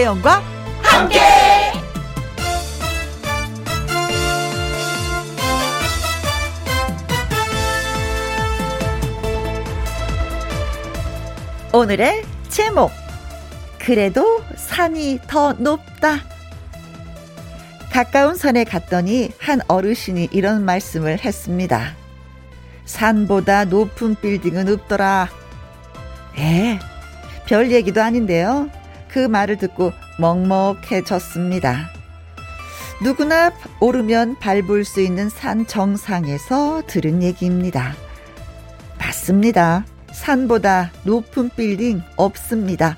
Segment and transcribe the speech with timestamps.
[0.00, 0.42] 김혜영과
[0.82, 1.20] 함께.
[11.72, 12.90] 오늘의 제목
[13.78, 16.20] 그래도 산이 더 높다.
[17.92, 21.94] 가까운 산에 갔더니 한 어르신이 이런 말씀을 했습니다.
[22.86, 25.28] 산보다 높은 빌딩은 없더라.
[26.38, 26.78] 에,
[27.44, 28.70] 별 얘기도 아닌데요.
[29.12, 31.90] 그 말을 듣고 먹먹해졌습니다.
[33.02, 37.94] 누구나 오르면 밟을 수 있는 산 정상에서 들은 얘기입니다.
[38.98, 39.84] 맞습니다.
[40.12, 42.96] 산보다 높은 빌딩 없습니다.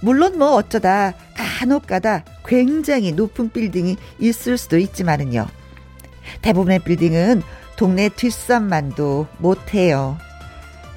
[0.00, 5.46] 물론 뭐 어쩌다 간혹 가다 굉장히 높은 빌딩이 있을 수도 있지만은요.
[6.42, 7.42] 대부분의 빌딩은
[7.76, 10.16] 동네 뒷산만도 못해요.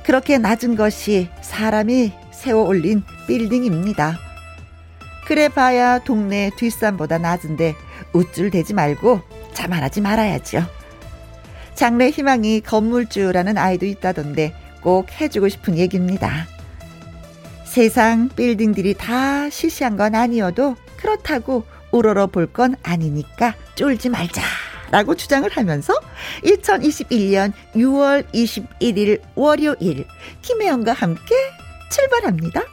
[0.03, 4.17] 그렇게 낮은 것이 사람이 세워 올린 빌딩입니다.
[5.27, 7.75] 그래 봐야 동네 뒷산보다 낮은데
[8.13, 9.21] 우쭐대지 말고
[9.53, 10.63] 자만하지 말아야죠.
[11.75, 16.47] 장래 희망이 건물주라는 아이도 있다던데 꼭 해주고 싶은 얘기입니다.
[17.63, 24.41] 세상 빌딩들이 다 시시한 건 아니어도 그렇다고 우러러 볼 건 아니니까 쫄지 말자.
[24.89, 25.93] 라고 주장을 하면서
[26.43, 30.05] 2021년 6월 21일 월요일
[30.41, 31.35] 김혜영과 함께
[31.91, 32.63] 출발합니다.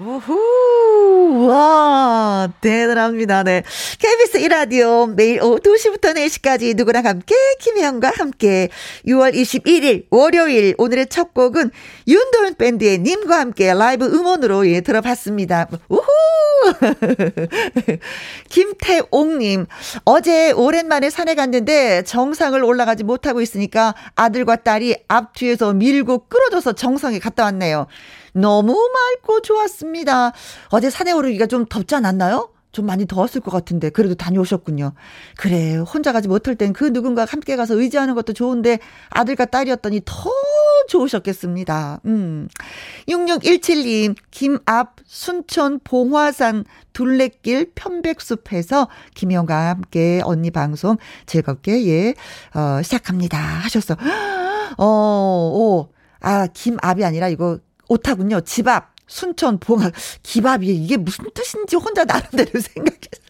[0.00, 3.42] 우후, 와, 대단합니다.
[3.42, 3.62] 네.
[3.98, 8.70] KBS 이라디오 매일 오후 2시부터 4시까지 누구랑 함께, 김혜영과 함께.
[9.06, 11.70] 6월 21일 월요일 오늘의 첫 곡은
[12.08, 15.68] 윤도현 밴드의 님과 함께 라이브 음원으로 예, 들어봤습니다.
[15.90, 16.02] 우후!
[18.48, 19.66] 김태옥님,
[20.04, 27.18] 어제 오랜만에 산에 갔는데 정상을 올라가지 못하고 있으니까 아들과 딸이 앞 뒤에서 밀고 끌어줘서 정상에
[27.18, 27.86] 갔다 왔네요.
[28.32, 30.32] 너무 맑고 좋았습니다.
[30.68, 32.50] 어제 산에 오르기가 좀 덥지 않았나요?
[32.72, 34.92] 좀 많이 더웠을 것 같은데 그래도 다녀오셨군요.
[35.36, 38.78] 그래 혼자 가지 못할 땐 그 누군가 함께 가서 의지하는 것도 좋은데
[39.10, 40.30] 아들과 딸이었더니 더
[40.88, 42.00] 좋으셨겠습니다.
[42.06, 42.48] 음.
[43.08, 50.96] 6617님 김앞 순천 봉화산 둘레길 편백숲에서 김영과 함께 언니 방송
[51.26, 52.14] 즐겁게 예
[52.54, 53.96] 어, 시작합니다 하셨어.
[54.78, 55.88] 어, 오.
[56.20, 57.58] 아, 김앞이 아니라 이거
[57.90, 58.40] 오타군요.
[58.42, 59.92] 집 앞, 순천, 봉합,
[60.22, 63.20] 기밥이 이게 무슨 뜻인지 혼자 나름대로 생각했어.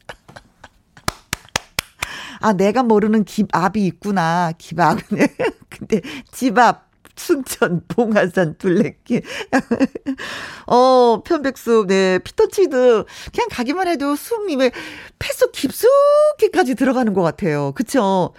[2.43, 4.53] 아, 내가 모르는 기압이 있구나.
[4.59, 4.99] 기압.
[5.71, 9.23] 근데 집 앞, 순천, 봉화산, 둘레길.
[10.67, 13.05] 어, 편백숲, 네, 피톤치드.
[13.33, 14.71] 그냥 가기만 해도 숨이 왜
[15.19, 17.73] 폐속 깊숙이까지 들어가는 것 같아요.
[17.73, 18.35] 그쵸?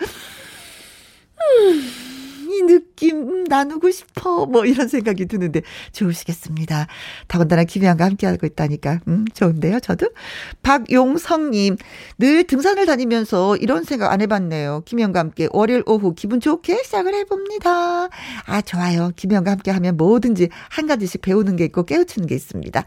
[1.40, 2.21] 음.
[2.52, 4.46] 이 느낌 나누고 싶어.
[4.46, 5.62] 뭐 이런 생각이 드는데
[5.94, 6.88] 좋으시겠습니다.
[7.28, 9.00] 더군다나 김혜영과 함께하고 있다니까.
[9.08, 10.10] 음, 좋은데요, 저도?
[10.62, 11.78] 박용성님,
[12.18, 14.84] 늘 등산을 다니면서 이런 생각 안 해봤네요.
[14.86, 18.10] 김혜영과 함께 월요일 오후 기분 좋게 시작을 해봅니다.
[18.46, 19.12] 아, 좋아요.
[19.16, 22.84] 김혜영과 함께 하면 뭐든지 한 가지씩 배우는 게 있고 깨우치는 게 있습니다.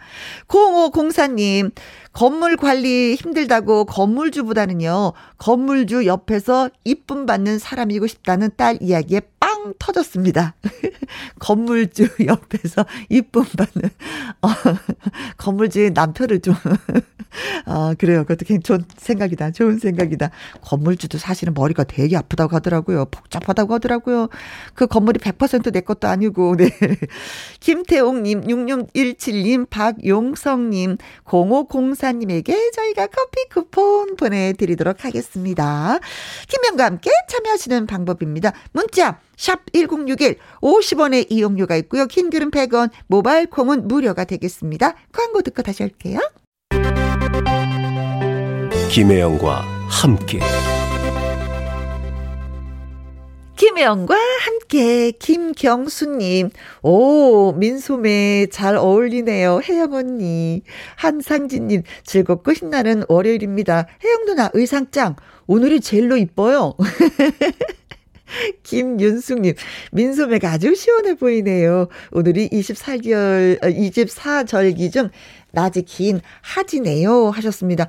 [0.48, 1.72] 0504님,
[2.12, 9.20] 건물 관리 힘들다고 건물주보다는요, 건물주 옆에서 이쁨 받는 사람이고 싶다는 딸 이야기에
[9.64, 10.54] 빵 터졌습니다.
[11.40, 13.90] 건물주 옆에서 이쁨 받는,
[14.42, 14.48] 어,
[15.38, 16.54] 건물주의 남편을 좀,
[17.66, 18.24] 어, 그래요.
[18.24, 19.52] 그것도 좋은 생각이다.
[19.52, 20.30] 좋은 생각이다.
[20.60, 23.06] 건물주도 사실은 머리가 되게 아프다고 하더라고요.
[23.06, 24.28] 복잡하다고 하더라고요.
[24.74, 26.70] 그 건물이 100%내 것도 아니고, 네.
[27.60, 35.98] 김태옥님, 6617님, 박용성님, 0504 이사님에게 저희가 커피 쿠폰 보내드리도록 하겠습니다.
[36.48, 38.52] 김명과 함께 참여하시는 방법입니다.
[38.72, 42.06] 문자 샵 1061, 50원의 이용료가 있고요.
[42.06, 44.94] 킹글은 100원, 모바일 콩은 무료가 되겠습니다.
[45.12, 46.20] 광고 듣고 다시 올게요.
[48.90, 50.40] 김혜영과 함께.
[53.56, 55.12] 김혜영과 함께.
[55.12, 56.50] 김경수님.
[56.82, 59.60] 오 민소매 잘 어울리네요.
[59.64, 60.62] 혜영 언니.
[60.96, 63.86] 한상진님 즐겁고 신나는 월요일입니다.
[64.04, 65.16] 혜영 누나 의상 짱
[65.46, 66.74] 오늘이 제일로 이뻐요
[68.62, 69.54] 김윤숙님,
[69.92, 71.88] 민소매가 아주 시원해 보이네요.
[72.12, 75.10] 오늘이 24개월, 24절기 중
[75.52, 77.30] 낮이 긴 하지네요.
[77.30, 77.86] 하셨습니다.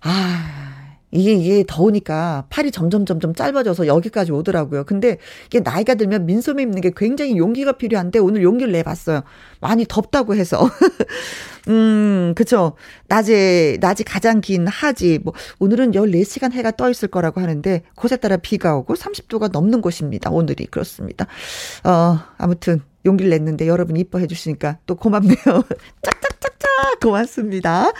[0.00, 0.71] 아,
[1.12, 4.84] 이게, 이게 더우니까 팔이 점점 점점 짧아져서 여기까지 오더라고요.
[4.84, 9.22] 근데 이게 나이가 들면 민소매 입는 게 굉장히 용기가 필요한데 오늘 용기를 내봤어요.
[9.60, 10.68] 많이 덥다고 해서.
[11.68, 12.74] 음, 그쵸.
[13.08, 15.20] 낮에, 낮이 가장 긴 하지.
[15.22, 20.30] 뭐, 오늘은 14시간 해가 떠 있을 거라고 하는데, 곳에 따라 비가 오고 30도가 넘는 곳입니다.
[20.30, 20.66] 오늘이.
[20.66, 21.26] 그렇습니다.
[21.84, 25.36] 어, 아무튼, 용기를 냈는데 여러분 이뻐해 주시니까 또 고맙네요.
[26.02, 27.92] 짝짝짝짝 고맙습니다.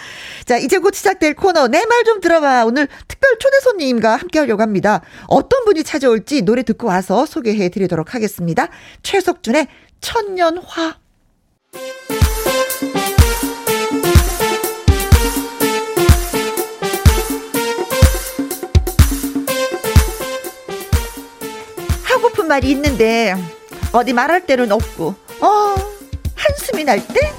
[0.45, 2.65] 자, 이제 곧 시작될 코너 내 말 좀 들어봐.
[2.67, 5.03] 오늘 특별 초대 손님과 함께 하려고 합니다.
[5.29, 8.69] 어떤 분이 찾아올지 노래 듣고 와서 소개해 드리도록 하겠습니다.
[9.03, 9.69] 최석준의
[10.01, 10.97] 천년화.
[22.05, 23.35] 하고픈 말이 있는데
[23.93, 25.75] 어디 말할 데는 없고 어
[26.35, 27.33] 한숨이 날 때?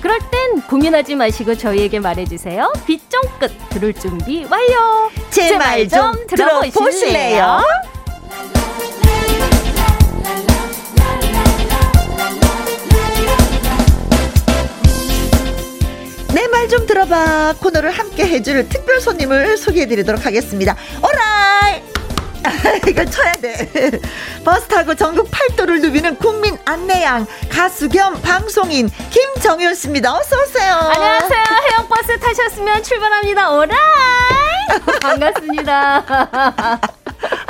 [0.00, 2.72] 그럴 땐 고민하지 마시고 저희에게 말해주세요.
[2.86, 5.10] 빗종끝 들을 준비 완료.
[5.30, 7.60] 제 말 좀 들어보실래요?
[16.34, 20.76] 내 말 좀 들어봐 코너를 함께 해줄 특별 손님을 소개해드리도록 하겠습니다.
[21.02, 21.82] 오라이!
[22.86, 23.90] 이걸 쳐야 돼.
[24.44, 30.14] 버스 타고 전국 팔도를 누비는 국민 안내양 가수 겸 방송인 김정현 씨입니다.
[30.14, 30.74] 어서 오세요.
[30.74, 31.44] 안녕하세요.
[31.70, 33.50] 해영버스 타셨으면 출발합니다.
[33.52, 33.76] 오라이!
[35.00, 36.80] 반갑습니다.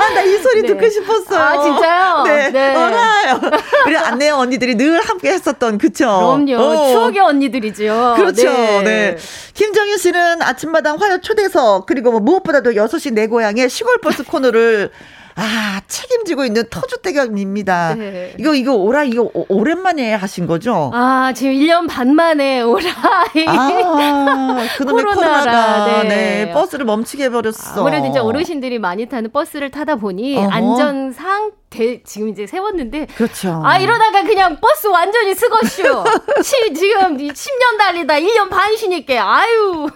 [0.07, 0.69] 아, 나 이 소리 네.
[0.69, 1.41] 듣고 싶었어요.
[1.41, 2.23] 아, 진짜요?
[2.25, 2.51] 네.
[2.51, 2.75] 네.
[2.75, 3.41] 알아요.
[3.87, 6.05] 우리 안내양 언니들이 늘 함께 했었던, 그쵸?
[6.07, 6.57] 그럼요.
[6.63, 6.89] 어.
[6.93, 8.15] 추억의 언니들이죠.
[8.17, 8.43] 그렇죠.
[8.83, 9.17] 네.
[9.55, 14.91] 김정윤 씨는 아침마당 화요 초대석, 그리고 뭐 무엇보다도 6시 내 고향의 시골버스 코너를
[15.39, 17.97] 아, 책임지고 있는 터줏대감입니다.
[17.99, 18.35] 네.
[18.39, 20.91] 이거, 이거, 오라, 이거 오- 오랜만에 하신 거죠?
[20.95, 23.45] 아, 지금 1년 반 만에 오라이.
[23.47, 26.09] 아, 그놈의 코로나라, 코로나가, 네.
[26.47, 26.53] 네.
[26.53, 27.81] 버스를 멈추게 해버렸어.
[27.81, 30.49] 아무래도 이제 어르신들이 많이 타는 버스를 타다 보니 어허.
[30.51, 33.61] 안전상 대, 지금 이제 세웠는데 그렇죠.
[33.65, 36.05] 아 이러다가 그냥 버스 완전히 쓰겄슈.
[36.43, 39.89] 시, 지금 10년 달리다 1년 반 쉬니까 아유.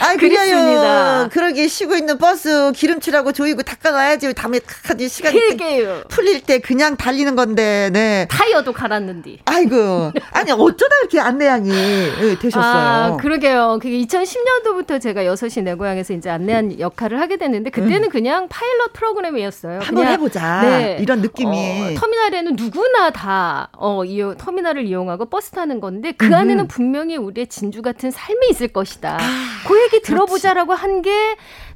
[0.00, 0.14] 아.
[0.16, 1.28] 그래요.
[1.30, 4.32] 그러게 쉬고 있는 버스 기름칠하고 조이고 닦아놔야지.
[4.40, 6.04] 다음에 카드 시간이 그게요.
[6.08, 8.26] 풀릴 때 그냥 달리는 건데, 네.
[8.30, 9.40] 타이어도 갈았는데.
[9.44, 10.12] 아이고.
[10.32, 13.14] 아니, 어쩌다 이렇게 안내양이 예, 되셨어요?
[13.14, 13.78] 아, 그러게요.
[13.82, 19.80] 그게 2010년도부터 제가 6시 내 고향에서 이제 안내양 역할을 하게 됐는데 그때는 그냥 파일럿 프로그램이었어요.
[19.80, 19.82] 음.
[19.82, 20.62] 한번 해보자.
[20.62, 20.96] 네.
[21.00, 21.50] 이런 느낌이.
[21.96, 26.34] 어, 터미널에는 누구나 다 어, 이용, 터미널을 이용하고 버스 타는 건데 그 음흠.
[26.34, 29.18] 안에는 분명히 우리의 진주 같은 삶이 있을 것이다.
[29.20, 31.10] 아, 그 얘기 들어보자라고 한 게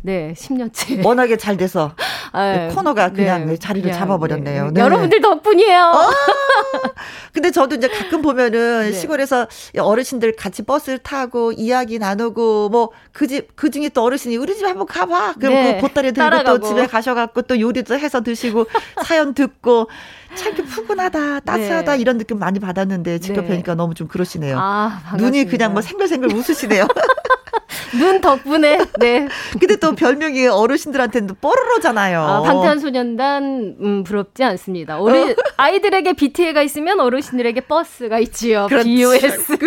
[0.03, 1.03] 네, 10년째.
[1.07, 1.95] 워낙에 잘 돼서
[2.35, 4.65] 아, 코너가 그냥 네, 자리를 그냥, 잡아버렸네요.
[4.67, 4.71] 네.
[4.73, 4.81] 네.
[4.81, 5.93] 여러분들 덕분이에요.
[7.33, 8.93] 근데 저도 이제 가끔 보면은 네.
[8.93, 9.47] 시골에서
[9.79, 14.65] 어르신들 같이 버스를 타고 이야기 나누고 뭐 그 집 그 중에 또 어르신이 우리 집
[14.67, 15.35] 한번 가봐.
[15.35, 16.59] 그럼 네, 그 보따리 들고 따라가고.
[16.59, 18.67] 또 집에 가셔갖고 또 요리도 해서 드시고
[19.07, 19.89] 사연 듣고
[20.35, 21.99] 참 이렇게 푸근하다 따스하다 네.
[22.01, 23.49] 이런 느낌 많이 받았는데 직접 네.
[23.49, 24.59] 뵈니까 너무 좀 그러시네요.
[24.61, 25.45] 아, 눈이.
[25.47, 26.87] 그냥 뭐 생글생글 웃으시네요.
[27.99, 29.29] 눈 덕분에 네.
[29.59, 32.21] 근데 또 별명이 어르신들한테는 또 뽀로로잖아요.
[32.21, 35.01] 아, 방탄소년단 음, 부럽지 않습니다.
[35.01, 38.67] 어른 아이들에게 BTA가 있으면 어르신들에게 버스가 있지요.
[38.69, 38.85] 그렇죠.
[38.85, 39.59] BOS.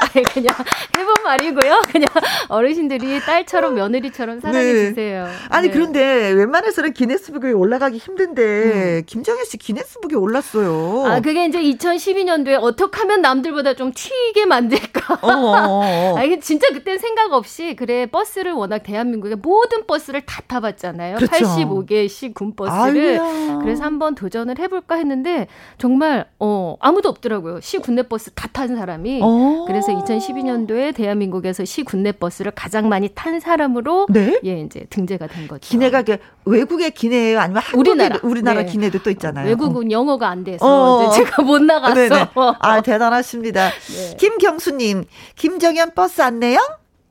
[0.00, 0.54] 아니 그냥
[0.96, 1.82] 해본 말이고요.
[1.90, 2.08] 그냥
[2.48, 4.88] 어르신들이 딸처럼 며느리처럼 사랑해 네.
[4.88, 5.26] 주세요.
[5.48, 5.72] 아니 네.
[5.72, 11.04] 그런데 웬만해서는 기네스북에 올라가기 힘든데 김정현 씨 기네스북에 올랐어요.
[11.04, 11.10] 음.
[11.10, 15.14] 아 그게 이제 2012년도에 어떻게 하면 남들보다 좀 튀게 만들까.
[15.22, 16.18] 어, 어, 어.
[16.18, 21.16] 아, 이게 진짜 그땐 생각 없이 그래 버스를 워낙 대한민국의 모든 버스를 다 타봤잖아요.
[21.16, 21.32] 그렇죠.
[21.44, 23.58] 85개씩 군 버스를 아유야.
[23.62, 25.46] 그래서 한번 도전을 해볼까 했는데
[25.78, 27.60] 정말 어 아무도 없더라고요.
[27.60, 29.20] 시 군내 버스 다 탄 사람이.
[29.22, 29.64] 어.
[29.68, 34.40] 그래서 2012년도에 대한민국에서 시 군내 버스를 가장 많이 탄 사람으로 네?
[34.44, 35.60] 예 이제 등재가 된 거죠.
[35.60, 37.38] 기내가 그 외국의 기내예요?
[37.38, 38.18] 아니면 한국의 우리나라.
[38.22, 38.66] 우리나라 네.
[38.66, 39.46] 기내도 또 있잖아요.
[39.46, 41.06] 외국은 영어가 안 돼서 어.
[41.06, 42.26] 이제 제가 못 나가서 네네.
[42.60, 43.70] 아 대단하십니다.
[43.86, 44.16] 네.
[44.18, 45.04] 김경수님,
[45.36, 46.58] 김정현 버스 안내양?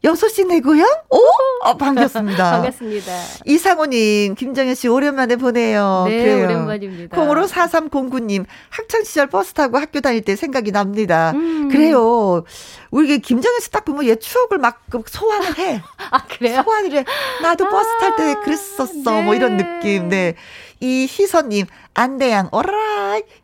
[0.03, 0.87] 6시 내 고향?
[1.09, 1.19] 오?
[1.65, 2.51] 어, 반갑습니다.
[2.51, 3.11] 반갑습니다.
[3.45, 6.05] 이상호님, 김정현 씨 오랜만에 보네요.
[6.07, 6.45] 네, 그래요.
[6.45, 7.17] 오랜만입니다.
[7.17, 11.31] 콩으로 4309님, 학창시절 버스 타고 학교 다닐 때 생각이 납니다.
[11.35, 11.67] 음.
[11.69, 12.45] 그래요.
[12.91, 15.81] 우리 김정현 씨 딱 보면 옛 추억을 막그 소환을 해.
[16.11, 16.63] 아 그래요?
[16.63, 17.05] 소환을 해.
[17.41, 19.21] 나도 버스 탈 때 그랬었어.
[19.21, 19.63] 뭐 이런 네.
[19.65, 20.07] 느낌.
[20.07, 20.35] 네.
[20.79, 22.49] 이희선님, 안대양.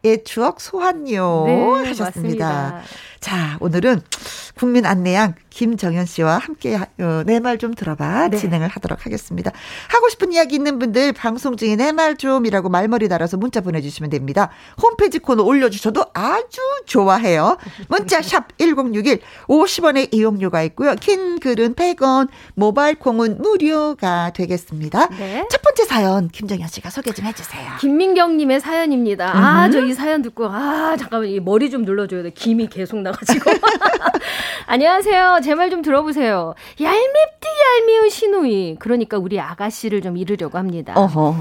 [0.06, 1.44] 예, 추억 소환요.
[1.48, 2.46] 네, 하셨습니다.
[2.46, 2.82] 맞습니다.
[3.20, 4.02] 자, 오늘은
[4.56, 8.38] 국민 안내양 김정현 씨와 함께 어, 내말 좀 들어봐 네.
[8.38, 9.52] 진행을 하도록 하겠습니다.
[9.90, 14.50] 하고 싶은 이야기 있는 분들 방송 중에 내 말 좀이라고 말머리 달아서 문자 보내주시면 됩니다.
[14.82, 17.58] 홈페이지 코너 올려주셔도 아주 좋아해요.
[17.88, 20.96] 문자 샵 1061, 50원의 이용료가 있고요.
[20.96, 25.08] 긴 글은 100원, 모바일 콩은 무료가 되겠습니다.
[25.18, 25.48] 네.
[25.50, 27.72] 첫 번째 사연 김정현 씨가 소개 좀 해주세요.
[27.80, 29.32] 김민경 님의 사연입니다.
[29.34, 29.38] 음.
[29.44, 32.30] 아, 저 이 사연 듣고, 아, 잠깐만, 이 머리 좀 눌러줘야 돼.
[32.32, 33.51] 김이 계속 나가지고.
[34.68, 35.39] 안녕하세요.
[35.44, 36.54] 제 말 좀 들어보세요.
[36.82, 37.48] 얄밉디
[37.82, 38.75] 얄미운 시누이.
[38.80, 40.94] 그러니까 우리 아가씨를 좀 이르려고 합니다.
[40.96, 41.36] 어허.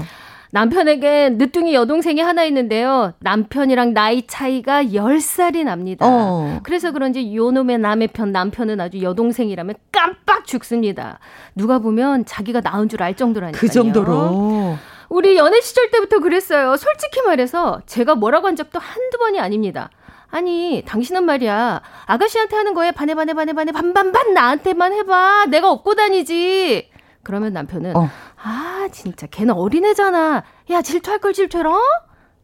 [0.51, 3.11] 남편에게 늦둥이 여동생이 하나 있는데요.
[3.19, 6.05] 남편이랑 나이 차이가 10살이 납니다.
[6.07, 6.59] 어.
[6.63, 11.19] 그래서 그런지 요놈의 남의 편 남편은 아주 여동생이라면 깜빡 죽습니다.
[11.55, 13.59] 누가 보면 자기가 낳은 줄 알 정도라니까요.
[13.59, 14.77] 그 정도로.
[15.09, 16.75] 우리 연애 시절 때부터 그랬어요.
[16.77, 19.89] 솔직히 말해서 제가 뭐라고 한 적도 한두 번이 아닙니다.
[20.29, 21.81] 아니, 당신은 말이야.
[22.07, 25.45] 아가씨한테 하는 거에 반해, 반해, 반해, 반해, 반반반 나한테만 해봐.
[25.45, 26.89] 내가 업고 다니지.
[27.23, 28.09] 그러면 남편은, 어.
[28.43, 30.43] 아, 진짜, 걔는 어린애잖아.
[30.71, 31.71] 야, 질투할 걸 질투해라.
[31.71, 31.79] 어?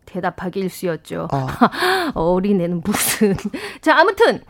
[0.06, 1.27] 대답하기 일쑤였죠.
[1.32, 1.48] 어.
[2.15, 3.36] 어린애는 무슨.
[3.82, 4.41] 자, 아무튼.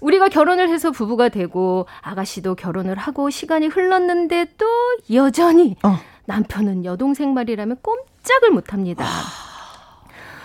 [0.00, 4.66] 우리가 결혼을 해서 부부가 되고 아가씨도 결혼을 하고 시간이 흘렀는데 또
[5.12, 5.98] 여전히 어.
[6.38, 9.06] 남편은 여동생 말이라면 꼼짝을 못합니다.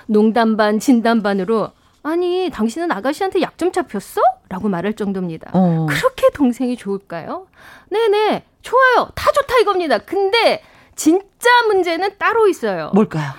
[0.07, 1.71] 농담 반 진담 반으로
[2.03, 4.21] 아니 당신은 아가씨한테 약 좀 잡혔어?
[4.49, 5.51] 라고 말할 정도입니다.
[5.53, 5.85] 어.
[5.89, 7.47] 그렇게 동생이 좋을까요?
[7.91, 9.97] 네네 좋아요 다 좋다 이겁니다.
[9.99, 10.63] 근데
[10.95, 12.91] 진짜 문제는 따로 있어요.
[12.93, 13.31] 뭘까요?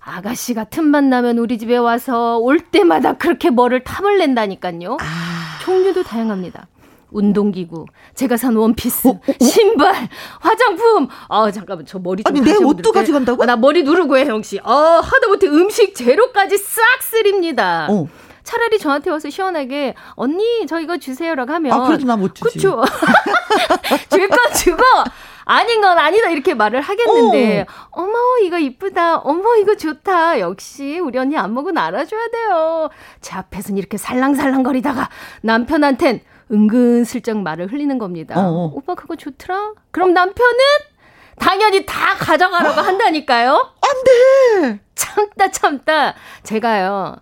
[0.00, 4.98] 아가씨가 틈만 나면 우리 집에 와서 올 때마다 그렇게 뭐를 탐을 낸다니까요.
[5.00, 5.58] 아.
[5.62, 6.66] 종류도 다양합니다.
[7.14, 9.44] 운동기구, 제가 산 원피스, 어, 어, 어?
[9.44, 10.08] 신발,
[10.40, 11.08] 화장품.
[11.28, 13.42] 아 잠깐만 저 머리 좀 아니 내 옷도 가져간다고?
[13.42, 14.58] 아, 나 머리 누르고 해 형씨.
[14.58, 17.86] 어 하다못해 음식 재료까지 싹 쓰립니다.
[17.90, 18.06] 어.
[18.42, 22.58] 차라리 저한테 와서 시원하게 언니 저 이거 주세요라고 하면 아 그래도 나 못 주지.
[22.58, 22.82] 그쵸?
[24.10, 24.82] 줄건 주고
[25.46, 28.02] 아닌 건 아니다 이렇게 말을 하겠는데 어.
[28.02, 32.88] 머 이거 이쁘다 어머 이거 좋다 역시 우리 언니 안목은 알아줘야 돼요
[33.20, 35.08] 제 앞에서는 이렇게 살랑살랑거리다가
[35.42, 38.38] 남편한텐 은근슬쩍 말을 흘리는 겁니다.
[38.38, 38.66] 어어.
[38.66, 38.72] 어.
[38.74, 39.72] 오빠 그거 좋더라?
[39.90, 40.58] 그럼 남편은
[41.38, 42.82] 당연히 다 가져가라고 어.
[42.82, 43.52] 한다니까요.
[43.52, 44.80] 안 돼.
[44.94, 47.16] 참다 참다 제가요.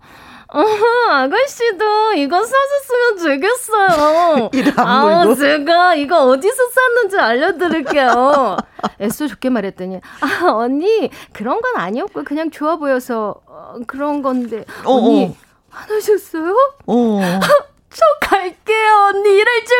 [0.55, 0.63] 어,
[1.11, 4.51] 아가씨도 이거 사서 쓰면 되겠어요.
[4.77, 8.59] 아, 제가 이거 어디서 샀는지 알려드릴게요.
[9.01, 14.67] 애써 좋게 말했더니, 아, 언니, 그런 건 아니었고, 그냥 좋아 보여서, 어, 그런 건데.
[14.85, 15.35] 어, 언니, 어.
[15.71, 16.55] 화나셨어요?
[16.87, 17.21] 어.
[17.95, 19.11] 저 갈게요.
[19.11, 19.77] 언니 이럴 줄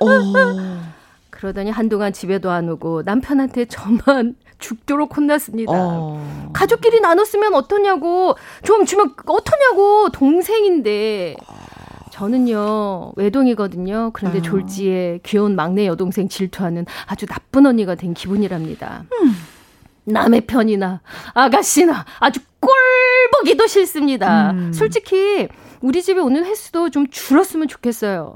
[0.00, 0.48] 몰랐어.
[0.80, 0.92] 어.
[1.30, 5.72] 그러더니 한동안 집에도 안 오고 남편한테 저만 죽도록 혼났습니다.
[5.74, 6.50] 어.
[6.52, 8.36] 가족끼리 나눴으면 어떠냐고.
[8.64, 10.08] 좀 주면 어떠냐고.
[10.10, 11.36] 동생인데.
[12.12, 14.10] 저는요, 외동이거든요.
[14.12, 14.42] 그런데 어.
[14.42, 19.04] 졸지에 귀여운 막내 여동생 질투하는 아주 나쁜 언니가 된 기분이랍니다.
[19.12, 19.34] 음.
[20.04, 21.00] 남의 편이나
[21.32, 22.72] 아가씨나 아주 꼴
[23.32, 24.50] 보기도 싫습니다.
[24.50, 24.72] 음.
[24.72, 25.48] 솔직히
[25.82, 28.34] 우리 집에 오는 횟수도 좀 줄었으면 좋겠어요.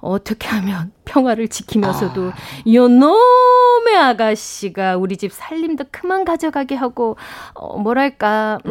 [0.00, 2.34] 어떻게 하면 평화를 지키면서도 아.
[2.66, 7.16] 요놈의 아가씨가 우리 집 살림도 그만 가져가게 하고
[7.54, 8.70] 어 뭐랄까 음,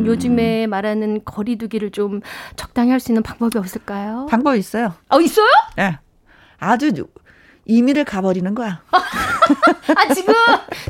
[0.00, 0.06] 음.
[0.06, 2.20] 요즘에 말하는 거리두기를 좀
[2.54, 4.26] 적당히 할 수 있는 방법이 없을까요?
[4.30, 4.94] 방법 있어요.
[5.08, 5.48] 어 있어요?
[5.78, 5.82] 예.
[5.82, 5.98] 네.
[6.58, 6.92] 아주
[7.70, 8.80] 이민을 가버리는 거야.
[8.90, 10.34] 아, 지금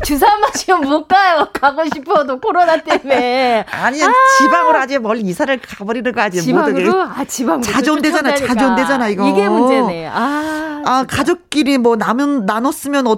[0.03, 1.49] 주사 맞으면 못 가요.
[1.53, 3.65] 가고 싶어도 코로나 때문에.
[3.71, 7.03] 아니, 아~ 지방으로 아주 멀리 이사를 가버리는 거 아직 지방으로?
[7.03, 7.63] 아, 지방으로.
[7.63, 9.29] 자주 온대잖아, 자주 온대잖아, 이거.
[9.29, 10.09] 이게 문제네.
[10.13, 10.83] 아.
[10.85, 13.17] 아, 가족끼리 뭐 나면, 나눴으면 어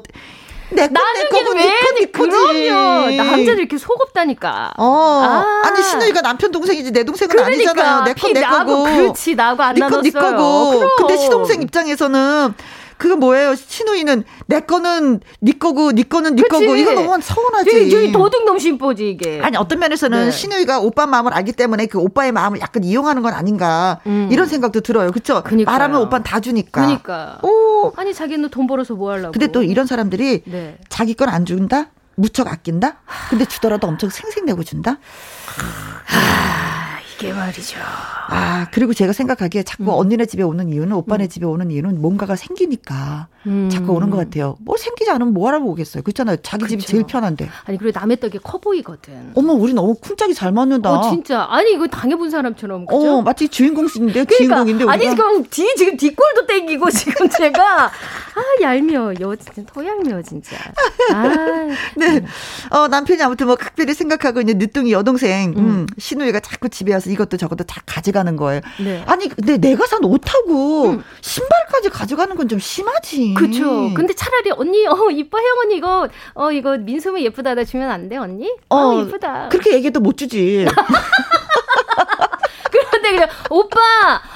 [0.74, 5.22] 내꺼 내꺼고 왜 그럼요 남자들 이렇게 속없다니까 어
[5.64, 5.70] 아.
[5.70, 7.72] 니 신우이가 남편 동생이지 내 동생은 그러니까.
[7.72, 12.54] 아니잖아요 내꺼 내꺼고 그렇지 나하고 안 나눴어요 네 거고 근데 시동생 입장에서는
[13.02, 13.56] 그거 뭐예요?
[13.56, 17.88] 신우이는 내 거는 네 거고 네 거는 네 거고 이거 너무 서운하지.
[17.88, 19.40] 이게 도둑 놈심보지 이게.
[19.42, 20.30] 아니 어떤 면에서는 네.
[20.30, 24.28] 신우이가 오빠 마음을 알기 때문에 그 오빠의 마음을 약간 이용하는 건 아닌가 음.
[24.30, 25.10] 이런 생각도 들어요.
[25.10, 25.42] 그렇죠?
[25.66, 26.80] 말하면 오빠는 다 주니까.
[26.80, 27.40] 그러니까.
[27.42, 27.92] 오.
[27.96, 29.32] 아니 자기는 돈 벌어서 뭐 하려고.
[29.32, 30.78] 근데 또 이런 사람들이 네.
[30.88, 31.88] 자기 건 안 준다?
[32.14, 32.98] 무척 아낀다?
[33.30, 34.98] 근데 주더라도 엄청 생생내고 준다?
[37.22, 37.78] 그게 말이죠.
[38.30, 39.88] 아, 그리고 제가 생각하기에 자꾸 음.
[39.90, 41.28] 언니네 집에 오는 이유는 오빠네 음.
[41.28, 43.68] 집에 오는 이유는 뭔가가 생기니까 음.
[43.70, 44.56] 자꾸 오는 것 같아요.
[44.60, 46.02] 뭐 생기지 않으면 뭐 하러 오겠어요.
[46.02, 46.36] 그렇잖아요.
[46.42, 46.70] 자기 그쵸.
[46.70, 47.48] 집이 제일 편한데.
[47.64, 49.32] 아니, 그리고 남의 떡이 커 보이거든.
[49.34, 50.90] 어머, 우리 너무 쿵짝이 잘 맞는다.
[50.92, 51.46] 어, 진짜.
[51.48, 52.86] 아니, 이거 당해본 사람처럼.
[52.86, 53.18] 그죠?
[53.18, 54.84] 어, 마치 주인공인데, 그러니까, 주인공인데.
[54.84, 54.92] 우리가.
[54.92, 57.86] 아니, 지금 뒤, 지금 뒷골도 땡기고 지금 제가.
[58.34, 59.14] 아, 얄미워.
[59.20, 60.56] 여, 진짜 더 얄미워, 진짜.
[61.12, 61.22] 아.
[61.96, 62.24] 네.
[62.70, 67.10] 어, 남편이 아무튼 뭐 각별히 생각하고 있는 늦둥이 여동생, 음, 음 신우이가 자꾸 집에 와서
[67.10, 68.60] 이것도 저것도 다 가져가는 거예요.
[68.82, 69.02] 네.
[69.06, 71.04] 아니 근데 내가 산 옷하고 음.
[71.20, 73.31] 신발까지 가져가는 건 좀 심하지.
[73.34, 73.92] 그렇죠.
[73.94, 78.08] 근데 차라리 언니 어 이뻐 형 언니 이거 어 이거 민소매 예쁘다 나 주면 안
[78.08, 78.50] 돼 언니?
[78.68, 79.48] 어, 어 이쁘다.
[79.50, 80.66] 그렇게 얘기해도 못 주지.
[83.02, 83.78] 그런데 그냥 오빠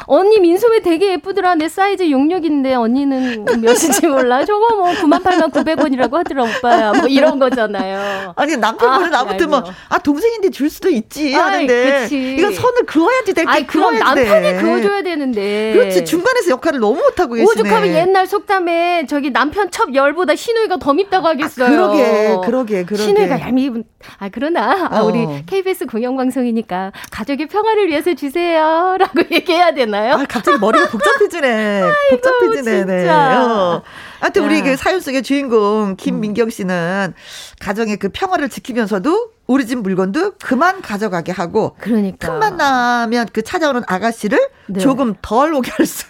[0.07, 1.55] 언니 민소매 되게 예쁘더라.
[1.55, 4.45] 내 사이즈 66인데 언니는 몇인지 몰라.
[4.45, 6.93] 저거 뭐 9만 8만 900원이라고 하더라 오빠야.
[6.93, 8.33] 뭐 이런 거잖아요.
[8.37, 12.35] 아니 남편분은 아, 무튼 뭐아 동생인데 줄 수도 있지 하는데 그치.
[12.37, 15.73] 이건 선을 그어야지 될게 아니 그럼 남편이 그어줘야 되는데.
[15.75, 17.51] 그렇지 중간에서 역할을 너무 못하고 계시네.
[17.63, 21.67] 오죽하면 옛날 속담에 저기 남편 첩 열보다 신우이가 더 밉다고 하겠어요.
[21.67, 23.03] 아, 그러게 그러게 그러게.
[23.05, 23.85] 신우이가 얄미운
[24.19, 28.66] 아 그러나 아, 우리 KBS 공영방송이니까 가족의 평화를 위해서 주세요
[28.99, 30.15] 라고 얘기해야 되나요?
[30.15, 31.83] 아 갑자기 머리가 복잡해지네.
[32.11, 32.85] 복잡해지네.
[32.85, 33.09] 네.
[33.09, 33.83] 어.
[34.21, 37.13] 하여튼 우리 그 사연 속의 주인공 김민경 씨는
[37.61, 43.83] 가정의 그 평화를 지키면서도 우리 집 물건도 그만 가져가게 하고 그러니까 틈만 나면 그 찾아오는
[43.87, 44.81] 아가씨를 네.
[44.81, 46.07] 조금 덜 오게 할 수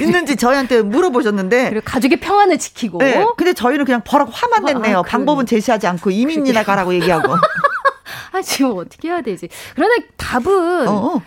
[0.00, 3.24] 있는지 저희한테 물어보셨는데 그리고 가족의 평화는 지키고 네.
[3.36, 4.98] 근데 저희는 그냥 버럭 화만 냈네요.
[4.98, 7.34] 아, 방법은 제시하지 않고 이민이나 가라고 얘기하고
[8.32, 9.48] 아 지금 어떻게 해야 되지?
[9.74, 11.20] 그러나 답은 어.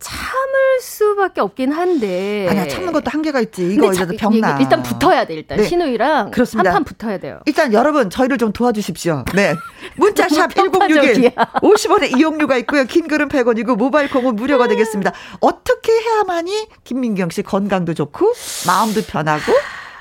[0.00, 2.46] 참을 수밖에 없긴 한데.
[2.48, 3.72] 아니야, 참는 것도 한계가 있지.
[3.74, 4.58] 이거 이제 병나.
[4.60, 5.58] 일단 붙어야 돼, 일단.
[5.58, 5.64] 네.
[5.64, 6.30] 신우이랑.
[6.30, 6.70] 그렇습니다.
[6.70, 7.40] 한판 붙어야 돼요.
[7.44, 9.26] 일단 여러분, 저희를 좀 도와주십시오.
[9.34, 9.54] 네.
[9.96, 11.30] 문자샵 1061.
[11.34, 12.84] 50원의 이용료가 있고요.
[12.84, 15.12] 긴 글은 100원이고, 모바일 콩은 무료가 되겠습니다.
[15.40, 18.32] 어떻게 해야만이 김민경 씨 건강도 좋고,
[18.66, 19.52] 마음도 편하고,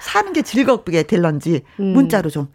[0.01, 1.88] 사는 게 즐겁게 될런지, 음.
[1.94, 2.48] 문자로 좀.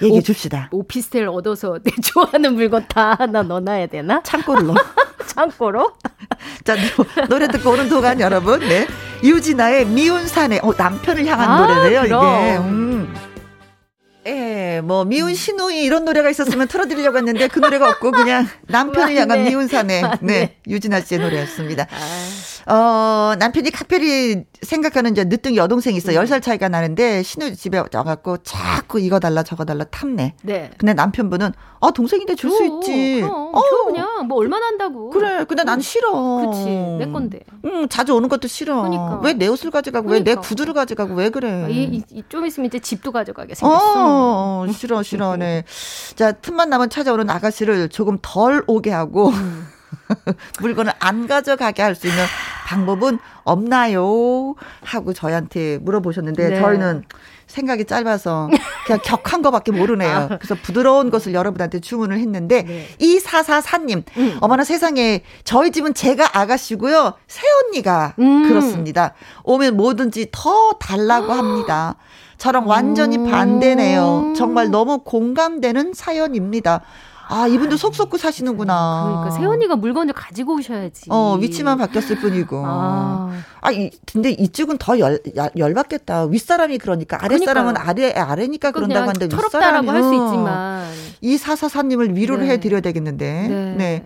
[0.00, 0.68] 얘기해 줍시다.
[0.72, 4.22] 오피스텔 얻어서 내 좋아하는 물건 다 하나 넣어놔야 되나?
[4.22, 4.74] 넣어.
[5.26, 5.92] 창고로?
[6.64, 6.76] 자,
[7.28, 8.86] 노래 듣고 오는 동안 여러분, 네.
[9.22, 10.58] 유진아의 미운 사내.
[10.62, 12.42] 어, 남편을 향한 아, 노래네요, 그럼.
[12.42, 12.56] 이게.
[12.58, 13.14] 음.
[14.26, 19.44] 예, 뭐 미운 신우이 이런 노래가 있었으면 틀어드리려고 했는데 그 노래가 없고 그냥 남편을 향한
[19.44, 20.02] 미운 사내.
[20.20, 21.86] 네, 유진아 씨의 노래였습니다.
[22.66, 23.32] 아.
[23.32, 26.12] 어, 남편이 각별히 생각하는 이제 늦둥이 여동생이 있어.
[26.12, 30.34] 10살 차이가 나는데 신우 집에 와갖고 자꾸 이거 달라 저거 달라 탐내.
[30.42, 30.70] 네.
[30.78, 33.22] 근데 남편분은 아, 동생인데 줄 수 있지.
[33.22, 35.10] 그럼, 어, 줘 그냥 뭐 얼마나 한다고.
[35.10, 36.12] 그래, 근데 난 싫어.
[36.46, 36.64] 그치,
[36.98, 37.40] 내 건데.
[37.64, 38.76] 응, 자주 오는 것도 싫어.
[38.82, 39.20] 그러니까.
[39.22, 40.30] 왜 내 옷을 가져가고 그러니까.
[40.30, 41.66] 왜내 구두를 가져가고 왜 그래?
[41.70, 43.82] 이, 이, 좀 있으면 이제 집도 가져가게 생겼어.
[43.84, 44.64] 어.
[44.68, 45.64] 어, 싫어, 싫어, 네.
[46.14, 49.66] 자, 틈만 나면 찾아오는 아가씨를 조금 덜 오게 하고, 음.
[50.60, 52.24] 물건을 안 가져가게 할 수 있는
[52.66, 54.54] 방법은 없나요?
[54.82, 56.60] 하고 저희한테 물어보셨는데, 네.
[56.60, 57.04] 저희는
[57.46, 58.48] 생각이 짧아서
[58.86, 60.16] 그냥 격한 거밖에 모르네요.
[60.16, 60.28] 아.
[60.38, 62.88] 그래서 부드러운 것을 여러분한테 주문을 했는데 네.
[62.98, 64.38] 이사사사님 음.
[64.40, 68.48] 어머나 세상에 저희 집은 제가 아가씨고요 새언니가 음.
[68.48, 69.12] 그렇습니다.
[69.44, 71.96] 오면 뭐든지 더 달라고 합니다.
[72.38, 74.32] 저랑 완전히 반대네요.
[74.36, 76.80] 정말 너무 공감되는 사연입니다.
[77.32, 79.04] 아, 이분도 속 썩고 사시는구나.
[79.06, 81.06] 그러니까 세연이가 물건을 가지고 오셔야지.
[81.08, 82.62] 어, 위치만 바뀌었을 뿐이고.
[82.66, 85.18] 아, 아 이, 근데 이쪽은 더 열,
[85.56, 86.24] 열받겠다.
[86.26, 89.88] 윗 사람이 그러니까 아랫 사람은 아래, 아래니까 그런다고 하는데 윗 사람이.
[89.88, 90.84] 할수 있지만.
[91.22, 92.52] 이 사사사님을 위로를 네.
[92.52, 93.48] 해드려야 되겠는데.
[93.48, 93.74] 네.
[93.78, 94.04] 네.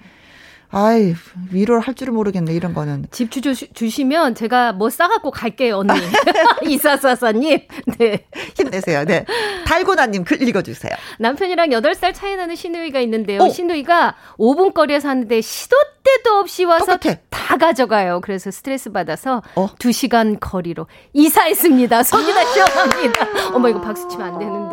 [0.71, 1.15] 아이,
[1.53, 3.07] 위로를 할 줄을 모르겠네, 이런 거는.
[3.11, 5.93] 집 주, 주시면 제가 뭐 싸갖고 갈게요, 언니.
[6.67, 7.61] 이사사사님.
[7.99, 8.27] 네.
[8.57, 9.05] 힘내세요.
[9.05, 9.25] 네.
[9.67, 10.93] 달고나님 글 읽어주세요.
[11.19, 13.43] 남편이랑 8살 차이 나는 신우이가 있는데요.
[13.43, 13.49] 오.
[13.49, 17.17] 신우이가 5분 거리에서 하는데 시도 때도 없이 와서 똑같아.
[17.31, 18.21] 다 가져가요.
[18.23, 19.69] 그래서 스트레스 받아서 어?
[19.79, 22.03] 2시간 거리로 이사했습니다.
[22.03, 23.27] 속이 다 시원합니다.
[23.55, 24.66] 어머, 이거 박수 치면 안 되는데.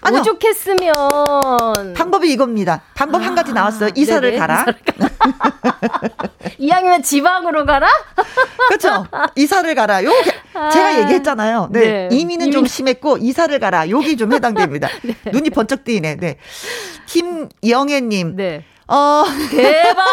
[0.00, 0.20] 아니요.
[0.20, 1.94] 오죽했으면.
[1.94, 2.82] 방법이 이겁니다.
[2.94, 3.90] 방법 아, 한 가지 나왔어요.
[3.94, 4.66] 이사를 네네, 가라.
[6.58, 7.88] 이왕이면 지방으로 가라?
[8.68, 9.06] 그렇죠.
[9.36, 10.04] 이사를 가라.
[10.04, 10.10] 요
[10.72, 11.68] 제가 아, 얘기했잖아요.
[11.72, 11.80] 네.
[11.80, 12.08] 네.
[12.12, 12.52] 이민은 이민.
[12.52, 13.90] 좀 심했고 이사를 가라.
[13.90, 14.88] 여기 좀 해당됩니다.
[15.02, 15.14] 네.
[15.32, 16.16] 눈이 번쩍 뜨이네.
[16.16, 16.38] 네.
[17.06, 18.36] 김영애 님.
[18.36, 18.64] 네.
[18.86, 20.04] 어 대박.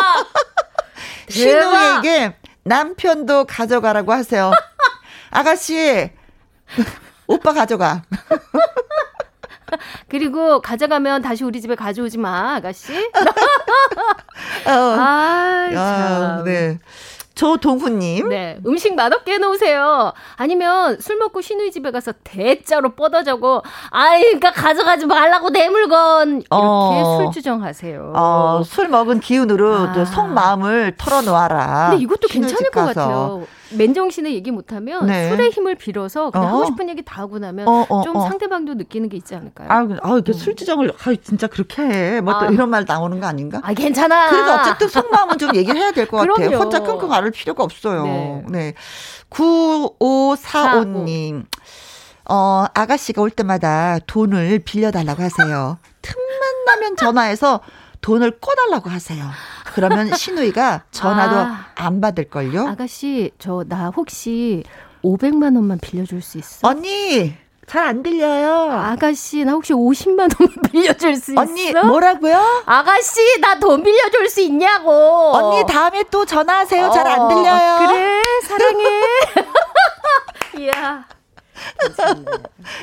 [1.29, 4.51] 신우에게 남편도 가져가라고 하세요.
[5.31, 6.09] 아가씨,
[7.25, 8.03] 오빠 가져가.
[10.07, 12.93] 그리고 가져가면 다시 우리 집에 가져오지 마, 아가씨.
[14.65, 14.71] 어.
[14.99, 16.43] 아, 참.
[16.43, 16.79] 네.
[17.35, 18.29] 조동훈님.
[18.29, 18.59] 네.
[18.65, 20.13] 음식 맛없게 해놓으세요.
[20.35, 26.41] 아니면 술 먹고 신우이 집에 가서 대자로 뻗어자고, 아이, 그니까 가져가지 말라고 내 물건.
[26.41, 27.17] 이렇게 어.
[27.21, 28.13] 술 주정하세요.
[28.15, 30.05] 어, 술 먹은 기운으로 아.
[30.05, 31.89] 속마음을 털어놓아라.
[31.91, 33.45] 근데 이것도 괜찮을 것 같아요.
[33.73, 35.29] 맨정신에 얘기 못하면 네.
[35.29, 36.49] 술의 힘을 빌어서 그냥 어.
[36.51, 38.27] 하고 싶은 얘기 다 하고 나면 어, 어, 좀 어.
[38.27, 39.69] 상대방도 느끼는 게 있지 않을까요?
[39.69, 40.33] 아, 아 이렇게 음.
[40.33, 42.19] 술주정을 아, 진짜 그렇게 해.
[42.19, 42.45] 뭐또 아.
[42.49, 43.61] 이런 말 나오는 거 아닌가?
[43.63, 44.29] 아, 괜찮아.
[44.29, 46.57] 그래도 어쨌든 속마음은 좀 얘기를 해야 될 것 같아요.
[46.57, 48.03] 혼자 끙끙 앓을 필요가 없어요.
[48.03, 48.43] 네.
[48.49, 48.73] 네.
[49.29, 51.45] 9545님.
[52.29, 55.77] 어, 아가씨가 올 때마다 돈을 빌려달라고 하세요.
[56.01, 57.61] 틈만 나면 전화해서
[58.01, 59.25] 돈을 꺼달라고 하세요.
[59.73, 62.67] 그러면 신우이가 전화도 아, 안 받을걸요?
[62.67, 64.63] 아가씨, 저 나 혹시
[65.03, 66.67] 500만 원만 빌려줄 수 있어?
[66.67, 67.35] 언니,
[67.71, 68.69] 잘 안 들려요.
[68.69, 70.29] 아가씨, 나 혹시 50만 원
[70.71, 71.85] 빌려줄 수 언니, 있어?
[71.85, 72.63] 뭐라고요?
[72.65, 74.91] 아가씨, 나 돈 빌려줄 수 있냐고.
[74.91, 76.91] 언니, 다음에 또 전화하세요.
[76.91, 77.87] 잘안 어, 들려요.
[77.87, 78.83] 그래, 사랑해.
[80.59, 81.05] 이야.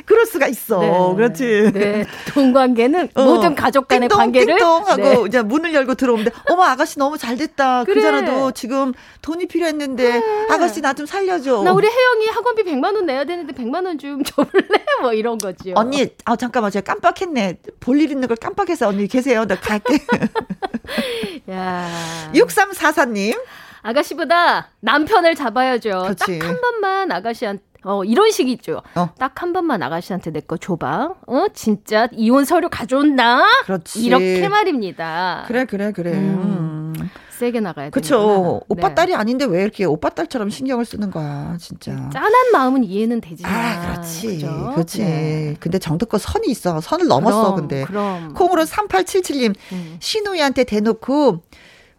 [0.07, 0.81] 그럴 수가 있어.
[0.81, 0.91] 네.
[1.17, 1.71] 그렇지.
[1.73, 2.07] 네.
[2.33, 3.23] 돈 관계는 어.
[3.25, 5.23] 모든 가족 간의 띵동, 관계를 띵동 하고 네.
[5.29, 7.85] 이제 문을 열고 들어오는데 어머 아가씨 너무 잘 됐다.
[7.85, 7.95] 그래.
[7.95, 11.63] 그전에도 지금 돈이 필요했는데 아가씨 나 좀 살려줘.
[11.63, 14.67] 나 우리 혜영이 학원비 100만 원 내야 되는데 100만 원 좀 줘볼래?
[15.01, 15.73] 뭐 이런 거죠.
[15.77, 17.59] 언니, 아 잠깐만 제가 깜빡했네.
[17.81, 19.45] 볼일 있는 걸 깜빡해서 언니 계세요.
[19.47, 19.99] 나 갈게.
[21.51, 21.89] 야.
[22.35, 23.39] 6344님.
[23.83, 26.15] 아가씨보다 남편을 잡아야죠.
[26.19, 28.83] 딱 한 번만 아가씨한테 어 이런 식이 있죠.
[28.95, 29.11] 어.
[29.19, 31.15] 딱한 번만 아가씨한테 내 거 줘봐.
[31.27, 33.43] 어 진짜 이혼 서류 가져온다.
[33.65, 34.05] 그렇지.
[34.05, 35.45] 이렇게 말입니다.
[35.49, 36.13] 그래 그래 그래.
[36.13, 36.95] 음.
[36.99, 37.11] 음.
[37.31, 37.91] 세게 나가야 돼.
[37.91, 38.61] 그쵸.
[38.69, 41.93] 오빠 딸이 아닌데 왜 이렇게 오빠 딸처럼 신경을 쓰는 거야, 진짜.
[42.13, 43.53] 짠한 마음은 이해는 되지만.
[43.55, 44.27] 아, 그렇지.
[44.27, 44.73] 그죠?
[44.75, 44.99] 그렇지.
[45.05, 45.57] 네.
[45.61, 46.81] 근데 정도껏 선이 있어.
[46.81, 47.85] 선을 넘었어, 그럼, 근데.
[47.85, 48.35] 그럼.
[48.35, 49.97] 콩으로 3877님, 음.
[50.01, 51.43] 신우이한테 대놓고,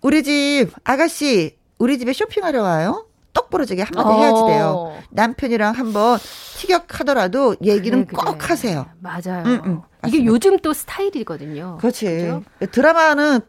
[0.02, 3.06] 우리 집, 아가씨, 우리 집에 쇼핑하러 와요?
[3.34, 4.74] 똑 부러지게 한마디 해야지 돼요.
[4.78, 5.00] 어.
[5.12, 6.18] 남편이랑 한번
[6.58, 8.48] 티격하더라도 얘기는 그래, 꼭 그래.
[8.48, 8.86] 하세요.
[9.00, 9.44] 맞아요.
[9.46, 10.26] 응, 응, 이게.
[10.26, 11.78] 요즘 또 스타일이거든요.
[11.80, 12.06] 그렇지.
[12.06, 12.44] 그죠?
[12.72, 13.40] 드라마는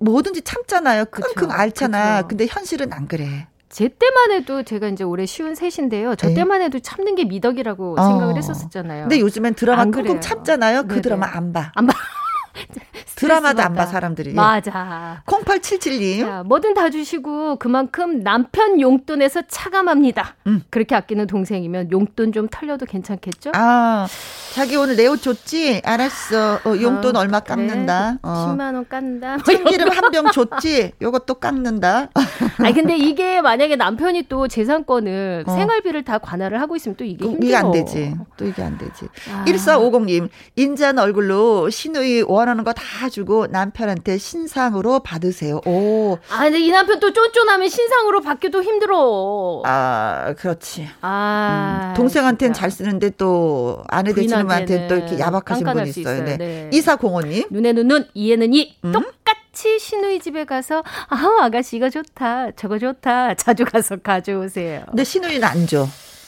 [0.00, 1.06] 뭐든지 참잖아요.
[1.06, 2.16] 끙끙 그쵸, 앓잖아.
[2.22, 2.28] 그쵸.
[2.28, 3.48] 근데 현실은 안 그래.
[3.68, 6.16] 제 때만 해도 제가 이제 올해 쉬운 셋인데요.
[6.16, 6.34] 저 네.
[6.34, 8.02] 때만 해도 참는 게 미덕이라고 어.
[8.04, 9.02] 생각을 했었었잖아요.
[9.02, 10.20] 근데 요즘엔 드라마 안 끙끙.
[10.20, 10.82] 참잖아요.
[10.82, 11.00] 그 네네.
[11.02, 11.70] 드라마 안 봐.
[11.74, 11.92] 안 봐.
[13.16, 13.86] 드라마도 안 봐.
[13.86, 14.32] 사람들이.
[14.34, 15.22] 맞아.
[15.26, 16.20] 0877님.
[16.20, 20.36] 자, 뭐든 다 주시고 그만큼 남편 용돈에서 차감합니다.
[20.46, 20.62] 음.
[20.70, 23.52] 그렇게 아끼는 동생이면 용돈 좀 털려도 괜찮겠죠?
[23.54, 24.06] 아,
[24.54, 25.82] 자기 오늘 내 옷 줬지?
[25.84, 26.60] 알았어.
[26.64, 27.56] 어, 용돈 어, 얼마 그래.
[27.56, 28.18] 깎는다.
[28.22, 28.54] 어.
[28.56, 29.34] 10만 원 깐다.
[29.36, 30.92] 뭐 참기름 한 병 줬지?
[31.00, 32.08] 요것도 깎는다.
[32.58, 35.52] 아니 근데 이게 만약에 남편이 또 재산권을 어.
[35.54, 37.46] 생활비를 다 관할을 하고 있으면 또 이게 힘들어.
[37.46, 38.14] 이게 안 되지.
[38.36, 39.06] 또 이게 안 되지.
[39.32, 39.44] 아.
[39.46, 45.60] 1450님, 인자한 얼굴로 신우이 원하는 거 다 주고 남편한테 신상으로 받으세요.
[45.64, 49.62] 오, 아 근데 이 남편 또 쫀쫀하면 신상으로 받기도 힘들어.
[49.64, 50.88] 아, 그렇지.
[51.00, 52.52] 아, 음, 동생한테는.
[52.52, 56.24] 잘 쓰는데 또 아내 되시는 분한테는 또 이렇게 야박하신 분이 수 있어요.
[56.24, 56.36] 네.
[56.36, 56.70] 네.
[56.72, 57.48] 이사공호님.
[57.50, 58.76] 눈에는 눈, 이에는 이.
[58.84, 58.92] 음?
[58.92, 63.34] 똑같이 신우이 집에 가서 아 아가씨 이거 좋다, 저거 좋다.
[63.34, 64.84] 자주 가서 가져오세요.
[64.88, 65.86] 근데 신우이는 안 줘.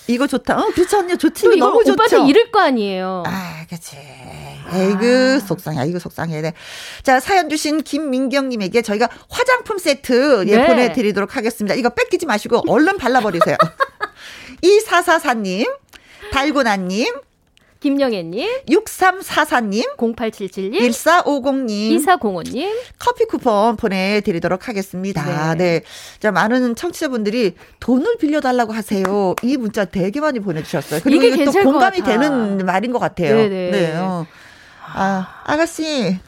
[0.08, 0.58] 이거 좋다.
[0.58, 1.16] 어, 그렇지 않냐?
[1.16, 1.44] 좋지.
[1.44, 1.92] 또 이거 이거 너무 좋죠.
[1.92, 3.22] 오빠한테 이럴 거 아니에요.
[3.26, 3.96] 아, 그치.
[4.74, 5.78] 에이그, 속상해.
[5.80, 6.40] 아이고, 속상해.
[6.40, 6.52] 네.
[7.02, 10.66] 자, 사연 주신 김민경 님에게 저희가 화장품 세트, 예, 네.
[10.66, 11.74] 보내 드리도록 하겠습니다.
[11.74, 13.56] 이거 뺏기지 마시고 얼른 발라 버리세요.
[14.62, 15.66] 이사사사님,
[16.32, 17.12] 달고나 님,
[17.82, 22.70] 김영애님, 6344님, 0877님, 1450님, 2405님.
[22.96, 25.54] 커피 쿠폰 보내드리도록 하겠습니다.
[25.54, 25.80] 네.
[25.80, 25.82] 네.
[26.20, 29.34] 자, 많은 청취자분들이 돈을 빌려달라고 하세요.
[29.42, 31.00] 이 문자 되게 많이 보내주셨어요.
[31.02, 32.02] 그리고 이게 이게 또 공감이.
[32.02, 33.34] 되는 말인 것 같아요.
[33.34, 33.70] 네네.
[33.72, 33.96] 네.
[33.96, 34.26] 어.
[34.94, 36.20] 아, 아가씨.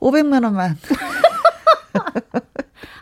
[0.00, 0.76] 500만 원만.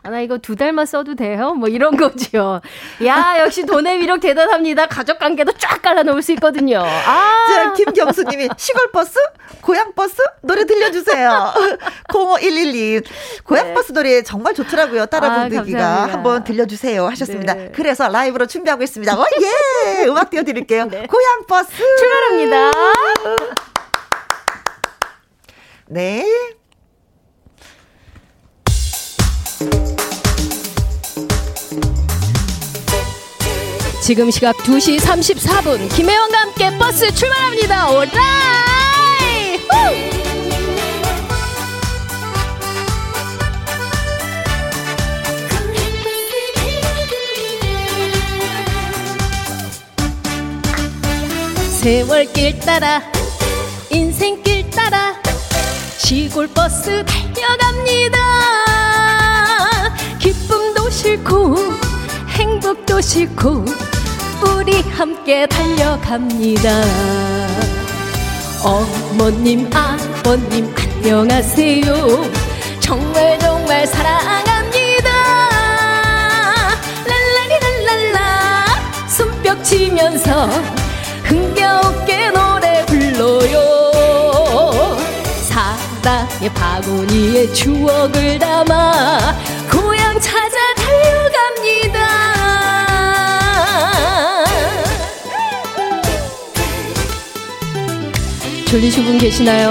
[0.07, 1.55] 아, 나 이거 두 달만 써도 돼요?
[1.55, 2.61] 뭐 이런 거죠.
[3.05, 4.87] 야, 역시 돈의 위력 대단합니다.
[4.87, 6.79] 가족 관계도 쫙 갈라놓을 수 있거든요.
[6.79, 7.47] 아.
[7.49, 9.19] 자, 김경수님이 시골버스?
[9.63, 10.23] 고향버스?
[10.43, 11.55] 노래 들려주세요.
[12.15, 13.01] 05112.
[13.43, 15.07] 고향버스 노래 정말 좋더라고요.
[15.07, 15.63] 따라 아, 부르기가.
[15.81, 16.13] 감사합니다.
[16.17, 17.05] 한번 들려주세요.
[17.09, 17.55] 하셨습니다.
[17.55, 17.73] 네.
[17.75, 19.13] 그래서 라이브로 준비하고 있습니다.
[19.13, 20.05] 어, 예!
[20.07, 20.85] 음악 띄워드릴게요.
[20.85, 21.07] 네.
[21.09, 21.73] 고향버스!
[21.99, 22.71] 출발합니다.
[25.89, 26.25] 네.
[34.07, 35.93] 지금 시각 2시 34분.
[35.93, 37.91] 김혜원과 함께 버스 출발합니다.
[37.91, 38.07] 오라이!
[39.69, 39.75] 후!
[51.81, 53.03] 세월길 따라
[53.91, 55.21] 인생길 따라
[55.99, 58.19] 시골 버스 달려갑니다
[60.21, 61.57] 기쁨도 싫고
[62.29, 63.65] 행복도 싫고
[64.43, 66.71] 우리 함께 달려갑니다.
[68.63, 72.31] 어머님 아버님 안녕하세요.
[72.81, 75.11] 정말 정말 사랑합니다.
[77.07, 78.67] 랄라리랄랄라.
[79.09, 80.49] 손뼉 치면서
[81.25, 83.77] 흥겨웠게 노래 불러요.
[85.49, 89.35] 사랑의 바구니에 추억을 담아
[98.77, 99.71] 졸리신 분 계시나요?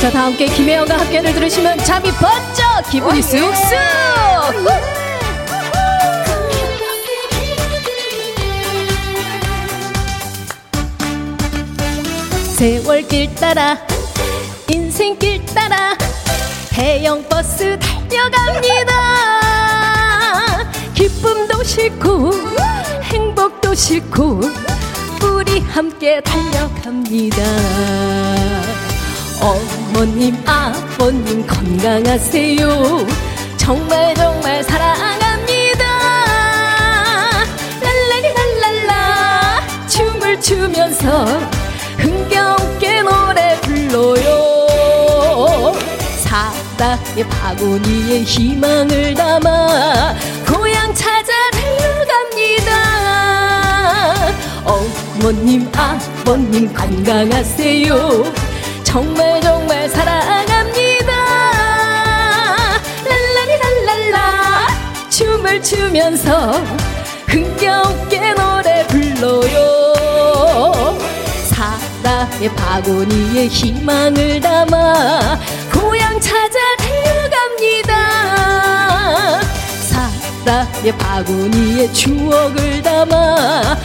[0.00, 3.50] 자, 다 함께 김혜영과 함께를 들으시면 잠이 번쩍 기분이 쑥쑥!
[12.54, 13.76] 세월길 따라
[14.70, 15.98] 인생길 따라
[16.74, 18.92] 해영버스 달려갑니다.
[20.94, 22.30] 기쁨도 싫고
[23.02, 24.40] 행복도 싫고
[25.22, 27.36] 우리 함께 달려갑니다.
[29.40, 33.06] 어머님 아버님 건강하세요.
[33.56, 35.84] 정말 정말 사랑합니다.
[37.80, 39.62] 랄라리 랄랄라.
[39.88, 41.26] 춤을 추면서
[41.98, 44.56] 흥겨운게 노래 불러요.
[46.22, 50.15] 사랑의 바구니에 희망을 담아
[55.26, 58.32] 어머님 아버님 건강하세요.
[58.84, 61.12] 정말 정말 사랑합니다.
[63.04, 64.68] 랄라리 랄랄라.
[65.10, 66.52] 춤을 추면서
[67.26, 69.94] 흥겨운게 노래 불러요.
[71.48, 75.40] 사랑의 바구니에 희망을 담아
[75.72, 77.92] 고향 찾아 달려갑니다.
[79.88, 83.76] 사랑의 바구니에 추억을 담아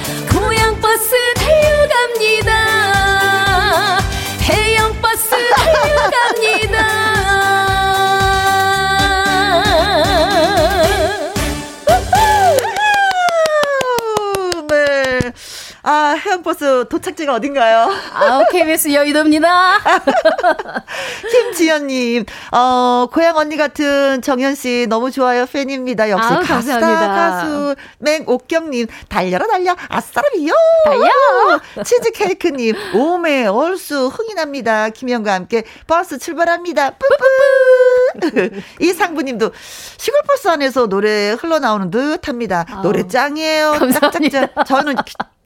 [16.52, 17.90] 버스 도착지가 어딘가요?
[18.14, 19.78] 아, KBS 여의도입니다.
[21.32, 25.46] 김지연님, 어, 고향 언니 같은 정현 씨 너무 좋아요.
[25.46, 26.10] 팬입니다.
[26.10, 27.08] 역시 아우, 가수다, 감사합니다.
[27.08, 27.76] 가수.
[28.00, 29.76] 맹옥경님, 달려라, 달려.
[29.88, 30.54] 아싸라비요.
[30.84, 31.60] 달려!
[31.86, 34.90] 치즈케이크님, 오메, 얼쑤, 흥이 납니다.
[34.90, 36.98] 김정현과 함께 버스 출발합니다.
[36.98, 38.52] 뿌뿌!
[38.82, 39.52] 이상부님도
[39.98, 42.66] 시골버스 안에서 노래 흘러나오는 듯 합니다.
[42.84, 43.78] 노래 짱이에요.
[43.94, 44.66] 짝짝짝.
[44.66, 44.96] 저는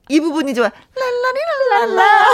[0.08, 0.70] 이 부분이 좋아.
[1.70, 2.24] 랄라리랄랄라.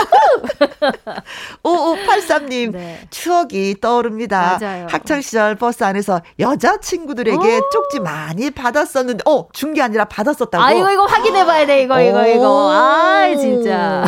[1.63, 2.99] 5583님, 네.
[3.09, 4.57] 추억이 떠오릅니다.
[4.61, 4.87] 맞아요.
[4.89, 7.69] 학창시절 버스 안에서 여자친구들에게 오.
[7.71, 10.63] 쪽지 많이 받았었는데, 어, 준 게 아니라 받았었다고.
[10.63, 12.71] 아, 이거, 이거 확인해봐야 돼, 이거, 이거, 이거.
[12.71, 14.05] 아, 진짜.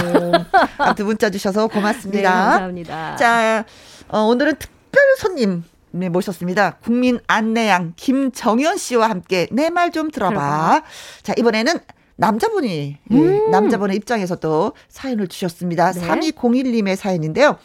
[0.78, 2.32] 아무튼 문자 주셔서 네, 고맙습니다.
[2.32, 3.15] 감사합니다.
[3.15, 3.65] 자,
[4.10, 5.63] 어, 오늘은 특별 손님.
[5.89, 6.78] 네, 모셨습니다.
[6.84, 10.34] 국민 안내양 김정현 씨와 함께 내 말 좀 들어봐.
[10.36, 10.82] 들어봐.
[11.23, 11.80] 자, 이번에는
[12.17, 13.51] 남자분이, 예, 음.
[13.51, 15.91] 남자분의 입장에서 또 사연을 주셨습니다.
[15.91, 16.01] 네.
[16.08, 17.58] 3201님의 사연인데요.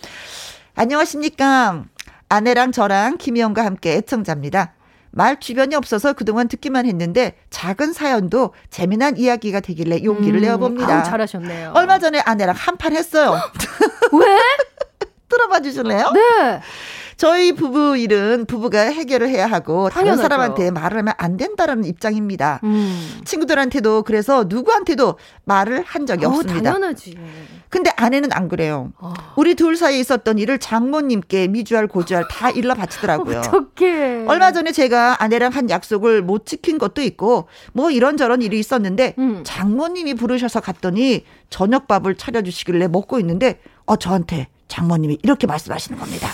[0.75, 1.85] 안녕하십니까.
[2.29, 4.75] 아내랑 저랑 김희영과 함께 애청자입니다.
[5.13, 10.99] 말 주변이 없어서 그동안 듣기만 했는데 작은 사연도 재미난 이야기가 되길래 용기를 음, 내어봅니다.
[10.99, 11.73] 아우, 잘하셨네요.
[11.75, 13.41] 얼마 전에 아내랑 한판 했어요.
[14.13, 14.27] 왜?
[15.29, 16.11] 들어봐 주실래요?
[16.13, 16.61] 네.
[17.21, 20.23] 저희 부부 일은 부부가 해결을 해야 하고 다른 당연하죠.
[20.23, 22.61] 사람한테 말을 하면 안 된다라는 입장입니다.
[22.65, 23.21] 음.
[23.27, 26.73] 친구들한테도 그래서 누구한테도 말을 한 적이 어, 없습니다.
[26.73, 27.19] 당연하지.
[27.69, 28.95] 근데 아내는 안 그래요.
[28.97, 29.13] 어.
[29.37, 33.43] 우리 둘 사이에 있었던 일을 장모님께 미주알 고주알 다 일러 바치더라고요.
[33.53, 34.25] 어떡해.
[34.27, 39.43] 얼마 전에 제가 아내랑 한 약속을 못 지킨 것도 있고 뭐 이런저런 일이 있었는데 음.
[39.45, 46.31] 장모님이 부르셔서 갔더니 저녁밥을 차려주시길래 먹고 있는데 어 저한테 장모님이 이렇게 말씀하시는 겁니다.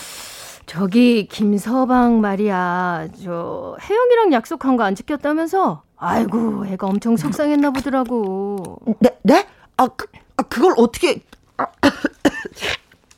[0.67, 3.07] 저기 김서방 말이야.
[3.23, 5.81] 저 혜영이랑 약속한 거 안 지켰다면서?
[5.97, 8.77] 아이고, 애가 엄청 속상했나 보더라고.
[8.99, 9.17] 네?
[9.23, 9.47] 네?
[9.77, 11.21] 아, 그, 아 그걸 어떻게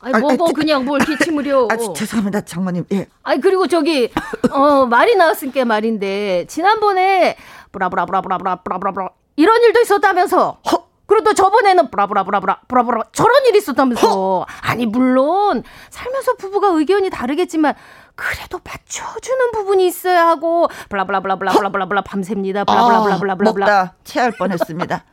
[0.00, 1.68] 아니 뭐 아, 뭐 아, 그냥 뭘 기침을요.
[1.70, 3.06] 아 지- 죄송합니다 장모님 예.
[3.22, 4.10] 아니 그리고 저기
[4.50, 7.36] 어 말이 나왔으니까 말인데 지난번에
[7.72, 10.58] 브라브라브라브라브라브라브라 이런 일도 있었다면서.
[10.72, 10.89] 허,
[11.22, 14.46] 또 저번에는 브라브라브라브라 브라브라 저런 일이 있었다면서.
[14.62, 17.74] 아니 물론 살면서 부부가 의견이 다르겠지만
[18.14, 22.64] 그래도 맞춰주는 부분이 있어야 하고 블라블라블라블라블라블라 밤새입니다.
[22.64, 23.66] 블라블라블라블라블라.
[23.66, 25.04] 먹다 체할 뻔했습니다.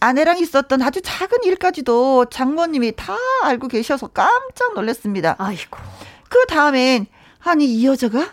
[0.00, 5.36] 아내랑 있었던 아주 작은 일까지도 장모님이 다 알고 계셔서 깜짝 놀랐습니다.
[5.38, 5.78] 아이고.
[6.28, 7.06] 그 다음엔
[7.44, 8.26] 아니 이 여자가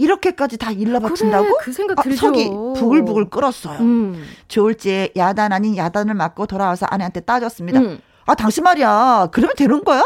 [0.00, 1.44] 이렇게까지 다 일러 바친다고?
[1.44, 2.16] 그래, 그 생각 아, 들죠.
[2.16, 3.78] 속이 부글부글 끓었어요.
[3.80, 4.24] 음.
[4.48, 7.80] 좋을지 야단 아닌 야단을 맞고 돌아와서 아내한테 따졌습니다.
[7.80, 8.00] 음.
[8.26, 10.02] 아 당신 말이야 그러면 되는 거야?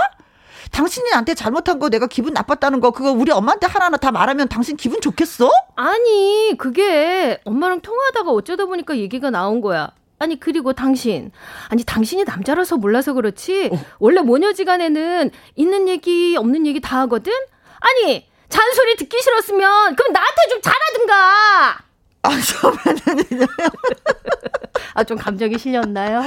[0.73, 4.77] 당신이 나한테 잘못한 거 내가 기분 나빴다는 거 그거 우리 엄마한테 하나하나 다 말하면 당신
[4.77, 5.49] 기분 좋겠어?
[5.77, 9.93] 아니, 그게 엄마랑 통화하다가 어쩌다 보니까 얘기가 나온 거야.
[10.19, 11.31] 아니, 그리고 당신.
[11.69, 13.71] 아니, 당신이 남자라서 몰라서 그렇지.
[14.01, 17.33] 원래 모녀지간에는 있는 얘기, 없는 얘기 다 하거든?
[17.81, 21.79] 아니, 잔소리 듣기 싫었으면, 그럼 나한테 좀 잘하든가!
[22.23, 23.47] 아 처음에는
[24.95, 26.23] 아, 좀 감정이 실렸나요?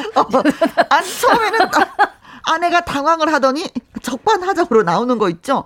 [0.89, 1.71] 아니 처음에는 아,
[2.53, 3.65] 아내가 당황을 하더니
[4.03, 5.63] 적반하장으로 나오는 거 있죠.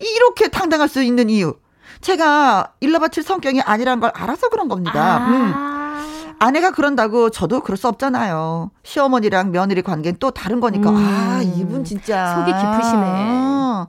[0.00, 1.54] 이렇게 당당할 수 있는 이유.
[2.00, 5.18] 제가 일러바칠 성격이 아니라는 걸 알아서 그런 겁니다.
[5.28, 5.52] 음.
[5.54, 6.34] 아.
[6.40, 8.70] 아내가 그런다고 저도 그럴 수 없잖아요.
[8.82, 10.90] 시어머니랑 며느리 관계는 또 다른 거니까.
[10.90, 10.96] 음.
[10.96, 12.34] 아, 이분 진짜.
[12.36, 13.86] 속이 깊으시네.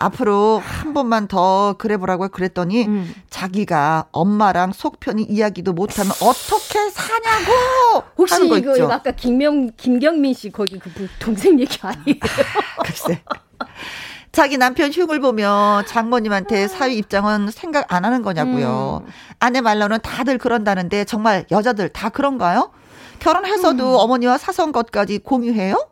[0.00, 0.04] 어.
[0.06, 3.14] 앞으로 한 번만 더 그래 보라고 그랬더니 음.
[3.28, 8.90] 자기가 엄마랑 속 편히 이야기도 못하면 어떻게 사냐고 혹시 하는 거 이거, 있죠.
[8.90, 12.16] 아까 김명 김경민 씨 거기 그 동생 얘기 아니에요?
[12.84, 13.22] 글쎄.
[14.32, 19.02] 자기 남편 흉을 보며 장모님한테 사위 입장은 생각 안 하는 거냐고요.
[19.04, 19.12] 음.
[19.38, 22.70] 아내 말로는 다들 그런다는데 정말 여자들 다 그런가요?
[23.18, 25.88] 결혼해서도 어머니와 사소한 것까지 공유해요?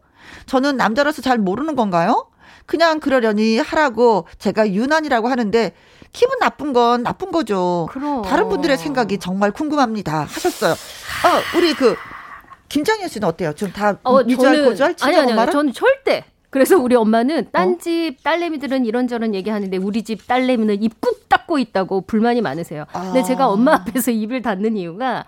[0.46, 2.28] 저는 남자라서 잘 모르는 건가요?
[2.68, 5.72] 그냥 그러려니 하라고 제가 유난이라고 하는데
[6.12, 7.88] 기분 나쁜 건 나쁜 거죠.
[7.90, 8.20] 그럼.
[8.20, 10.24] 다른 분들의 생각이 정말 궁금합니다.
[10.24, 10.72] 하셨어요.
[10.72, 11.96] 어, 우리 그
[12.68, 13.54] 김장현 씨는 어때요?
[13.54, 15.50] 좀다 유주할 고주할 아니 친정 아니 아니 엄마랑?
[15.50, 16.24] 저는 절대.
[16.50, 17.50] 그래서 우리 엄마는 어?
[17.50, 22.84] 딴집 딸내미들은 이런저런 얘기하는데 우리 집 딸내미는 입꾹 닫고 있다고 불만이 많으세요.
[22.92, 23.22] 근데 아.
[23.22, 25.24] 제가 엄마 앞에서 입을 닫는 이유가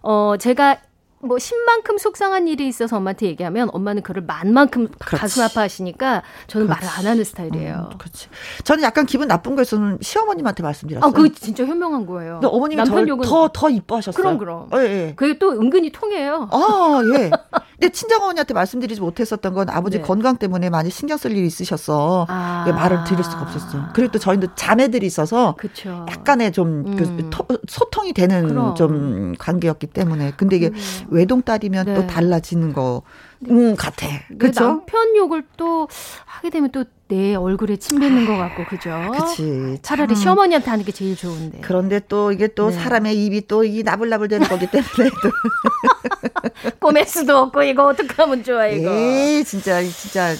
[0.00, 0.78] 어 제가
[1.20, 5.16] 뭐 신만큼 속상한 일이 있어서 엄마한테 얘기하면 엄마는 그를 만만큼 그렇지.
[5.20, 7.88] 가슴 아파하시니까 저는 말을 안 하는 스타일이에요.
[7.92, 8.28] 음, 그렇지.
[8.64, 11.08] 저는 약간 기분 나쁜 거였으면 시어머님한테 말씀드렸어요.
[11.08, 12.34] 아, 그거 진짜 현명한 거예요.
[12.34, 14.22] 근데 어머님이 남편 저를 욕은 더, 더 이뻐하셨어요.
[14.22, 14.68] 그럼, 그럼.
[14.74, 14.78] 예,
[15.08, 15.12] 예.
[15.16, 16.48] 그게 또 은근히 통해요.
[16.52, 17.30] 아, 예.
[17.78, 20.02] 근데 친정 어머니한테 말씀드리지 못했었던 건 아버지 네.
[20.02, 22.64] 건강 때문에 많이 신경 쓸 일이 있으셔서 아.
[22.66, 23.90] 예, 말을 드릴 수가 없었어요.
[23.94, 26.04] 그리고 또 저희도 자매들이 있어서 그렇죠.
[26.10, 27.30] 약간의 좀그 음.
[27.68, 28.74] 소통이 되는 그럼.
[28.74, 30.32] 좀 관계였기 때문에.
[30.36, 30.72] 근데 이게
[31.08, 31.94] 외동딸이면 네.
[31.94, 33.02] 또 달라지는 거,
[33.48, 34.06] 음, 같아.
[34.28, 34.64] 그 그쵸?
[34.64, 35.88] 남편 욕을 또
[36.24, 38.90] 하게 되면 또 내 얼굴에 침 뱉는 것 같고 그죠?
[39.18, 39.78] 그치.
[39.80, 40.16] 차라리 참.
[40.22, 41.60] 시어머니한테 하는 게 제일 좋은데.
[41.62, 42.76] 그런데 또 이게 또 네.
[42.76, 45.30] 사람의 입이 또 이 나불나불 되는 거기 때문에 또.
[46.80, 48.90] 꼬맬 수도 없고 이거 어떡하면 좋아 이거.
[48.92, 50.34] 에이, 진짜, 진짜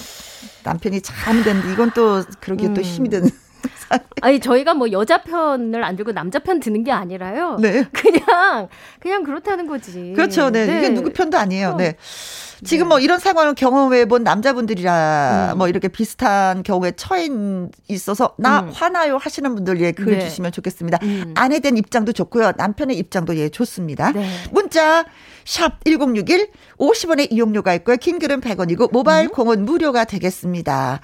[0.63, 2.83] 남편이 잘 되는데 이건 또 그러기에 또 음.
[2.83, 3.29] 힘이 드는.
[4.21, 7.57] 아니 저희가 뭐 여자 편을 안 들고 남자 편 드는 게 아니라요.
[7.59, 7.85] 네.
[7.91, 8.67] 그냥
[8.99, 10.13] 그냥 그렇다는 거지.
[10.15, 10.49] 그렇죠.
[10.49, 10.63] 네.
[10.63, 11.75] 이게 누구 편도 아니에요.
[11.75, 11.77] 그럼.
[11.77, 11.95] 네.
[12.63, 12.89] 지금 네.
[12.89, 15.57] 뭐 이런 상황을 경험해 본 남자분들이라 음.
[15.57, 17.29] 뭐 이렇게 비슷한 경우에 처해
[17.87, 18.71] 있어서 나 음.
[18.73, 20.19] 화나요 하시는 분들 예, 글 네.
[20.19, 20.99] 주시면 좋겠습니다.
[21.03, 21.33] 음.
[21.37, 22.53] 아내 된 입장도 좋고요.
[22.57, 24.11] 남편의 입장도 예, 좋습니다.
[24.11, 24.27] 네.
[24.51, 25.05] 문자
[25.49, 27.95] 샵 1061 50원의 이용료가 있고요.
[27.97, 29.29] 킹글은 100원이고 모바일 음.
[29.31, 30.99] 콩은 무료가 되겠습니다.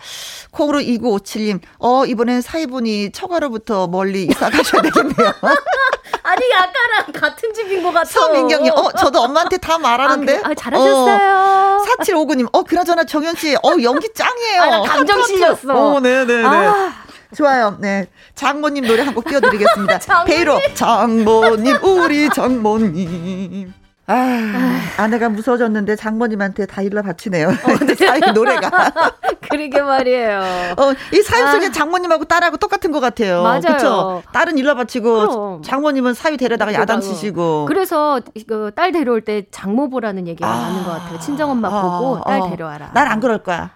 [0.51, 1.61] 콩으로 2957님.
[1.79, 5.33] 어, 이번엔 사이분이 처가로부터 멀리 이사 가셔야 되겠네요.
[6.21, 8.05] 아니 아까랑 같은 집인 것 같아.
[8.05, 8.71] 서민경님.
[8.71, 10.37] 어, 저도 엄마한테 다 말하는데.
[10.37, 11.83] 아, 그- 아, 잘하셨어요.
[11.97, 12.47] 4759님.
[12.51, 13.55] 어, 그나저나 정현 씨.
[13.55, 14.61] 어, 연기 짱이에요.
[14.61, 15.23] 아, 나 감정.
[15.23, 15.73] 실렸어.
[15.73, 16.45] 어, 네, 네, 네.
[16.45, 16.93] 아.
[17.35, 17.77] 좋아요.
[17.79, 18.05] 네.
[18.35, 19.97] 장모님 노래 한 곡 띄워드리겠습니다.
[20.05, 20.27] 장모님.
[20.35, 23.73] 베이로 장모님, 우리 장모님.
[24.07, 27.49] 아, 아내가 무서워졌는데 장모님한테 다 일러 바치네요.
[27.97, 28.69] 사이 노래가.
[29.49, 30.39] 그러게 말이에요.
[30.77, 31.71] 어, 이 사연 속에 아.
[31.71, 33.41] 장모님하고 딸하고 똑같은 것 같아요.
[33.41, 33.61] 맞아요.
[33.61, 34.23] 그쵸?
[34.31, 35.61] 딸은 일러 바치고 그럼.
[35.63, 37.65] 장모님은 사위 데려다가 야단 치시고.
[37.65, 40.55] 그래서 그 딸 데려올 때 장모 보라는 얘기가 아.
[40.55, 41.19] 많은 것 같아요.
[41.19, 42.91] 친정 엄마 보고 딸 데려와라.
[42.93, 43.71] 난 안 그럴 거야.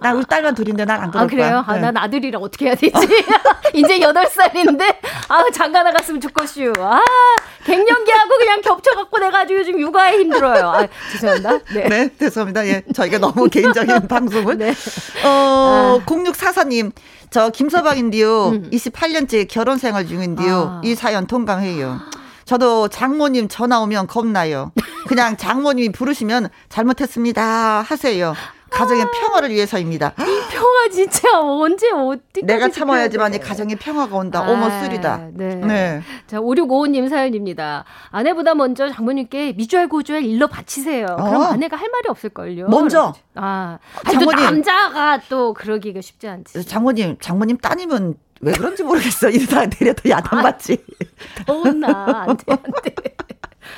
[0.00, 1.48] 난 우리 딸만 둘인데 난 안 그럴 아 그래요?
[1.50, 1.64] 거야.
[1.66, 1.80] 아, 네.
[1.82, 2.92] 난 아들이랑 어떻게 해야 되지?
[3.74, 6.72] 이제 여덟 살인데 아 장가 나갔으면 좋겠슈.
[6.78, 7.00] 아
[7.64, 10.68] 갱년기하고 그냥 겹쳐갖고 내가 아주 요즘 육아에 힘들어요.
[10.68, 11.58] 아 죄송합니다.
[11.74, 11.88] 네.
[11.88, 12.66] 네, 죄송합니다.
[12.66, 14.58] 예, 저희가 너무 개인적인 방송을.
[14.58, 14.74] 네.
[15.24, 16.92] 어, 0644님,
[17.30, 18.48] 저 김서방인데요.
[18.48, 18.70] 음.
[18.72, 20.78] 28년째 결혼 생활 중인데요.
[20.78, 20.80] 아.
[20.84, 22.00] 이 사연 통감해요.
[22.44, 24.72] 저도 장모님 전화 오면 겁나요.
[25.06, 28.34] 그냥 장모님이 부르시면 잘못했습니다 하세요.
[28.70, 30.12] 가정의 평화를 위해서입니다.
[30.50, 33.44] 평화 진짜 언제 어디까지 내가 참아야지만 이 돼?
[33.44, 34.42] 가정의 평화가 온다.
[34.42, 35.28] 어머 아, 쓰리다.
[35.34, 35.54] 네.
[35.56, 36.02] 네.
[36.26, 37.84] 자, 5655님 사연입니다.
[38.10, 41.06] 아내보다 먼저 장모님께 미주알 고주알 일러 바치세요.
[41.16, 41.44] 그럼 어.
[41.46, 42.68] 아내가 할 말이 없을걸요.
[42.68, 43.12] 먼저?
[43.34, 44.44] 아, 아니, 또 장모님.
[44.44, 46.64] 남자가 또 그러기가 쉽지 않지.
[46.66, 49.28] 장모님, 장모님 따님은 왜 그런지 모르겠어.
[49.28, 50.78] 이러다가 내려도 야단 받지.
[51.46, 52.94] 어나 안돼 안 돼.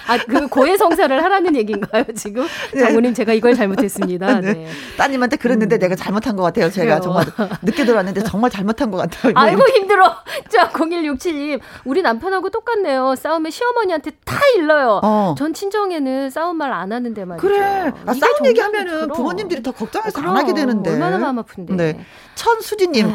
[0.07, 2.47] 아, 그 고해 성사를 하라는 얘기인가요, 지금?
[2.75, 2.81] 네.
[2.81, 4.41] 장모님, 제가 이걸 잘못했습니다.
[4.41, 4.53] 네.
[4.53, 4.69] 네.
[4.97, 6.71] 따님한테 그랬는데 내가 잘못한 것 같아요.
[6.71, 7.01] 제가 그래요.
[7.01, 7.25] 정말
[7.63, 9.33] 늦게 들어왔는데 정말 잘못한 것 같아요.
[9.37, 10.17] 아이고, 힘들어.
[10.51, 11.61] 자, 0167님.
[11.85, 13.15] 우리 남편하고 똑같네요.
[13.17, 15.01] 싸움에 시어머니한테 다 일러요.
[15.03, 15.35] 어.
[15.39, 17.47] 전 친정에는 싸움 말 안 하는데 말이죠.
[17.47, 17.93] 그래.
[18.07, 19.09] 아, 싸움 얘기하면은.
[19.09, 20.31] 부모님들이 더 걱정해서 그럼.
[20.33, 20.91] 안 하게 되는데.
[20.91, 21.75] 얼마나 마음 아픈데.
[21.75, 22.05] 네.
[22.35, 23.13] 천수진님.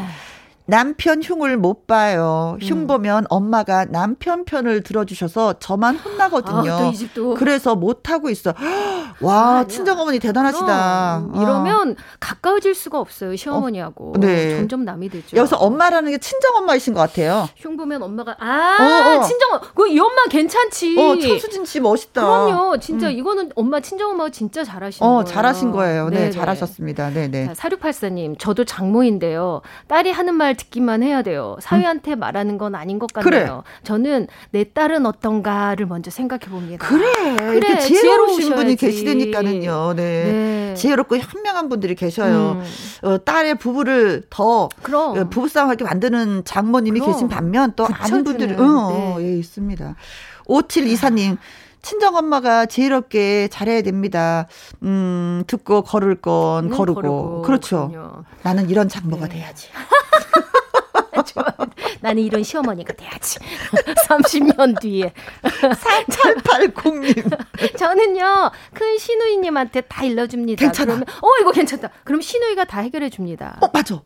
[0.67, 2.57] 남편 흉을 못 봐요.
[2.61, 2.87] 흉 음.
[2.87, 6.71] 보면 엄마가 남편 편을 들어주셔서 저만 혼나거든요.
[6.71, 6.91] 아.
[7.37, 8.53] 그래서 못 하고 있어.
[9.21, 9.63] 와, 아.
[9.67, 11.23] 친정 어머니 대단하시다.
[11.31, 14.57] 그럼 이러면 가까워질 수가 없어요 시어머니하고 어, 네.
[14.57, 15.37] 점점 남이 되죠.
[15.37, 17.47] 여기서 엄마라는 게 친정 엄마이신 것 같아요.
[17.55, 19.23] 흉 보면 엄마가 아 어, 어.
[19.23, 20.97] 친정 그이 엄마 괜찮지.
[20.99, 22.21] 어, 천수진 씨 멋있다.
[22.21, 22.77] 그럼요.
[22.79, 25.23] 진짜 이거는 엄마 친정 엄마가 진짜 잘하신 어, 거예요.
[25.23, 26.09] 잘하신 거예요.
[26.09, 26.31] 네, 네네.
[26.31, 27.09] 잘하셨습니다.
[27.11, 27.47] 네, 네.
[27.47, 29.61] 자, 4684님, 저도 장모인데요.
[29.87, 31.55] 딸이 하는 말 듣기만 해야 돼요.
[31.61, 32.19] 사위한테 음.
[32.19, 33.29] 말하는 건 아닌 것 같네요.
[33.29, 33.49] 그래.
[33.83, 36.85] 저는 내 딸은 어떤가를 먼저 생각해 봅니다.
[36.85, 37.35] 그래.
[37.37, 37.79] 그래.
[37.79, 39.93] 지혜로우신 분이 계시다니까는요.
[39.95, 40.03] 네.
[40.23, 40.73] 네.
[40.75, 42.61] 지혜롭고 현명한 분들이 계셔요.
[42.61, 43.07] 음.
[43.07, 45.17] 어, 딸의 부부를 더 그럼.
[45.17, 47.13] 어, 부부싸움 하게 만드는 장모님이 그럼.
[47.13, 49.25] 계신 반면 또 아는 분들이 어, 네.
[49.25, 49.95] 예, 있습니다.
[50.47, 51.37] 5724님.
[51.81, 54.47] 친정엄마가 지혜롭게 잘해야 됩니다.
[54.83, 56.95] 음, 듣고 걸을 건 거르고.
[56.95, 57.41] 거르고.
[57.43, 57.89] 그렇죠.
[57.91, 58.23] 그럼요.
[58.43, 59.35] 나는 이런 장모가 네.
[59.35, 59.69] 돼야지.
[62.01, 63.39] 나는 이런 시어머니가 돼야지.
[64.07, 65.13] 30년 뒤에.
[65.43, 67.37] 3880님.
[67.77, 70.59] 저는요, 큰 시누이님한테 다 일러줍니다.
[70.59, 70.95] 괜찮아.
[70.95, 71.89] 그러면, 어, 이거 괜찮다.
[72.03, 73.57] 그럼 시누이가 다 해결해 줍니다.
[73.61, 74.01] 어, 맞아.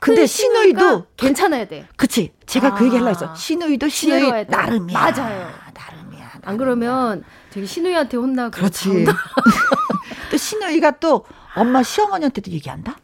[0.00, 1.86] 근데 시누이도 괜찮아야 돼.
[1.96, 2.32] 그치.
[2.46, 3.34] 제가 아, 그 얘기 하려고 했어.
[3.34, 4.98] 시누이도 시누이 나름이야.
[4.98, 5.50] 맞아요.
[5.72, 6.32] 나름이야.
[6.42, 8.50] 안 그러면 되게 시누이한테 혼나고.
[8.50, 9.06] 그렇지.
[10.30, 11.24] 또 시누이가 또
[11.56, 12.96] 엄마 시어머니한테도 얘기한다?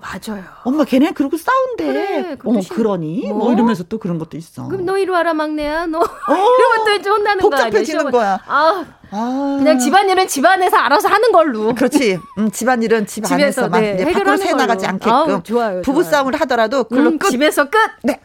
[0.00, 0.42] 맞아요.
[0.64, 1.84] 엄마 걔네 그러고 싸운대.
[1.84, 3.28] 그래, 어, 그러니?
[3.28, 3.38] 뭐?
[3.38, 3.52] 뭐?
[3.52, 4.68] 이러면서 또 그런 것도 있어.
[4.68, 5.86] 그럼 너 이리 와라 막내야.
[5.86, 7.64] 너 어, 이러면 또 이제 혼나는 거야.
[7.64, 8.38] 복잡해지는 거야.
[8.46, 9.56] 아, 아.
[9.58, 11.74] 그냥 집안일은 집안에서 알아서 하는 걸로.
[11.74, 12.18] 그렇지.
[12.38, 15.12] 음, 집안일은 집 집에서, 안에서만 네, 밖으로 새 나가지 않게끔.
[15.12, 15.82] 아우, 좋아요.
[15.82, 17.30] 부부 싸움을 하더라도 그걸로 음, 끝.
[17.30, 17.78] 집에서 끝.
[18.02, 18.20] 네.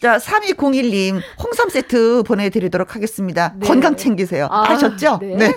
[0.00, 3.54] 자, 3201님, 홍삼 세트 보내드리도록 하겠습니다.
[3.56, 3.66] 네.
[3.66, 4.46] 건강 챙기세요.
[4.50, 5.18] 아, 아셨죠?
[5.20, 5.34] 네.
[5.36, 5.54] 네.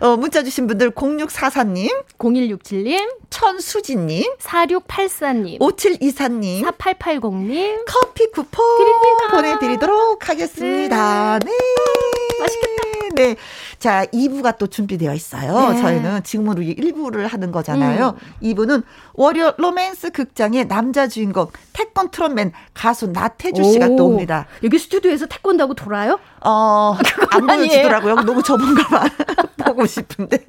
[0.00, 9.30] 어, 문자 주신 분들 0644님, 0167님, 천수진님, 4684님, 5724님, 4880님, 커피 쿠폰 드립니다.
[9.32, 11.38] 보내드리도록 하겠습니다.
[11.40, 11.50] 네.
[11.50, 12.40] 네.
[12.40, 12.86] 맛있겠다.
[13.16, 13.34] 네.
[13.78, 15.72] 자, 2부가 또 준비되어 있어요.
[15.72, 15.80] 네.
[15.80, 18.16] 저희는 지금으로 1부를 하는 거잖아요.
[18.16, 18.32] 음.
[18.42, 18.82] 2부는
[19.14, 23.96] 월요 로맨스 극장의 남자 주인공 태권 트롯맨 가수 나태주 씨가 오.
[23.96, 24.46] 또 옵니다.
[24.62, 26.18] 여기 스튜디오에서 태권도 하고 돌아요?
[26.44, 26.96] 어,
[27.30, 28.14] 안 보여주더라고요.
[28.16, 29.04] 너무 저번가
[29.64, 30.44] 보고 싶은데.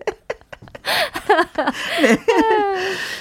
[2.01, 2.17] 네.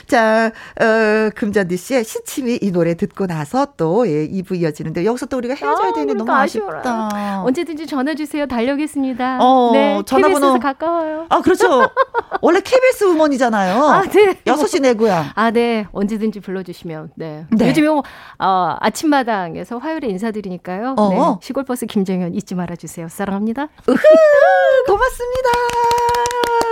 [0.06, 5.36] 자, 어, 금잔디 씨의 시침이 이 노래 듣고 나서 또 예, 2부 이어지는데 여기서 또
[5.38, 6.78] 우리가 헤어져야 아, 되는 그러니까 너무 아쉽다.
[6.78, 7.42] 아쉬워라.
[7.44, 8.46] 언제든지 전화 주세요.
[8.46, 9.38] 달려오겠습니다.
[9.40, 11.26] 어, 네, 전화번호 가까워요.
[11.28, 11.88] 아, 그렇죠.
[12.40, 13.84] 원래 KBS 우먼이잖아요.
[13.84, 14.34] 아, 네.
[14.44, 15.32] 6시 내고야.
[15.34, 15.86] 아, 네.
[15.92, 17.10] 언제든지 불러 주시면.
[17.16, 17.46] 네.
[17.50, 17.68] 네.
[17.68, 18.02] 요즘에 어,
[18.80, 20.94] 아침마당에서 화요일에 인사드리니까요.
[20.96, 21.08] 어.
[21.10, 21.46] 네.
[21.46, 23.08] 시골버스 김정현 잊지 말아 주세요.
[23.08, 23.68] 사랑합니다.
[23.88, 23.96] 으흐,
[24.86, 25.50] 고맙습니다.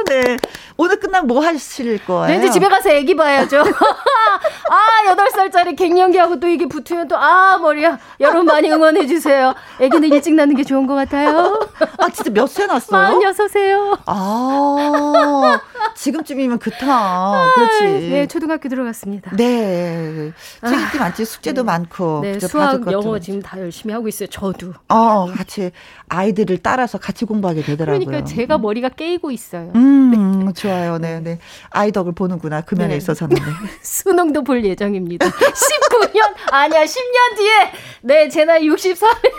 [0.09, 0.37] 네.
[0.85, 2.27] 오늘 끝나면 뭐 하실 거예요?
[2.27, 3.63] 네, 이제 집에 가서 애기 봐야죠.
[3.65, 7.99] 아, 8살짜리 갱년기하고 또 이게 붙으면 또, 아, 머리야.
[8.21, 9.55] 여러분 많이 응원해주세요.
[9.81, 11.61] 애기는 일찍 낳는 게 좋은 것 같아요.
[11.99, 13.19] 아, 진짜 몇 세 났어요?
[13.19, 13.99] 46세요.
[14.07, 15.61] 아,
[15.97, 17.51] 지금쯤이면 그렇다.
[17.55, 17.85] 그렇지.
[18.11, 19.31] 네, 초등학교 들어갔습니다.
[19.37, 20.33] 네.
[20.67, 21.67] 책임도 많지, 숙제도 네.
[21.67, 22.21] 많고.
[22.23, 24.29] 네, 수학, 영어 지금 다 열심히 하고 있어요.
[24.29, 24.73] 저도.
[24.89, 25.71] 어, 같이
[26.09, 28.05] 아이들을 따라서 같이 공부하게 되더라고요.
[28.05, 29.73] 그러니까 제가 머리가 깨이고 있어요.
[29.75, 30.53] 음, 네.
[30.53, 30.99] 좋아요.
[30.99, 31.39] 네, 네.
[31.71, 32.61] 아이 덕을 보는구나.
[32.63, 32.97] 그 면에 네.
[32.97, 33.35] 있어서는.
[33.37, 33.43] 네.
[33.83, 35.27] 수능도 볼 예정입니다.
[35.31, 38.97] 19년, 아니야, 10년 뒤에, 네, 제 나이 64에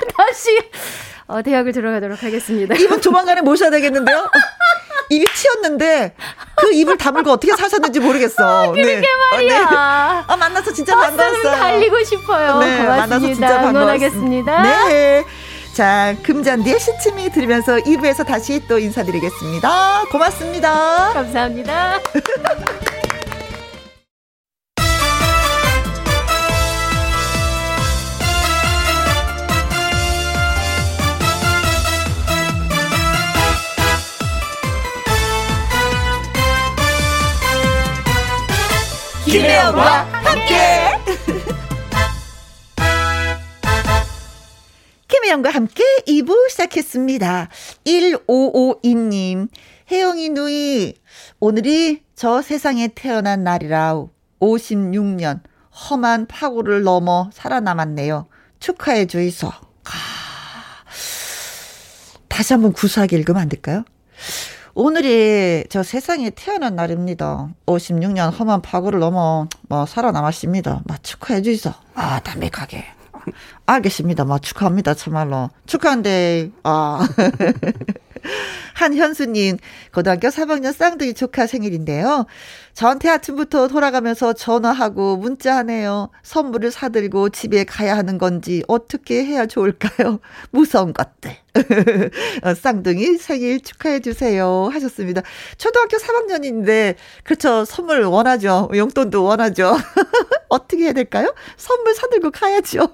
[0.18, 0.50] 다시,
[1.28, 2.76] 어, 대학을 들어가도록 하겠습니다.
[2.76, 4.30] 이분 조만간에 모셔야 되겠는데요?
[5.10, 6.16] 입이 튀었는데
[6.56, 8.44] 그 입을 다물고 어떻게 사셨는지 모르겠어.
[8.44, 9.08] 아, 그러게 네.
[9.32, 9.58] 말이야.
[9.58, 9.76] 어, 네.
[10.28, 11.44] 아, 만나서 진짜 반가웠어요.
[11.44, 12.60] 달리고 싶어요.
[12.60, 12.98] 네, 고맙습니다.
[12.98, 14.64] 만나서 진짜 반가웠습니다.
[14.64, 15.24] 네.
[15.76, 20.06] 자, 금잔디의 시침이 들으면서 2부에서 다시 또 인사드리겠습니다.
[20.10, 21.12] 고맙습니다.
[21.12, 22.00] 감사합니다.
[46.16, 47.50] 2부 시작했습니다.
[47.86, 49.50] 1552님,
[49.92, 50.94] 혜영이 누이,
[51.40, 54.06] 오늘이 저 세상에 태어난 날이라
[54.40, 55.42] 56년
[55.90, 58.28] 험한 파고를 넘어 살아남았네요.
[58.60, 59.48] 축하해 주이소.
[59.48, 59.92] 아,
[62.30, 63.84] 다시 한번 구수하게 읽으면 안 될까요?
[64.74, 67.50] 오늘이 저 세상에 태어난 날입니다.
[67.66, 70.84] 56년 험한 파고를 넘어 뭐 살아남았습니다.
[70.86, 71.74] 막 축하해 주이소.
[71.94, 72.95] 아, 담백하게.
[73.66, 74.26] 알겠습니다.
[74.26, 74.94] 뭐 축하합니다.
[74.94, 75.50] 참말로.
[75.66, 77.08] 축하한데, 아.
[78.74, 79.58] 한현수님,
[79.94, 82.26] 고등학교 3학년 쌍둥이 조카 생일인데요.
[82.76, 86.10] 저한테 아침부터 돌아가면서 전화하고 문자하네요.
[86.24, 90.20] 선물을 사들고 집에 가야 하는 건지 어떻게 해야 좋을까요?
[90.52, 91.38] 무서운 것들.
[92.44, 94.70] 어, 쌍둥이 생일 축하해 주세요.
[94.74, 95.22] 하셨습니다.
[95.58, 97.64] 초등학교 3학년인데, 그렇죠.
[97.64, 98.70] 선물 원하죠.
[98.76, 99.78] 용돈도 원하죠.
[100.50, 101.34] 어떻게 해야 될까요?
[101.56, 102.90] 선물 사들고 가야죠.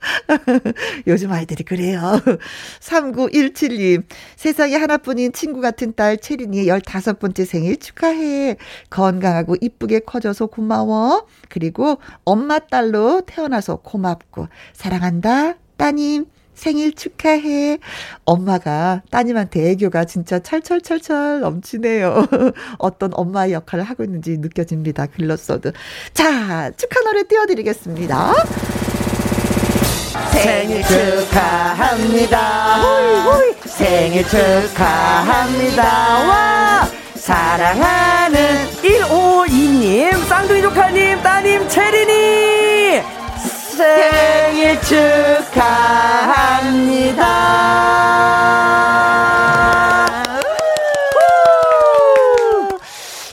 [1.06, 2.00] 요즘 아이들이 그래요.
[2.80, 4.04] 3917님,
[4.36, 8.56] 세상에 하나뿐인 친구 같은 딸 채린이 15번째 생일 축하해.
[8.90, 11.26] 건강하고 이쁘게 커져서 고마워.
[11.48, 15.54] 그리고 엄마 딸로 태어나서 고맙고, 사랑한다.
[15.76, 16.26] 따님,
[16.58, 17.78] 생일 축하해.
[18.24, 22.26] 엄마가 따님한테 애교가 진짜 철철철철 넘치네요.
[22.78, 25.06] 어떤 엄마의 역할을 하고 있는지 느껴집니다.
[25.06, 25.70] 글렀어도.
[26.12, 28.34] 자, 축하 노래 띄워드리겠습니다.
[30.32, 32.76] 생일 축하합니다.
[32.82, 33.54] 호이, 호이.
[33.66, 35.82] 생일 축하합니다.
[35.82, 36.88] 와!
[37.14, 43.02] 사랑하는 152님, 쌍둥이 조카님, 따님, 체린이!
[43.76, 47.28] 생일 축하합니다.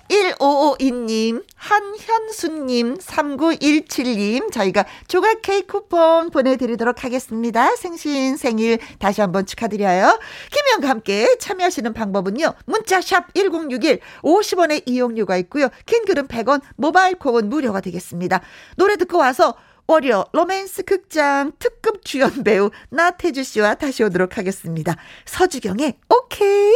[0.09, 7.75] 1552님, 한현수님, 3917님, 저희가 조각 케이크 쿠폰 보내드리도록 하겠습니다.
[7.75, 10.19] 생신 생일 다시 한번 축하드려요.
[10.51, 12.53] 김영과 함께 참여하시는 방법은요.
[12.65, 15.69] 문자샵 1061, 50원의 이용료가 있고요.
[15.87, 18.41] 긴 글은 100원, 모바일 콩은 무료가 되겠습니다.
[18.77, 19.55] 노래 듣고 와서
[19.87, 24.95] 월요 로맨스 극장 특급 주연 배우 나태주 씨와 다시 오도록 하겠습니다.
[25.25, 26.75] 서주경의 오케이.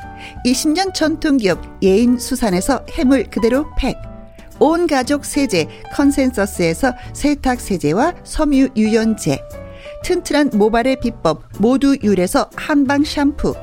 [0.45, 3.95] 20년 전통기업 예인수산에서 해물 그대로 팩,
[4.59, 9.39] 온 가족 세제 컨센서스에서 세탁 세제와 섬유 유연제,
[10.03, 13.55] 튼튼한 모발의 비법 모두 유래서 한방 샴푸.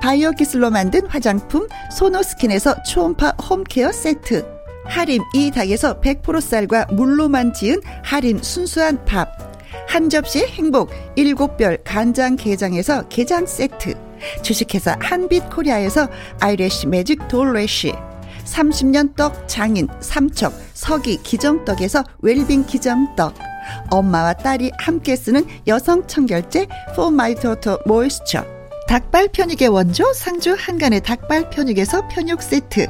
[0.00, 4.46] 바이오 기술로 만든 화장품 소노스킨에서 초음파 home care 세트.
[4.84, 9.28] 하림 e닭에서 100% 쌀과 물로만 지은 하림 순수한 밥.
[9.88, 13.94] 한 접시 행복 일곱 별 간장 게장에서 게장 세트
[14.42, 16.08] 주식회사 한빛코리아에서
[16.40, 17.94] 아이래쉬 매직 돌래쉬
[18.44, 23.34] 30년 떡 장인 삼척 서기 기정떡에서 웰빙 기정떡
[23.90, 28.44] 엄마와 딸이 함께 쓰는 여성 청결제 포마이토토 모이스처
[28.86, 32.86] 닭발 편육의 원조 상주 한간의 닭발 편육에서 편육 세트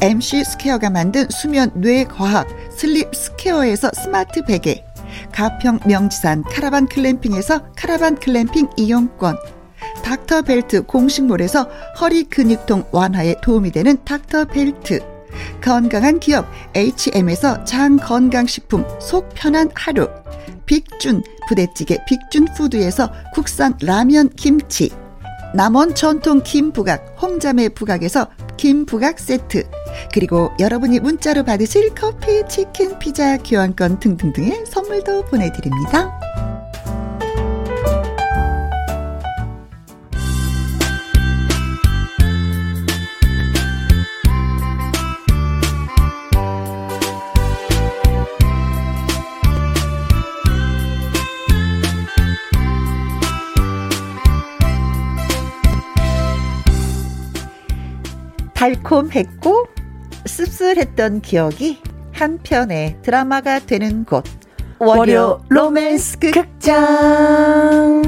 [0.00, 4.84] MC 스퀘어가 만든 수면 뇌 과학 슬립 스퀘어에서 스마트 베개
[5.32, 9.36] 가평 명지산 카라반 글램핑에서 카라반 글램핑 이용권
[10.02, 11.68] 닥터 벨트 공식몰에서
[12.00, 15.00] 허리 근육통 완화에 도움이 되는 닥터 벨트.
[15.60, 20.08] 건강한 기업 H&M에서 장 건강식품 속 편한 하루.
[20.66, 24.90] 빅준 부대찌개 빅준 푸드에서 국산 라면 김치.
[25.54, 29.64] 남원 전통 김부각 홍자매 부각에서 김부각 세트.
[30.12, 36.18] 그리고 여러분이 문자로 받으실 커피 치킨 피자 교환권 등등등의 선물도 보내드립니다.
[58.66, 59.68] 달콤했고
[60.24, 61.80] 씁쓸했던 기억이
[62.12, 64.24] 한 편의 드라마가 되는 곳.
[64.80, 68.02] 월요 로맨스 극장.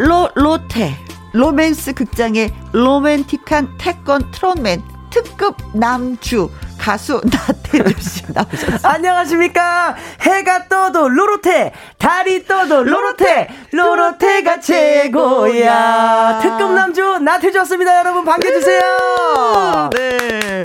[0.00, 0.94] 로 로테
[1.32, 8.78] 로맨스 극장의 로맨틱한 태권 트롯맨 특급 남주 가수 나태주 씨 나오셨어요.
[8.94, 9.96] 안녕하십니까.
[10.20, 16.38] 해가 떠도 로로테, 달이 떠도 로로테, 로로테가 최고야.
[16.42, 17.98] 특급 남주 나태주 왔습니다.
[17.98, 19.90] 여러분 반겨주세요.
[19.94, 20.62] 네.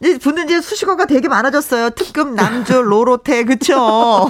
[0.00, 1.90] 이제 붙는 이제 수식어가 되게 많아졌어요.
[1.90, 4.28] 특급 남주 로로테 그쵸?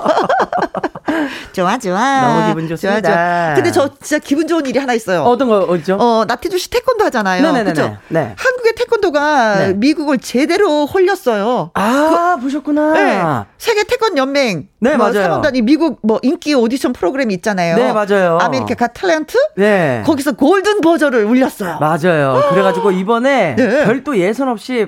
[1.52, 2.20] 좋아, 좋아.
[2.20, 3.00] 너무 기분 좋습니다.
[3.00, 3.54] 좋아, 좋아.
[3.54, 5.22] 근데 저 진짜 기분 좋은 일이 하나 있어요.
[5.22, 5.96] 어떤 거, 어디죠?
[5.98, 7.42] 어, 나태주 씨 태권도 하잖아요.
[7.42, 7.70] 네네네.
[7.70, 7.96] 그죠?
[8.08, 8.34] 네.
[8.36, 9.72] 한국의 태권도가 네.
[9.74, 11.70] 미국을 제대로 홀렸어요.
[11.74, 12.92] 아, 그, 보셨구나.
[12.92, 13.22] 네.
[13.58, 14.68] 세계 태권 연맹.
[14.80, 15.22] 네, 뭐 맞아요.
[15.22, 17.76] 사범단이 미국 뭐 인기 오디션 프로그램이 있잖아요.
[17.76, 18.38] 네, 맞아요.
[18.40, 19.36] America's Got Talent?
[19.56, 20.02] 네.
[20.04, 21.78] 거기서 golden buzzer를 울렸어요.
[21.80, 22.42] 맞아요.
[22.50, 23.84] 그래가지고 이번에 네.
[23.84, 24.86] 별도 예선 없이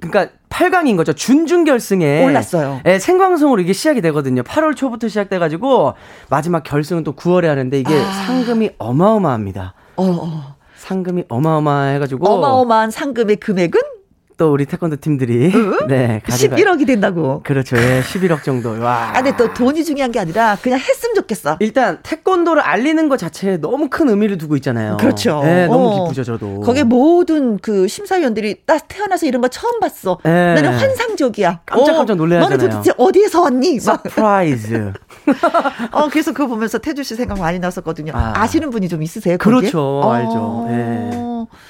[0.00, 1.12] 그러니까 8강인 거죠.
[1.12, 2.80] 준준 결승에 올랐어요.
[2.86, 4.42] 예, 생방송으로 이게 시작이 되거든요.
[4.42, 5.94] 8월 초부터 시작돼 가지고
[6.28, 8.12] 마지막 결승은 또 9월에 하는데 이게 아.
[8.26, 9.74] 상금이 어마어마합니다.
[9.96, 10.56] 어, 어.
[10.76, 13.80] 상금이 어마어마해 가지고 어마어마한 상금의 금액은
[14.40, 15.76] 또 우리 태권도 팀들이 응?
[15.86, 16.56] 네 가져가...
[16.56, 17.42] 11억이 된다고.
[17.44, 17.76] 그렇죠.
[17.76, 18.70] 예, 11억 정도.
[18.80, 19.10] 와.
[19.10, 21.58] 아, 근데 또 돈이 중요한 게 아니라 그냥 했으면 좋겠어.
[21.60, 24.96] 일단 태권도를 알리는 것 자체에 너무 큰 의미를 두고 있잖아요.
[24.96, 25.42] 그렇죠.
[25.44, 26.04] 네, 너무 어.
[26.04, 26.60] 기쁘죠, 저도.
[26.60, 30.16] 거기에 모든 그 심사위원들이 딱 태어나서 이런 거 처음 봤어.
[30.24, 30.54] 네.
[30.54, 31.60] 나는 환상적이야.
[31.66, 32.48] 깜짝깜짝 놀래잖아요.
[32.48, 33.78] 너는 도대체 어디에서 왔니?
[33.78, 34.92] surprise.
[35.92, 38.12] 어, 그래서 그거 보면서 태주 씨 생각 많이 났었거든요.
[38.14, 38.46] 아.
[38.46, 39.36] 아시는 분이 좀 있으세요?
[39.36, 39.60] 거기에?
[39.60, 40.00] 그렇죠.
[40.02, 40.12] 어.
[40.12, 40.66] 알죠.
[40.70, 41.10] 네.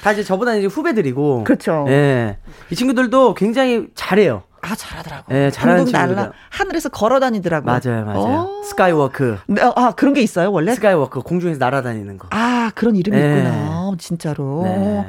[0.03, 1.43] 다 이제 저보다 이제 후배들이고.
[1.43, 1.85] 그렇죠.
[1.89, 2.37] 예.
[2.69, 4.43] 이 친구들도 굉장히 잘해요.
[4.61, 5.33] 아 잘하더라고.
[5.35, 6.31] 예, 잘하는 친구들.
[6.49, 7.65] 하늘에서 걸어 다니더라고.
[7.65, 8.19] 맞아요, 맞아요.
[8.19, 8.59] 오.
[8.59, 8.63] 어.
[8.63, 9.37] skywalk.
[9.47, 10.73] 네, 아 그런 게 있어요 원래?
[10.75, 12.27] skywalk 공중에서 날아다니는 거.
[12.31, 13.37] 아 그런 이름이 네.
[13.39, 14.61] 있구나, 진짜로.
[14.63, 15.05] 네.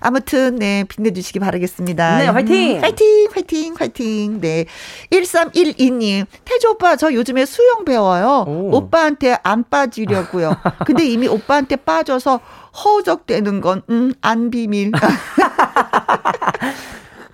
[0.00, 2.18] 아무튼 네 빛내주시기 바라겠습니다.
[2.18, 2.76] 네, 화이팅!
[2.78, 4.40] 음, 화이팅, 화이팅, 화이팅.
[4.40, 4.66] 네,
[5.12, 8.44] 1312님 태주 오빠 저 요즘에 수영 배워요.
[8.46, 8.76] 오.
[8.76, 10.56] 오빠한테 안 빠지려고요.
[10.84, 12.40] 근데 이미 오빠한테 빠져서
[12.84, 14.90] 허우적대는 건, 음, 안 비밀.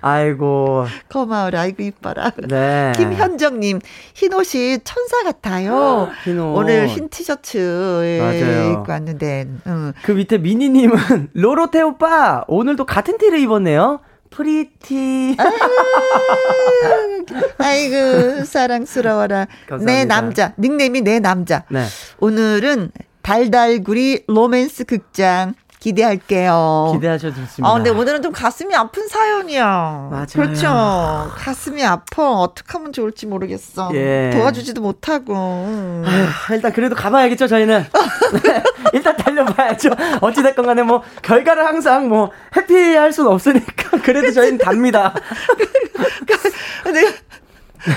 [0.02, 0.86] 아이고.
[1.10, 1.60] 고마워라.
[1.60, 2.32] 아이고, 이뻐라.
[2.48, 2.92] 네.
[2.96, 3.78] 김현정 님,
[4.14, 6.10] 흰 옷이 천사 같아요.
[6.24, 6.56] 흰 옷.
[6.56, 8.72] 오늘 흰 티셔츠 맞아요.
[8.72, 9.92] 입고 왔는데, 응.
[10.02, 14.00] 그 밑에 미니 님은, 로로테 오빠, 오늘도 같은 티를 입었네요.
[14.30, 15.36] pretty.
[17.58, 19.46] 아이고, 사랑스러워라.
[19.68, 19.92] 감사합니다.
[19.92, 20.52] 내 남자.
[20.58, 21.64] 닉네임이 내 남자.
[21.70, 21.84] 네.
[22.18, 22.90] 오늘은
[23.22, 26.92] 달달구리 로맨스 극장 기대할게요.
[26.94, 27.68] 기대하셔도 좋습니다.
[27.68, 30.08] 아, 근데 오늘은 좀 가슴이 아픈 사연이야.
[30.12, 30.26] 맞아요.
[30.32, 31.32] 그렇죠.
[31.34, 32.30] 가슴이 아파.
[32.30, 33.90] 어떻게 하면 좋을지 모르겠어.
[33.94, 34.30] 예.
[34.32, 35.34] 도와주지도 못하고.
[35.34, 37.84] 아휴, 일단 그래도 가봐야겠죠, 저희는.
[38.44, 38.62] 네,
[38.92, 39.90] 일단 달려봐야죠.
[40.20, 43.98] 어찌됐건 간에 뭐, 결과를 항상 뭐, 해피할 수는 없으니까.
[44.04, 45.12] 그래도 저희는 답니다.
[46.94, 47.12] 네.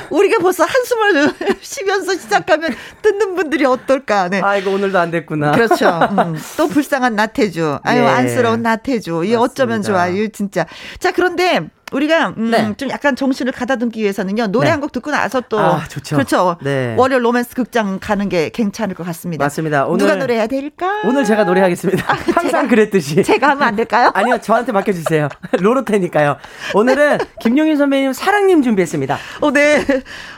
[0.10, 4.30] 우리가 벌써 한숨을 쉬면서 시작하면 듣는 분들이 어떨까.
[4.30, 4.42] 네.
[4.42, 5.52] 아이고 오늘도 안 됐구나.
[5.52, 5.90] 그렇죠.
[6.12, 7.80] 음, 또 불쌍한 나태주.
[7.84, 8.08] 아유 네.
[8.08, 9.24] 안쓰러운 나태주.
[9.26, 10.66] 이 어쩌면 좋아요, 진짜.
[11.00, 12.74] 자 그런데 우리가 음, 네.
[12.78, 14.72] 좀 약간 정신을 가다듬기 위해서는요 노래 네.
[14.72, 16.16] 한곡 듣고 나서 또 아, 좋죠.
[16.16, 16.58] 그렇죠.
[16.62, 16.96] 네.
[16.98, 19.46] 월요 로맨스 극장 가는 게 괜찮을 것 같습니다.
[19.46, 19.86] 맞습니다.
[19.86, 21.02] 오늘 누가 노래해야 될까?
[21.06, 22.04] 오늘 제가 노래하겠습니다.
[22.12, 23.24] 아, 항상 제가, 그랬듯이.
[23.24, 24.12] 제가 하면 안 될까요?
[24.16, 25.30] 아니요, 저한테 맡겨주세요.
[25.60, 26.38] 로로테니까요.
[26.74, 29.18] 오늘은 김용인 선배님 사랑님 준비했습니다.
[29.42, 29.86] 어, 네,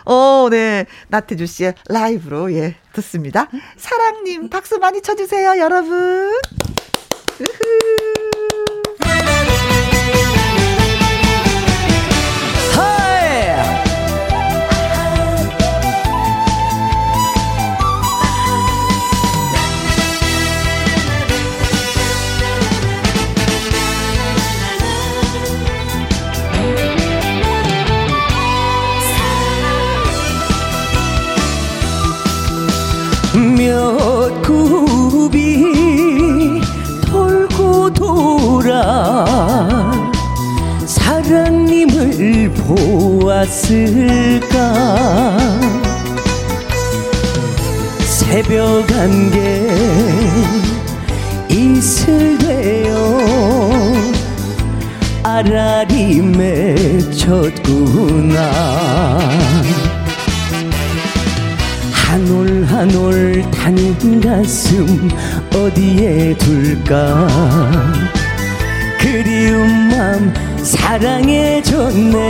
[0.05, 3.47] 어, 네, 나태주 씨의 라이브로 예 듣습니다.
[3.77, 6.31] 사랑님 박수 많이 쳐주세요, 여러분.
[7.39, 7.47] 몇
[42.67, 44.57] 보았을까?
[48.03, 49.67] 새벽 안개
[51.49, 53.17] 이슬 되어
[55.23, 57.57] 아라리 맺혔구나.
[61.91, 65.09] 한올 한올 타는 가슴
[65.53, 67.27] 어디에 둘까?
[68.99, 70.33] 그리운 맘
[70.67, 72.27] 사랑해줬네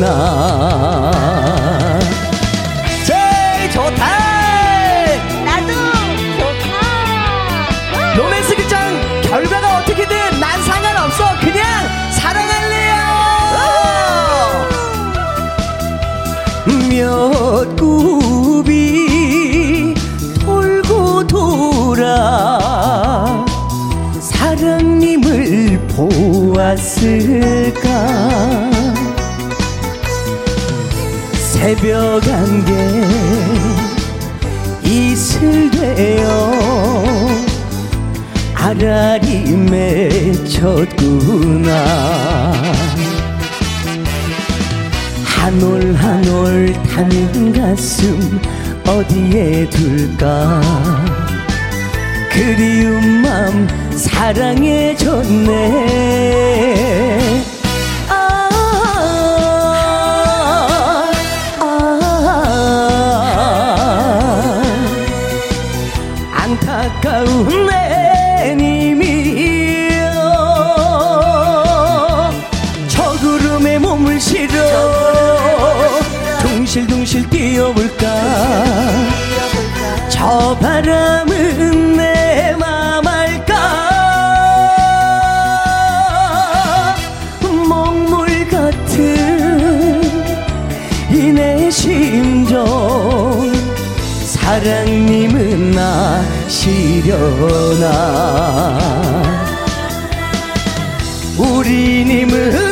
[0.00, 1.10] 나.
[3.04, 4.06] 제일 좋다.
[5.44, 5.72] 나도
[6.38, 6.64] 좋다.
[8.16, 11.38] 로맨스 극장 결과가 어떻게든 난 상관없어.
[11.40, 11.62] 그냥
[12.12, 12.96] 사랑할래요.
[16.88, 18.72] 몇 굽이
[20.40, 22.58] 돌고 돌아
[24.18, 27.20] 사랑님을 보았을까?
[31.60, 32.72] 새벽 안개
[34.82, 36.50] 이슬 되어
[38.54, 39.44] 아라리
[40.46, 41.70] 맺혔구나.
[45.22, 48.40] 한올 한올 타는 가슴
[48.86, 50.62] 어디에 둘까?
[52.32, 55.50] 그리운 맘 사랑해줬네
[94.90, 97.06] 사랑님은 아시려나?
[101.38, 102.69] 우리님은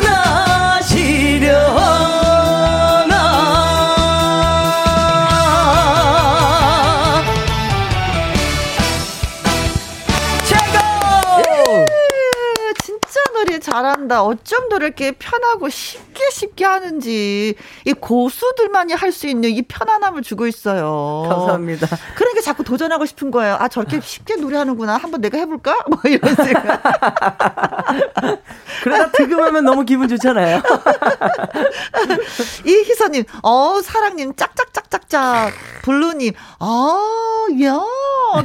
[14.09, 14.23] 잘한다.
[14.23, 17.53] 어쩜 노래렇게 편하고 쉽게 쉽게 하는지
[17.85, 21.25] 이 고수들만이 할 수 있는 이 편안함을 주고 있어요.
[21.27, 21.87] 감사합니다.
[22.15, 23.57] 그러니까 자꾸 도전하고 싶은 거예요.
[23.59, 24.97] 아 저렇게 쉽게 노래하는구나.
[24.97, 25.75] 한번 내가 해볼까?
[25.89, 26.83] 뭐 이런 생각.
[28.83, 30.61] 그러다 득음하면 너무 기분 좋잖아요.
[32.65, 35.51] 이 희선님, 어 사랑님 짝짝짝짝짝.
[35.81, 37.79] 블루님, 아, 야,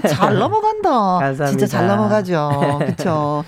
[0.08, 0.88] 잘 넘어간다.
[0.90, 1.46] 감사합니다.
[1.50, 2.80] 진짜 잘 넘어가죠.
[2.86, 3.44] 그쵸.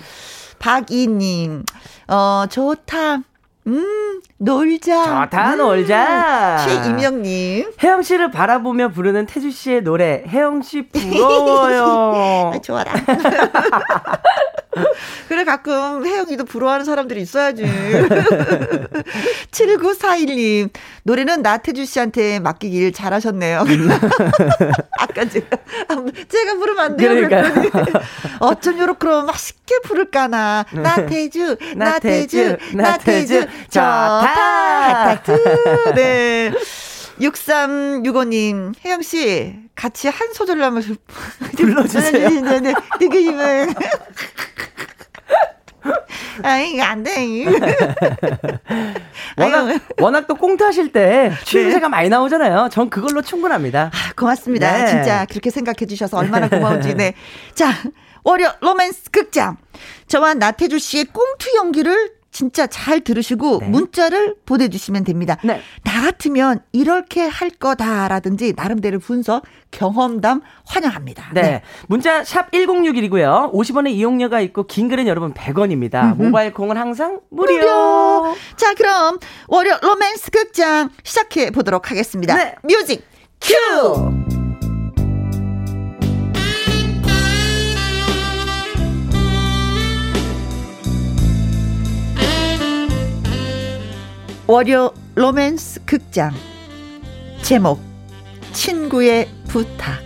[0.59, 1.63] 박이님,
[2.07, 3.21] 어, 좋다.
[3.67, 5.25] 음, 놀자.
[5.25, 5.57] 좋다, 음.
[5.57, 6.65] 놀자.
[6.65, 7.73] 최임영님.
[7.83, 12.51] 혜영 씨를 바라보며 부르는 태주 씨의 노래 혜영 씨 부러워요.
[12.55, 12.93] 아, 좋아라.
[15.27, 17.63] 그래, 가끔 혜영이도 부러워하는 사람들이 있어야지.
[19.51, 20.69] 7941님,
[21.03, 23.65] 노래는 나태주 씨한테 맡기길 잘하셨네요.
[24.99, 25.57] 아까 제가,
[26.29, 27.27] 제가 부르면 안 돼요.
[27.27, 27.91] 그랬더니
[28.39, 30.65] 어쩜 요렇게 맛있게 부를까나.
[30.71, 34.19] 나태주, 나태주, 나태주, 나태주, 좋다.
[34.21, 34.99] 좋다.
[34.99, 35.93] 하타투.
[35.95, 36.51] 네.
[37.19, 40.83] 6365님, 혜영씨, 같이 한 소절로 한번
[41.57, 42.29] 불러주세요.
[42.29, 42.73] 네, 네, 네.
[43.19, 43.73] 이만.
[46.43, 47.45] 아, 이거 안 돼.
[49.37, 49.81] 워낙.
[49.99, 51.43] 워낙 또 꽁트 하실 때 네.
[51.43, 52.69] 추임새가 많이 나오잖아요.
[52.71, 53.91] 전 그걸로 충분합니다.
[53.93, 54.71] 아, 고맙습니다.
[54.77, 54.87] 네.
[54.87, 56.93] 진짜 그렇게 생각해 주셔서 얼마나 고마운지.
[56.95, 57.13] 네.
[57.55, 57.71] 자,
[58.23, 59.57] 월요 로맨스 극장.
[60.07, 63.67] 저와 나태주 씨의 꽁트 연기를 진짜 잘 들으시고 네.
[63.67, 65.37] 문자를 보내주시면 됩니다.
[65.43, 65.59] 네.
[65.83, 71.31] 나 같으면 이렇게 할 거다라든지 나름대로 분석, 경험담 환영합니다.
[71.33, 71.63] 네.
[71.87, 73.51] 문자 샵 1061이고요.
[73.51, 76.15] 50원의 이용료가 있고 긴 글은 여러분 100원입니다.
[76.15, 77.55] 모바일 콩은 항상 무료.
[77.55, 78.35] 무료.
[78.55, 79.17] 자, 그럼
[79.47, 82.35] 월요 로맨스 극장 시작해 보도록 하겠습니다.
[82.35, 82.53] 네.
[82.61, 83.03] music
[83.41, 84.36] 큐.
[94.49, 96.31] 월요 로맨스 극장
[97.41, 97.81] 제목
[98.53, 99.99] 친구의 부탁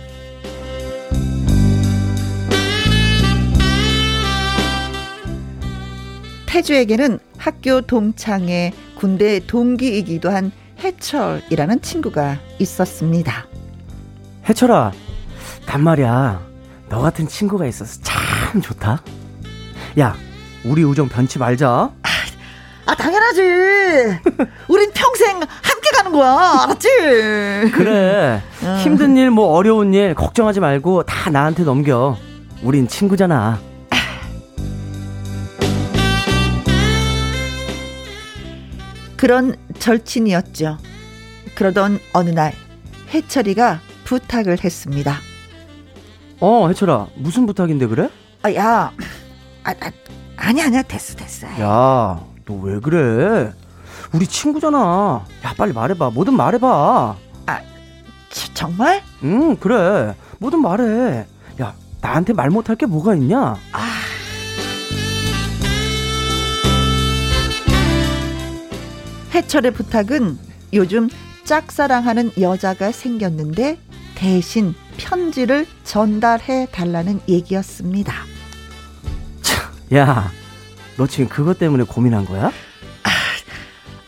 [6.46, 13.46] 태주에게는 학교 동창의 군대 동기이기도 한 해철이라는 친구가 있었습니다.
[14.48, 14.92] 해철아,
[15.66, 16.44] 난 말이야.
[16.88, 19.02] 너 같은 친구가 있어서 참 좋다.
[20.00, 20.16] 야,
[20.64, 21.92] 우리 우정 변치 말자.
[22.84, 24.20] 아 당연 하지.
[24.68, 26.62] 우린 평생 함께 가는 거야.
[26.64, 26.88] 알았지?
[27.72, 28.42] 그래.
[28.62, 28.76] 어.
[28.82, 32.16] 힘든 일, 뭐 어려운 일 걱정하지 말고 다 나한테 넘겨.
[32.62, 33.58] 우린 친구잖아.
[39.16, 40.78] 그런 절친이었죠.
[41.54, 42.52] 그러던 어느 날
[43.10, 45.16] 해철이가 부탁을 했습니다.
[46.40, 47.06] 어, 해철아.
[47.14, 48.08] 무슨 부탁인데 그래?
[48.42, 48.92] 아, 야,
[49.62, 49.90] 아, 아,
[50.36, 51.46] 아니 아니야 됐어 됐어.
[51.60, 53.52] 야, 너 왜 그래?
[54.12, 55.24] 우리 친구잖아.
[55.44, 56.10] 야, 빨리 말해봐.
[56.10, 57.16] 뭐든 말해봐.
[58.30, 59.02] 저- 정말?
[59.24, 60.14] 응, 그래.
[60.38, 61.26] 뭐든 말해.
[61.60, 63.56] 야, 나한테 말 못할 게 뭐가 있냐?
[69.32, 70.38] 해철의 부탁은
[70.72, 71.08] 요즘
[71.44, 73.78] 짝사랑하는 여자가 생겼는데
[74.14, 78.12] 대신 편지를 전달해 달라는 얘기였습니다.
[79.94, 80.30] 야,
[81.02, 82.52] 너 지금 그것 때문에 고민한 거야?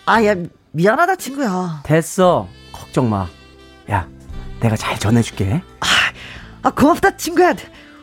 [0.06, 0.36] 아, 야,
[0.70, 1.80] 미안하다, 친구야.
[1.84, 2.46] 됐어.
[2.70, 3.26] 걱정 마.
[3.90, 4.06] 야,
[4.60, 5.60] 내가 잘 전해줄게.
[6.62, 7.52] 아, 고맙다, 친구야.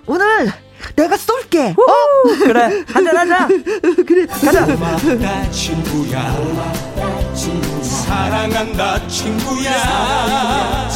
[0.08, 0.52] 오늘
[0.98, 1.70] 내가 쏠게.
[1.70, 2.38] 어?
[2.40, 3.48] 그래, 한잔 하자.
[4.06, 4.66] 그래, 가자.
[4.66, 6.36] 고맙다 친구야
[7.82, 10.90] 사랑한다 친구야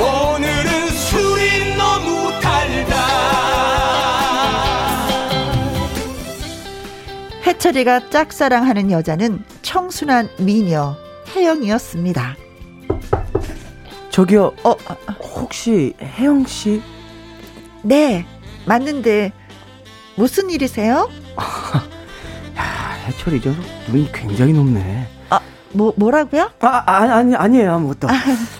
[0.00, 0.35] 오늘은
[7.56, 10.94] 해철이가 짝사랑하는 여자는 청순한 미녀
[11.34, 12.36] 혜영이었습니다.
[14.10, 16.82] 저기요, 어, 아, 혹시 혜영 씨?
[17.82, 18.26] 네,
[18.66, 19.32] 맞는데
[20.16, 21.08] 무슨 일이세요?
[22.58, 22.62] 야,
[23.06, 23.50] 해철이 저
[23.90, 25.08] 눈이 굉장히 높네.
[25.72, 26.50] 뭐 뭐라고요?
[26.60, 28.08] 아, 아 아니 아니에요 아무것도.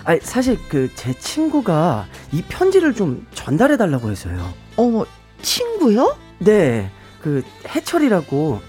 [0.03, 4.53] 아니 사실 그 제 친구가 이 편지를 좀 전달해 달라고 해서요.
[4.75, 5.05] 어머,
[5.41, 6.15] 친구요?
[6.39, 6.91] 네,
[7.21, 8.59] 그 해철이라고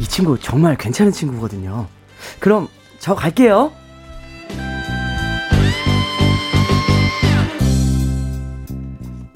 [0.00, 1.86] 이 친구 정말 괜찮은 친구거든요.
[2.38, 2.68] 그럼
[2.98, 3.72] 저 갈게요.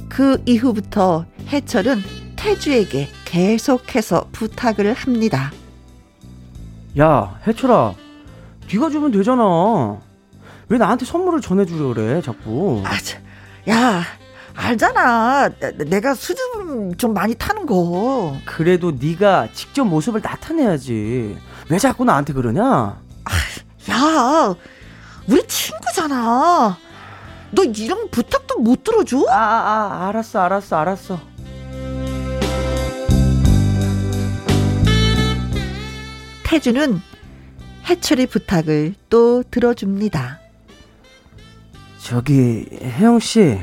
[0.08, 2.02] 그 이후부터 해철은
[2.36, 5.50] 태주에게 계속해서 부탁을 합니다.
[7.00, 7.94] 야, 해철아,
[8.72, 9.98] 네가 주면 되잖아.
[10.68, 12.80] 왜 나한테 선물을 전해주려 그래, 자꾸.
[12.84, 13.22] 아, 참,
[13.68, 14.04] 야,
[14.54, 15.48] 알잖아.
[15.58, 18.36] 내- 내가 수줍음 좀 많이 타는 거.
[18.44, 21.36] 그래도 네가 직접 모습을 나타내야지.
[21.68, 23.00] 왜 자꾸 나한테 그러냐?
[23.90, 24.54] 야,
[25.28, 26.78] 우리 친구잖아.
[27.50, 29.26] 너 이런 부탁도 못 들어줘?
[29.28, 31.20] 아, 아, 알았어, 알았어, 알았어.
[36.44, 37.00] 태주는
[37.86, 40.40] 해철이 부탁을 또 들어줍니다.
[41.98, 43.58] 저기 혜영 씨,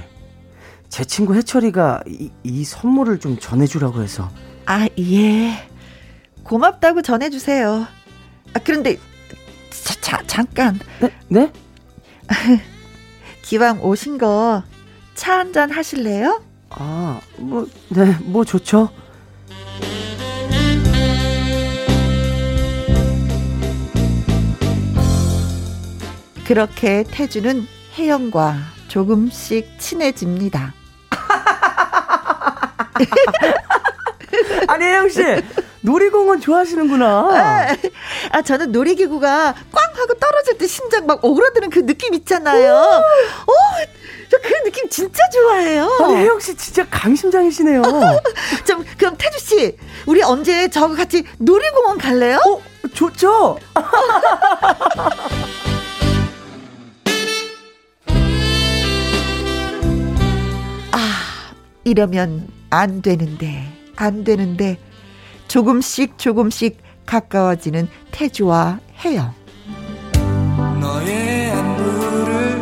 [0.91, 4.29] 제 친구 해철이가 이, 이 선물을 좀 전해주라고 해서.
[4.65, 5.67] 아, 예.
[6.43, 7.87] 고맙다고 전해주세요.
[8.53, 8.97] 아, 그런데,
[9.69, 10.77] 자, 자, 잠깐.
[10.99, 11.09] 네?
[11.29, 11.51] 네?
[13.41, 14.63] 기왕 오신 거,
[15.15, 16.43] 차 한 잔 하실래요?
[16.71, 18.89] 아, 뭐, 네, 뭐 좋죠.
[26.45, 27.65] 그렇게 태주는
[27.97, 30.73] 혜영과 조금씩 친해집니다.
[34.67, 35.21] 아니 혜영 씨,
[35.81, 37.75] 놀이공원 좋아하시는구나.
[38.31, 42.73] 아, 저는 놀이기구가 꽝 하고 떨어질 때 심장 막 오그라드는 그 느낌 있잖아요.
[43.47, 43.51] 오,
[44.29, 45.97] 저 그 느낌 진짜 좋아해요.
[46.03, 47.81] 아니 혜영 씨 진짜 강심장이시네요.
[48.65, 52.37] 좀 그럼 태주 씨, 우리 언제 저거 같이 놀이공원 갈래요?
[52.37, 52.61] 어,
[52.93, 53.57] 좋죠.
[61.83, 63.63] 이러면 안 되는데,
[63.97, 64.77] 안 되는데,
[65.47, 69.33] 조금씩 조금씩 가까워지는 태주와 혜영.
[70.79, 72.57] 너의 안부를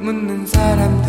[0.00, 1.05] 묻는 사람들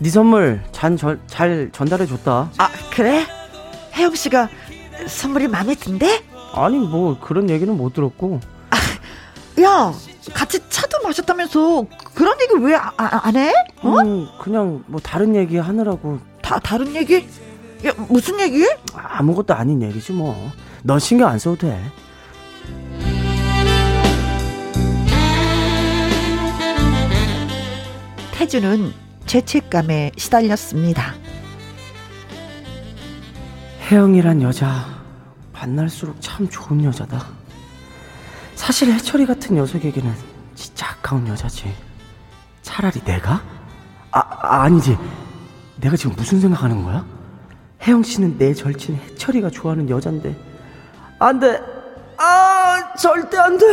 [0.00, 2.50] 네 선물 잘, 전, 잘 전달해 줬다.
[2.58, 3.26] 아, 그래?
[3.94, 4.48] 혜영 씨가
[5.06, 6.22] 선물이 마음에 든대?
[6.54, 8.40] 아니 뭐 그런 얘기는 못 들었고.
[9.60, 9.92] 야,
[10.32, 11.84] 같이 차도 마셨다면서
[12.14, 13.52] 그런 얘기 왜안 해?
[13.82, 13.98] 어?
[14.00, 17.28] 음, 그냥 뭐 다른 얘기 하느라고 다 다른 얘기?
[17.84, 18.64] 야, 무슨 얘기?
[18.94, 20.52] 아무것도 아닌 얘기지 뭐.
[20.84, 21.80] 넌 신경 안 써도 돼.
[28.32, 28.92] 태주는
[29.28, 31.14] 죄책감에 시달렸습니다.
[33.82, 34.86] 혜영이란 여자
[35.52, 37.26] 만날수록 참 좋은 여자다.
[38.54, 40.14] 사실 해철이 같은 녀석에게는
[40.54, 41.70] 진짜 아까운 여자지.
[42.62, 43.42] 차라리 내가?
[44.12, 44.96] 아, 아 아니지.
[45.76, 47.04] 내가 지금 무슨 생각하는 거야?
[47.82, 50.34] 혜영 씨는 내 절친 해철이가 좋아하는 여잔데
[51.18, 51.60] 안 돼.
[52.16, 53.66] 아 절대 안 돼.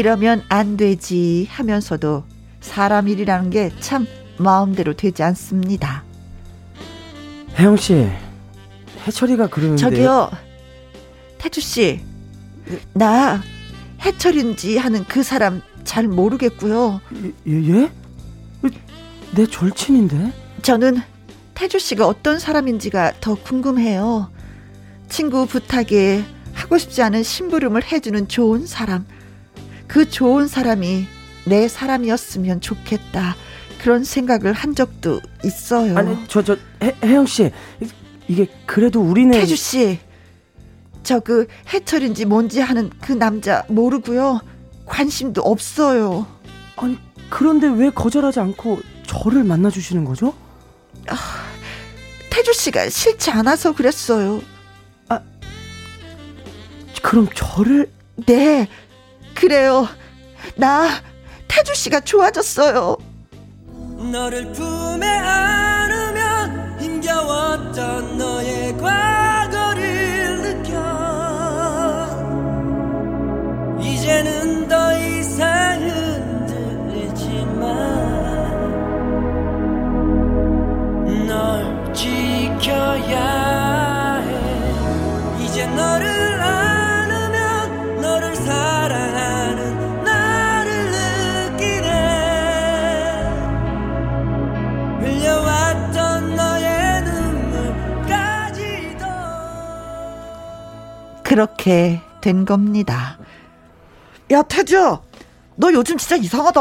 [0.00, 2.24] 이러면 안 되지 하면서도
[2.60, 4.06] 사람 일이라는 게 참
[4.38, 6.04] 마음대로 되지 않습니다.
[7.58, 8.06] 혜영 씨,
[9.06, 10.30] 해철이가 그러는데 저기요,
[11.38, 12.00] 태주 씨,
[12.92, 13.42] 나
[14.02, 17.00] 해철인지 하는 그 사람 잘 모르겠고요.
[17.48, 17.52] 예?
[17.52, 17.90] 예?
[19.34, 20.32] 내 절친인데?
[20.60, 21.00] 저는
[21.54, 24.30] 태주 씨가 어떤 사람인지가 더 궁금해요.
[25.08, 26.22] 친구 부탁에
[26.52, 29.06] 하고 싶지 않은 심부름을 해주는 좋은 사람.
[29.86, 31.06] 그 좋은 사람이
[31.46, 33.36] 내 사람이었으면 좋겠다.
[33.80, 35.96] 그런 생각을 한 적도 있어요.
[35.96, 36.56] 아니 저저
[37.04, 37.50] 혜영 씨
[38.26, 39.98] 이게 그래도 우리는 태주 씨,
[41.04, 44.40] 저 그 해철인지 뭔지 하는 그 남자 모르고요.
[44.86, 46.26] 관심도 없어요.
[46.76, 46.98] 아니
[47.30, 50.34] 그런데 왜 거절하지 않고 저를 만나 주시는 거죠?
[52.30, 54.42] 태주 씨가 싫지 않아서 그랬어요.
[57.02, 57.88] 그럼 저를
[58.26, 58.68] 네,
[59.36, 59.86] 그래요.
[60.56, 60.88] 나
[61.46, 62.96] 태주 씨가 좋아졌어요.
[64.10, 70.76] 너를 품에 안으면 힘겨웠던 너의 과거를 느껴
[73.80, 76.86] 이제는 더 이상 흔들리지만
[81.26, 83.45] 널 지켜야
[101.30, 103.18] 그렇게 된 겁니다.
[104.30, 104.98] 야, 태주,
[105.56, 106.60] 너 요즘 진짜 이상하다.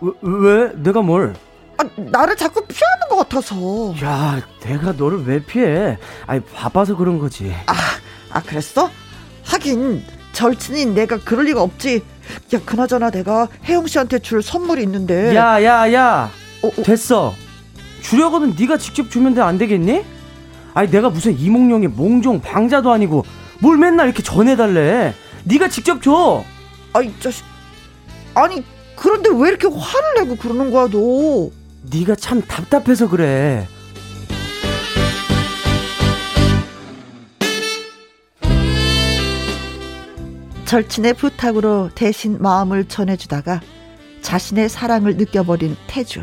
[0.00, 1.34] 왜, 왜 내가 뭘?
[1.78, 3.54] 아, 나를 자꾸 피하는 것 같아서.
[4.02, 5.96] 야 내가 너를 왜 피해?
[6.26, 7.54] 아니 바빠서 그런 거지.
[7.66, 7.72] 아,
[8.30, 8.90] 아, 그랬어?
[9.44, 12.02] 하긴, 절친인 내가 그럴 리가 없지.
[12.52, 15.36] 야, 그나저나 내가 혜영 씨한테 줄 선물이 있는데.
[15.36, 16.30] 야 야 야
[16.62, 16.82] 어, 어.
[16.82, 17.32] 됐어.
[18.02, 20.04] 주려고는 네가 직접 주면 돼안 되겠니?
[20.74, 23.24] 아니 내가 무슨 이몽룡의 몽종 방자도 아니고
[23.64, 25.14] 뭘 맨날 이렇게 전해달래.
[25.44, 26.44] 네가 직접 줘.
[26.92, 27.46] 아이, 자식.
[28.34, 28.62] 아니,
[28.94, 31.48] 그런데 왜 이렇게 화를 내고 그러는 거야, 너?
[31.90, 33.66] 네가 참 답답해서 그래.
[40.66, 43.62] 절친의 부탁으로 대신 마음을 전해주다가
[44.20, 46.22] 자신의 사랑을 느껴버린 태주.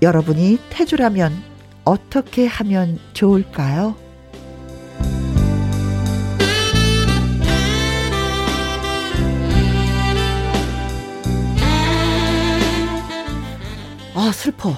[0.00, 1.34] 여러분이 태주라면
[1.84, 4.07] 어떻게 하면 좋을까요?
[14.18, 14.74] 아, 슬퍼.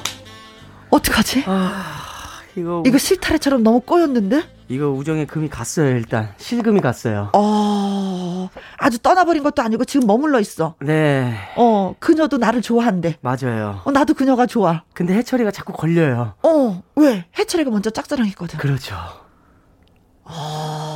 [0.90, 1.44] 어떡하지?
[1.46, 4.42] 아 이거 이거 실타래처럼 너무 꼬였는데?
[4.68, 7.30] 이거 우정의 금이 갔어요 일단 실금이 갔어요.
[7.32, 10.74] 어, 아주 떠나버린 것도 아니고 지금 머물러 있어.
[10.82, 13.16] 네 어, 그녀도 나를 좋아한대.
[13.22, 13.80] 맞아요.
[13.84, 14.82] 어, 나도 그녀가 좋아.
[14.92, 16.34] 근데 해철이가 자꾸 걸려요.
[16.42, 17.24] 어, 왜?
[17.38, 18.58] 해철이가 먼저 짝사랑했거든.
[18.58, 18.94] 그렇죠.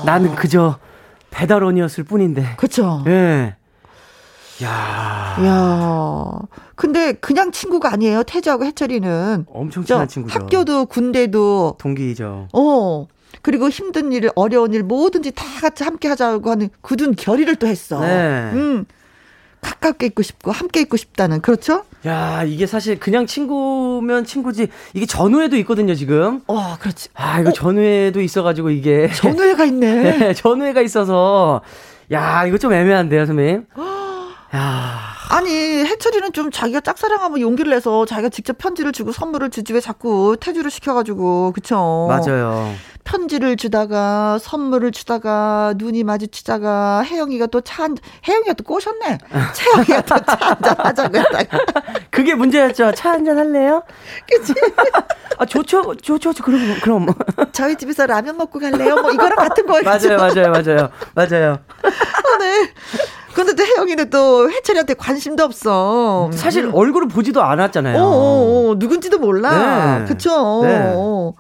[0.05, 0.79] 나는 그저
[1.31, 2.57] 배달원이었을 뿐인데.
[2.59, 3.03] 그쵸?
[3.07, 3.57] 예.
[4.63, 5.37] 야.
[5.45, 6.31] 야
[6.77, 8.23] 근데 그냥 친구가 아니에요.
[8.25, 9.47] 태주하고 해철이는.
[9.53, 10.39] 엄청 저 친한 친구죠.
[10.39, 12.49] 학교도 군대도, 동기이죠.
[12.53, 13.07] 어,
[13.43, 18.01] 그리고 힘든 일, 어려운 일 뭐든지 다 같이 함께 하자고 하는 굳은 결의를 또 했어.
[18.01, 18.51] 네.
[18.53, 18.85] 음.
[19.61, 21.85] 가깝게 있고 싶고 함께 있고 싶다는 그렇죠?
[22.07, 24.69] 야, 이게 사실 그냥 친구면 친구지.
[24.93, 26.43] 이게 전우에도 있거든요, 지금.
[26.47, 27.09] 어, 그렇지.
[27.15, 29.09] 아, 이거 전우에도 있어가지고 이게.
[29.15, 30.19] 전우회가 있네.
[30.19, 31.63] 네, 전우회가 있어서.
[32.13, 33.65] 야, 이거 좀 애매한데요, 선배님?
[34.55, 35.15] 야.
[35.31, 40.37] 아니 해철이는 좀 자기가 짝사랑하면 용기를 내서 자기가 직접 편지를 주고 선물을 주지 왜 자꾸
[40.39, 42.07] 태주를 시켜가지고 그쵸?
[42.09, 42.73] 맞아요.
[43.05, 47.97] 편지를 주다가 선물을 주다가 눈이 마주치다가 혜영이가 또 차 한
[48.27, 49.19] 혜영이가 또 꼬셨네.
[49.55, 51.59] 채영이가 또 차 한잔 하자고 했다가
[52.11, 52.93] 그게 문제였죠.
[52.93, 53.83] 차 한잔 할래요?
[54.31, 54.55] 그치?
[55.37, 56.43] 아, 좋죠, 좋죠, 좋죠.
[56.45, 57.07] 그럼, 그럼.
[57.53, 58.97] 저희 집에서 라면 먹고 갈래요?
[59.03, 59.83] 뭐 이거랑 같은 거예요.
[59.83, 60.91] 맞아요, 맞아요, 맞아요.
[61.15, 61.59] 맞아요.
[63.45, 63.47] 네.
[63.47, 66.31] 근데 또 혜영이는 또 해철이한테 관심도 없어.
[66.35, 67.99] 사실 얼굴을 보지도 않았잖아요.
[67.99, 69.99] 어, 어, 어, 누군지도 몰라.
[70.01, 70.05] 네.
[70.07, 70.61] 그쵸?
[70.65, 70.93] 네.
[70.95, 71.33] 어.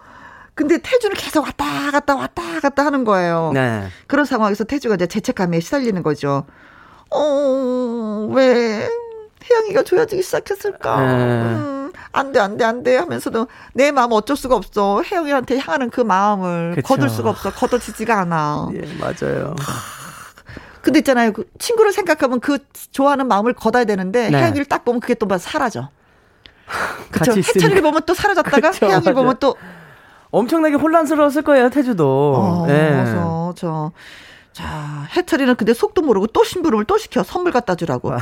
[0.54, 3.50] 근데 태주는 계속 왔다 갔다 왔다 갔다 하는 거예요.
[3.54, 3.88] 네.
[4.06, 6.44] 그런 상황에서 태주가 이제 죄책감에 시달리는 거죠.
[7.10, 8.88] 어, 왜
[9.50, 10.96] 혜영이가 조여지기 시작했을까?
[11.00, 11.06] 네.
[11.06, 15.02] 음, 안 돼, 안 돼, 안 돼 하면서도 내 마음 어쩔 수가 없어.
[15.02, 16.86] 혜영이한테 향하는 그 마음을 그쵸.
[16.86, 17.50] 거둘 수가 없어.
[17.52, 18.68] 걷어지지가 않아.
[18.74, 19.54] 예, 맞아요.
[20.84, 21.32] 근데 있잖아요.
[21.32, 22.58] 그 친구를 생각하면 그
[22.92, 24.38] 좋아하는 마음을 걷어야 되는데 네.
[24.38, 25.88] 혜영이를 딱 보면 그게 또 막 사라져.
[27.14, 27.34] 있으니까.
[27.54, 29.00] 해철이를 보면 또 사라졌다가 그쵸, 맞아요.
[29.14, 29.56] 보면 또
[30.30, 32.34] 엄청나게 혼란스러웠을 거예요, 태주도.
[32.36, 32.72] 어, 예.
[32.72, 33.92] 그래서 저
[34.52, 38.08] 자, 해철이는 근데 속도 모르고 또 심부름을 또 시켜 선물 갖다 주라고.
[38.10, 38.18] 와,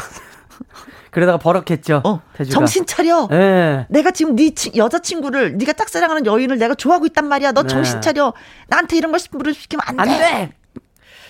[1.10, 2.02] 그러다가 버럭했죠.
[2.04, 2.54] 어, 태주가.
[2.58, 3.28] 정신 차려.
[3.32, 3.86] 예.
[3.90, 7.52] 내가 지금 네 치- 여자친구를 네가 짝사랑하는 여인을 내가 좋아하고 있단 말이야.
[7.52, 7.68] 너 네.
[7.68, 8.32] 정신 차려.
[8.68, 10.02] 나한테 이런 걸 심부름 시키면 안 돼.
[10.02, 10.52] 안 돼!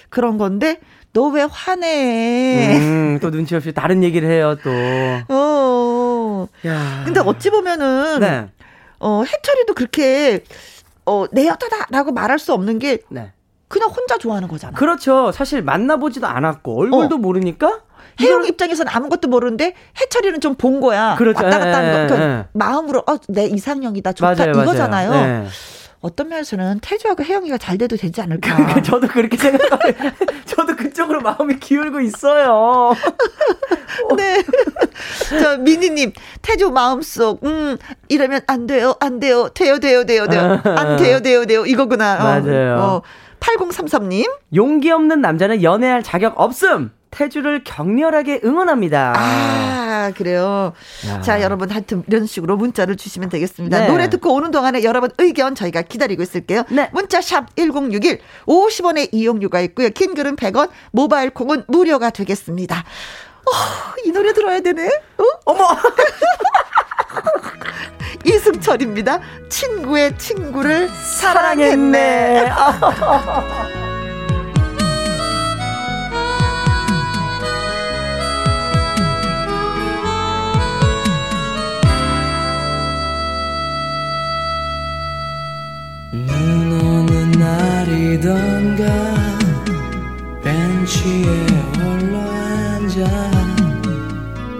[0.09, 0.79] 그런 건데
[1.15, 2.77] 너 왜 화내?
[2.79, 4.71] 음, 또 눈치 없이 다른 얘기를 해요, 또.
[5.29, 6.49] 어.
[6.67, 7.03] 야.
[7.05, 8.49] 근데 어찌 보면은 네.
[8.99, 10.43] 어, 해철이도 그렇게
[11.05, 13.33] 어, 내 여자다라고 말할 수 없는 게 네.
[13.69, 14.77] 그냥 혼자 좋아하는 거잖아.
[14.79, 15.33] 그렇죠.
[15.33, 17.19] 사실 만나보지도 않았고 얼굴도 어.
[17.19, 17.81] 모르니까
[18.21, 21.15] 혜영 입장에서는 아무것도 모르는데 해철이는 좀 본 거야.
[21.19, 21.45] 그렇죠.
[21.45, 22.15] 왔다 갔다 하는 예, 거.
[22.15, 22.45] 그러니까 예.
[22.53, 24.13] 마음으로 어, 내 이상형이다.
[24.13, 24.35] 좋다.
[24.35, 24.63] 맞아요, 맞아요.
[24.65, 25.11] 이거잖아요.
[25.11, 25.47] 네.
[26.03, 28.57] 어떤 면에서는 태주하고 혜영이가 잘 돼도 되지 않을까.
[28.57, 29.83] 그러니까 저도 그렇게 생각하고
[30.45, 32.95] 저도 그쪽으로 마음이 기울고 있어요.
[34.17, 34.43] 네.
[35.41, 37.79] 저 미니님 태주 마음속 음
[38.09, 42.15] 이러면 안 돼요, 안 돼요, 돼요, 돼요, 돼요, 돼요, 안 돼요, 돼요, 돼요 이거구나.
[42.17, 42.79] 어, 맞아요.
[42.79, 43.03] 어,
[43.39, 44.29] 8033님.
[44.55, 46.91] 용기 없는 남자는 연애할 자격 없음.
[47.13, 49.13] 태주를 격렬하게 응원합니다.
[49.17, 50.73] 아, 그래요.
[51.07, 51.21] 야.
[51.21, 53.81] 자, 여러분 하여튼 이런 식으로 문자를 주시면 되겠습니다.
[53.81, 53.87] 네.
[53.87, 56.65] 노래 듣고 오는 동안에 여러분 의견 저희가 기다리고 있을게요.
[56.71, 56.91] 네.
[56.93, 59.91] 문자 샵 1061, 50원의 이용료가 있고요.
[59.91, 62.79] 긴 글은 100원, 모바일 콩은 무료가 되겠습니다.
[62.79, 63.53] 어,
[64.05, 64.87] 이 노래 들어야 되네.
[65.19, 65.25] 어?
[65.45, 65.69] 어머!
[68.25, 69.21] 이승철입니다.
[69.51, 72.51] 친구의 친구를 사랑했네.
[87.43, 88.85] 날이던가
[90.45, 91.27] 벤치에
[91.77, 93.05] 홀로 앉아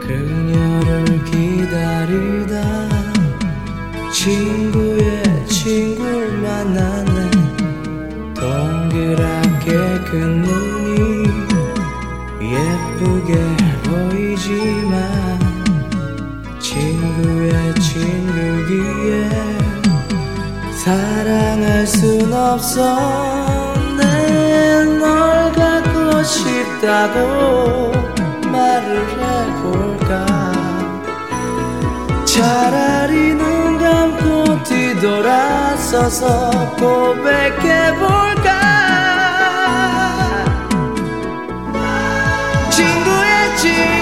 [0.01, 2.89] 그녀를 기다리다
[4.13, 7.31] 친구의 친구를 만났네
[8.35, 9.71] 동그랗게
[10.05, 11.29] 큰 눈이
[12.43, 13.31] 예쁘게
[13.85, 15.39] 보이지만
[16.59, 18.62] 친구의 친구기에
[20.83, 23.73] 사랑할 순 없어.
[23.97, 27.93] 내널 갖고 싶다고
[28.51, 30.27] 말을 해볼까?
[32.25, 38.51] 차라리 눈 감고 뒤돌아서서 고백해볼까?
[42.71, 44.02] 친구의 친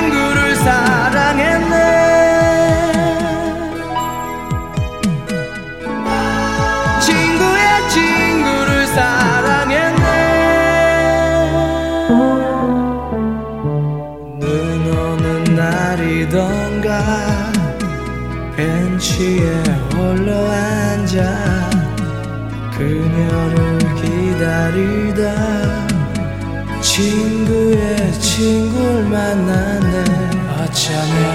[30.93, 31.30] 어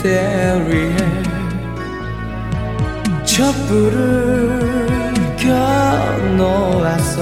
[0.00, 0.96] 그대 위해
[3.22, 4.56] 촛불을
[5.36, 7.20] 켜놓았어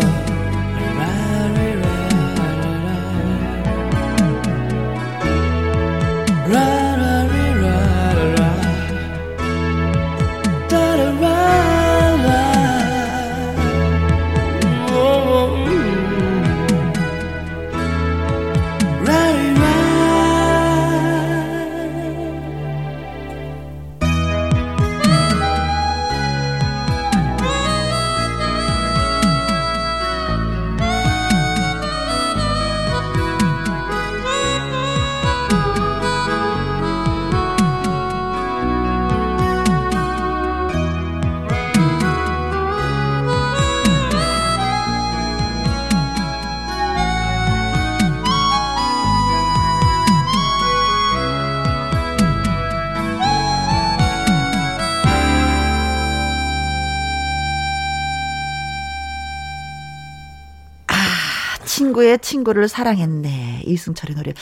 [62.08, 63.62] 친구의 친구를 사랑했네.
[63.66, 64.32] 이승철의 노래.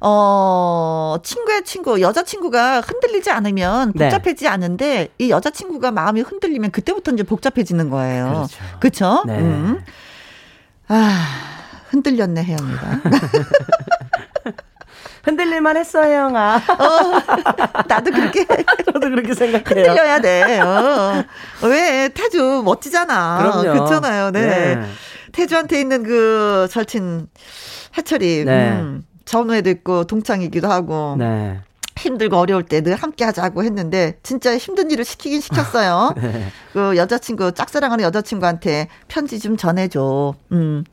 [0.00, 4.08] 어, 친구의 친구, 여자친구가 흔들리지 않으면 네.
[4.08, 8.46] 복잡해지지 않은데, 이 여자친구가 마음이 흔들리면 그때부터 이제 복잡해지는 거예요.
[8.80, 8.80] 그렇죠.
[8.80, 9.22] 그쵸?
[9.26, 9.38] 네.
[9.38, 9.84] 음.
[10.88, 11.24] 아,
[11.90, 13.00] 흔들렸네, 혜영이가.
[15.22, 16.62] 흔들릴만 했어, 혜영아.
[17.88, 18.46] 나도 그렇게
[18.86, 19.86] 저도 그렇게 생각해요.
[19.86, 20.60] 흔들려야 돼.
[20.60, 21.24] 어.
[21.62, 22.08] 왜?
[22.14, 23.38] 태주 멋지잖아.
[23.38, 23.72] 그럼요.
[23.72, 24.30] 그렇잖아요.
[24.30, 24.40] 네.
[24.76, 24.86] 네.
[25.32, 27.28] 태주한테 있는 그 절친
[27.96, 28.70] 해철이 네.
[28.72, 31.60] 음, 전우에도 있고 동창이기도 하고 네.
[31.98, 36.12] 힘들고 어려울 때 늘 함께 하자고 했는데 진짜 힘든 일을 시키긴 시켰어요.
[36.20, 36.46] 네.
[36.72, 40.34] 그 여자친구 짝사랑하는 여자친구한테 편지 좀 전해줘.
[40.52, 40.84] 음.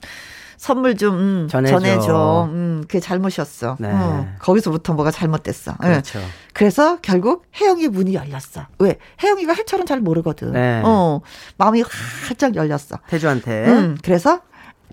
[0.58, 1.80] 선물 좀 음, 전해줘.
[1.80, 2.50] 전해줘.
[2.52, 3.78] 음, 그게 잘못이었어.
[3.80, 3.90] 네.
[3.92, 5.76] 어, 거기서부터 뭐가 잘못됐어.
[5.84, 5.88] 예.
[5.88, 6.20] 그렇죠.
[6.54, 8.68] 그래서 결국 혜영이 문이 열렸어.
[8.80, 8.98] 왜?
[9.22, 10.52] 혜영이가 해철은 잘 모르거든.
[10.54, 10.82] 네.
[10.84, 11.22] 어,
[11.58, 11.84] 마음이
[12.28, 12.98] 활짝 열렸어.
[13.08, 13.66] 태주한테.
[13.68, 14.42] 음, 그래서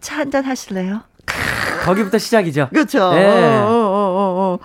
[0.00, 1.02] 차 한잔 하실래요?
[1.84, 2.68] 거기부터 시작이죠.
[2.70, 3.12] 그렇죠.
[3.14, 3.26] 네.
[3.26, 4.58] 어, 어, 어, 어.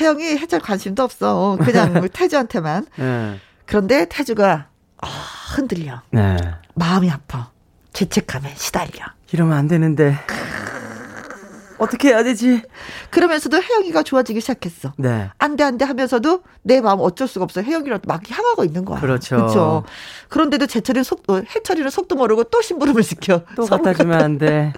[0.00, 1.36] 혜영이 해철 관심도 없어.
[1.52, 2.86] 어, 그냥 뭐 태주한테만.
[2.96, 3.40] 네.
[3.66, 4.68] 그런데 태주가
[5.00, 5.06] 아,
[5.54, 6.02] 흔들려.
[6.10, 6.36] 네.
[6.74, 7.50] 마음이 아파.
[7.92, 9.04] 죄책감에 시달려.
[9.32, 10.16] 이러면 안 되는데.
[11.78, 12.62] 어떻게 해야 되지?
[13.10, 14.92] 그러면서도 혜영이가 좋아지기 시작했어.
[14.96, 15.30] 네.
[15.38, 17.62] 안 돼, 안 돼 하면서도 내 마음 어쩔 수가 없어.
[17.62, 18.98] 혜영이랑 막 향하고 있는 거야.
[19.00, 19.36] 그렇죠.
[19.36, 19.84] 그렇죠.
[20.28, 23.42] 그런데도 제철이 속, 어, 해철이는 속도 모르고 또 심부름을 시켜.
[23.54, 24.72] 또 갖다 주면 안 돼.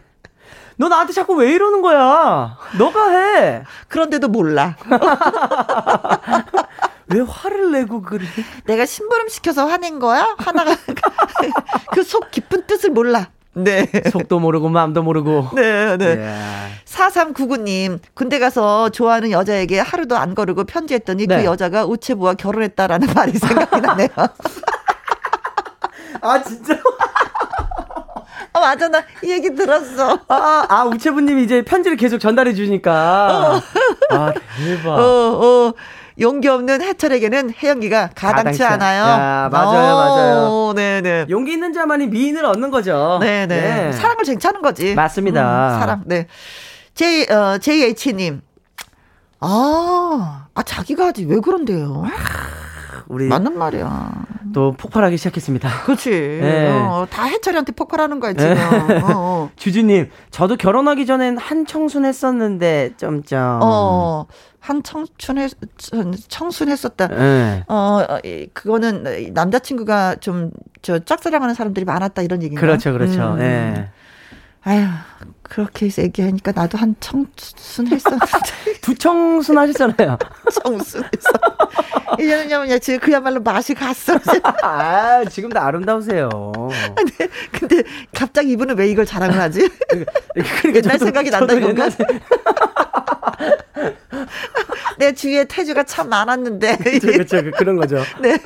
[0.77, 2.59] 너 나한테 자꾸 왜 이러는 거야?
[2.79, 3.65] 너가 해.
[3.89, 4.77] 그런데도 몰라.
[7.09, 8.25] 왜 화를 내고 그래?
[8.67, 10.35] 내가 심부름 시켜서 화낸 거야?
[10.39, 10.77] 하나가
[11.93, 13.31] 그 속 깊은 뜻을 몰라.
[13.55, 13.87] 네.
[14.11, 15.49] 속도 모르고 마음도 모르고.
[15.55, 16.15] 네, 네.
[16.15, 16.69] 이야.
[16.85, 21.39] 4399님, 군대 가서 좋아하는 여자에게 하루도 안 거르고 편지했더니 네.
[21.39, 24.09] 그 여자가 우체부와 결혼했다라는 말이 생각이 나네요.
[26.23, 26.75] 아 진짜?
[28.53, 28.89] 아, 맞아.
[28.89, 30.19] 나 이 얘기 들었어.
[30.29, 33.61] 아, 아 우체부님이 이제 편지를 계속 전달해 주니까.
[34.11, 34.91] 아 대박.
[34.91, 35.73] 어, 어.
[36.21, 39.03] 용기 없는 해철에게는 혜영이가 가당치 가당치 않- 않아요.
[39.05, 40.37] 야, 맞아요, 맞아요.
[40.51, 41.27] 어, 네네.
[41.31, 43.19] 용기 있는 자만이 미인을 얻는 거죠.
[43.21, 43.93] 네네.
[43.93, 44.95] 사랑을 쟁취하는 거지.
[44.95, 45.75] 맞습니다.
[45.75, 46.03] 음, 사랑.
[46.07, 46.27] 네.
[46.95, 48.43] J, 어, JH님.
[49.41, 51.25] 아, 아, 자기가 하지.
[51.25, 52.05] 왜 그런데요?
[53.11, 54.13] 우리 맞는 말이야.
[54.55, 55.83] 또 폭발하기 시작했습니다.
[55.83, 56.11] 그렇지.
[56.41, 56.71] 네.
[56.71, 58.53] 어, 다 해철이한테 폭발하는 거야, 지금.
[58.53, 59.51] 어, 어.
[59.57, 63.59] 주주님, 저도 결혼하기 전엔 한 청순 했었는데 점점.
[63.63, 64.27] 어,
[64.61, 65.51] 한 청춘했,
[66.29, 67.09] 청순했었다.
[67.09, 67.65] 네.
[67.67, 72.61] 어, 어, 이, 그거는 남자친구가 좀, 저, 짝사랑하는 사람들이 많았다, 이런 얘기인가?
[72.61, 73.35] 그렇죠, 그렇죠.
[73.35, 73.41] 음.
[73.41, 73.91] 예.
[74.63, 74.87] 아휴,
[75.51, 78.27] 그렇게 얘기하니까 나도 한 청순 했었는데.
[78.81, 80.17] 두 청순 하셨잖아요.
[80.53, 81.09] 청순했어.
[82.19, 84.17] 왜냐면 지금 그야말로 맛이 갔어.
[84.63, 86.29] 아, 지금도 아름다우세요.
[86.97, 87.83] 근데, 근데
[88.15, 89.69] 갑자기 이분은 왜 이걸 자랑을 하지?
[89.89, 91.89] 그러니까 옛날 저도- 생각이 난다 이건가?
[94.99, 96.77] 내 주위에 태주가 참 많았는데.
[97.01, 98.03] 그렇죠, 그- 그런 거죠.
[98.23, 98.39] 네.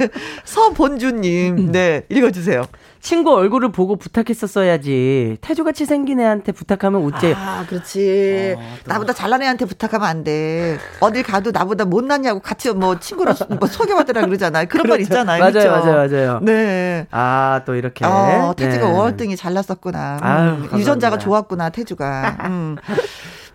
[0.45, 1.71] 서본주님.
[1.73, 2.05] 네.
[2.09, 2.65] 읽어주세요.
[3.05, 5.37] 친구 얼굴을 보고 부탁했었어야지.
[5.43, 7.35] 태주같이 생긴 애한테 부탁하면 어째?
[7.37, 8.57] 아, 그렇지.
[8.87, 10.79] 나보다 잘난 애한테 부탁하면 안 돼.
[11.01, 14.67] 어딜 가도 나보다 못났냐고 같이 뭐 친구로 뭐 소개받으라 그러잖아요.
[14.71, 15.03] 그런 말 그렇죠.
[15.03, 15.39] 있잖아요.
[15.39, 15.71] 맞아요, 그렇죠?
[15.71, 16.39] 맞아요, 맞아요.
[16.41, 17.07] 네.
[17.11, 18.07] 아, 또 이렇게.
[18.07, 18.93] 어, 태주가 네.
[18.99, 20.17] 월등히 잘났었구나.
[20.23, 20.79] 음, 아유, 감사합니다.
[20.79, 22.39] 유전자가 좋았구나, 태주가.
[22.47, 22.77] 음.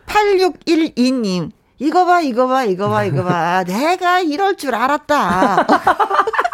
[0.06, 1.50] 8612님.
[1.80, 3.64] 이거 봐, 이거 봐, 이거 봐, 이거 봐.
[3.64, 5.66] 내가 이럴 줄 알았다.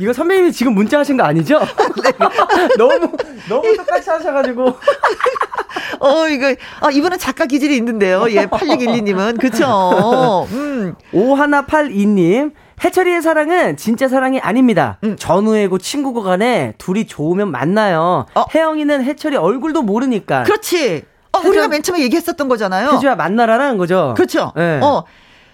[0.00, 1.60] 이거 선배님이 지금 문자 하신 거 아니죠?
[2.02, 2.10] 네.
[2.78, 3.10] 너무,
[3.48, 4.64] 너무 똑같이 하셔가지고.
[6.00, 8.24] 어, 이거, 어, 이분은 작가 기질이 있는데요.
[8.30, 9.38] 예, 8612님은.
[9.40, 10.46] 그쵸.
[10.52, 10.94] 음.
[11.12, 12.52] 5182님.
[12.82, 14.96] 해철이의 사랑은 진짜 사랑이 아닙니다.
[15.04, 15.16] 음.
[15.18, 18.24] 전우애고 친구고 간에 둘이 좋으면 만나요.
[18.34, 18.44] 어.
[18.54, 20.44] 혜영이는 해철이 얼굴도 모르니까.
[20.44, 21.04] 그렇지.
[21.32, 22.92] 어, 태주- 우리가 맨 처음에 얘기했었던 거잖아요.
[22.92, 24.14] 태주야 만나라라는 거죠.
[24.16, 24.52] 그렇죠.
[24.56, 24.80] 네.
[24.82, 25.04] 어.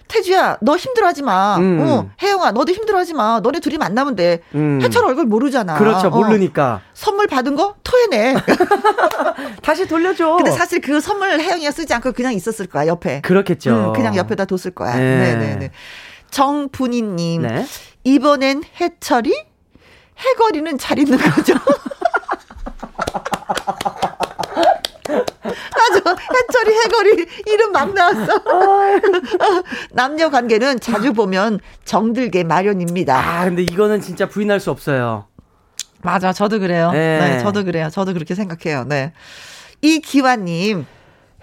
[0.07, 1.57] 태주야, 너 힘들어하지 마.
[1.57, 1.79] 음.
[1.81, 3.39] 어, 혜영아, 너도 힘들어하지 마.
[3.41, 4.41] 너네 둘이 만나면 돼.
[4.55, 4.79] 음.
[4.81, 5.77] 해철 얼굴 모르잖아.
[5.77, 6.07] 그렇죠.
[6.07, 6.11] 어.
[6.11, 6.81] 모르니까.
[6.93, 8.35] 선물 받은 거 토해내.
[9.61, 10.35] 다시 돌려줘.
[10.37, 13.21] 근데 사실 그 선물 혜영이가 쓰지 않고 그냥 있었을 거야, 옆에.
[13.21, 13.89] 그렇겠죠.
[13.89, 14.95] 음, 그냥 옆에다 뒀을 거야.
[14.95, 15.35] 네.
[15.35, 15.71] 네네네.
[16.31, 17.41] 정분이님.
[17.43, 17.65] 네.
[18.03, 19.33] 이번엔 해철이?
[20.17, 21.53] 해거리는 잘 있는 거죠.
[25.93, 26.15] 맞아.
[26.15, 28.43] 해철이 해거리 이름 막 나왔어.
[29.91, 33.17] 남녀 관계는 자주 보면 정들게 마련입니다.
[33.17, 35.25] 아, 근데 이거는 진짜 부인할 수 없어요.
[36.01, 36.31] 맞아.
[36.33, 36.91] 저도 그래요.
[36.91, 37.19] 네.
[37.19, 37.39] 네.
[37.39, 37.89] 저도 그래요.
[37.89, 38.85] 저도 그렇게 생각해요.
[38.85, 39.13] 네.
[39.81, 40.85] 이기환님.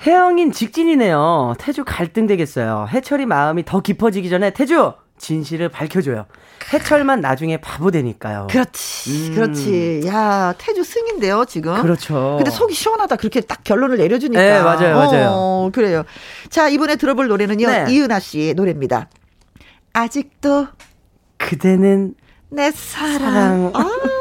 [0.07, 1.55] 혜영인 직진이네요.
[1.59, 2.87] 태주 갈등 되겠어요.
[2.91, 4.93] 해철이 마음이 더 깊어지기 전에 태주
[5.24, 6.26] 진실을 밝혀줘요.
[6.72, 8.46] 해철만 나중에 바보 되니까요.
[8.51, 9.34] 그렇지, 음.
[9.34, 10.02] 그렇지.
[10.06, 11.80] 야, 태주 승인데요, 지금.
[11.80, 12.34] 그렇죠.
[12.36, 13.16] 근데 속이 시원하다.
[13.16, 14.42] 그렇게 딱 결론을 내려주니까.
[14.42, 15.28] 네, 맞아요, 맞아요.
[15.32, 16.05] 어, 그래요.
[16.51, 17.66] 자, 이번에 들어볼 노래는요.
[17.66, 17.84] 네.
[17.88, 19.09] 이은하 씨의 노래입니다.
[19.94, 20.66] 아직도
[21.38, 22.14] 그대는
[22.51, 23.18] 내 사랑.
[23.18, 23.72] 사랑.
[23.74, 24.14] 아,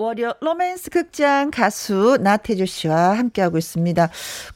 [0.00, 4.08] 월요 로맨스 극장 가수 나태주 씨와 함께하고 있습니다.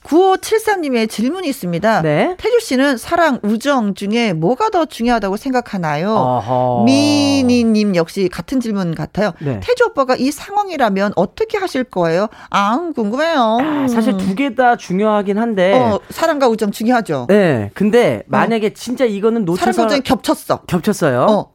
[0.03, 2.01] 9573님의 질문이 있습니다.
[2.01, 2.35] 네.
[2.39, 6.15] 태주 씨는 사랑, 우정 중에 뭐가 더 중요하다고 생각하나요?
[6.15, 6.85] 어허.
[6.87, 9.33] 미니님 역시 같은 질문 같아요.
[9.39, 9.61] 네.
[9.63, 12.29] 태주 오빠가 이 상황이라면 어떻게 하실 거예요?
[12.51, 13.59] 아, 궁금해요.
[13.61, 15.75] 아, 사실 두 개 다 중요하긴 한데.
[15.75, 17.27] 어, 사랑과 우정 중요하죠.
[17.29, 17.71] 네.
[17.75, 20.61] 근데 만약에 진짜 이거는 놓쳐서 사랑과 우정이 겹쳤어.
[20.67, 21.27] 겹쳤어요.
[21.29, 21.54] 어,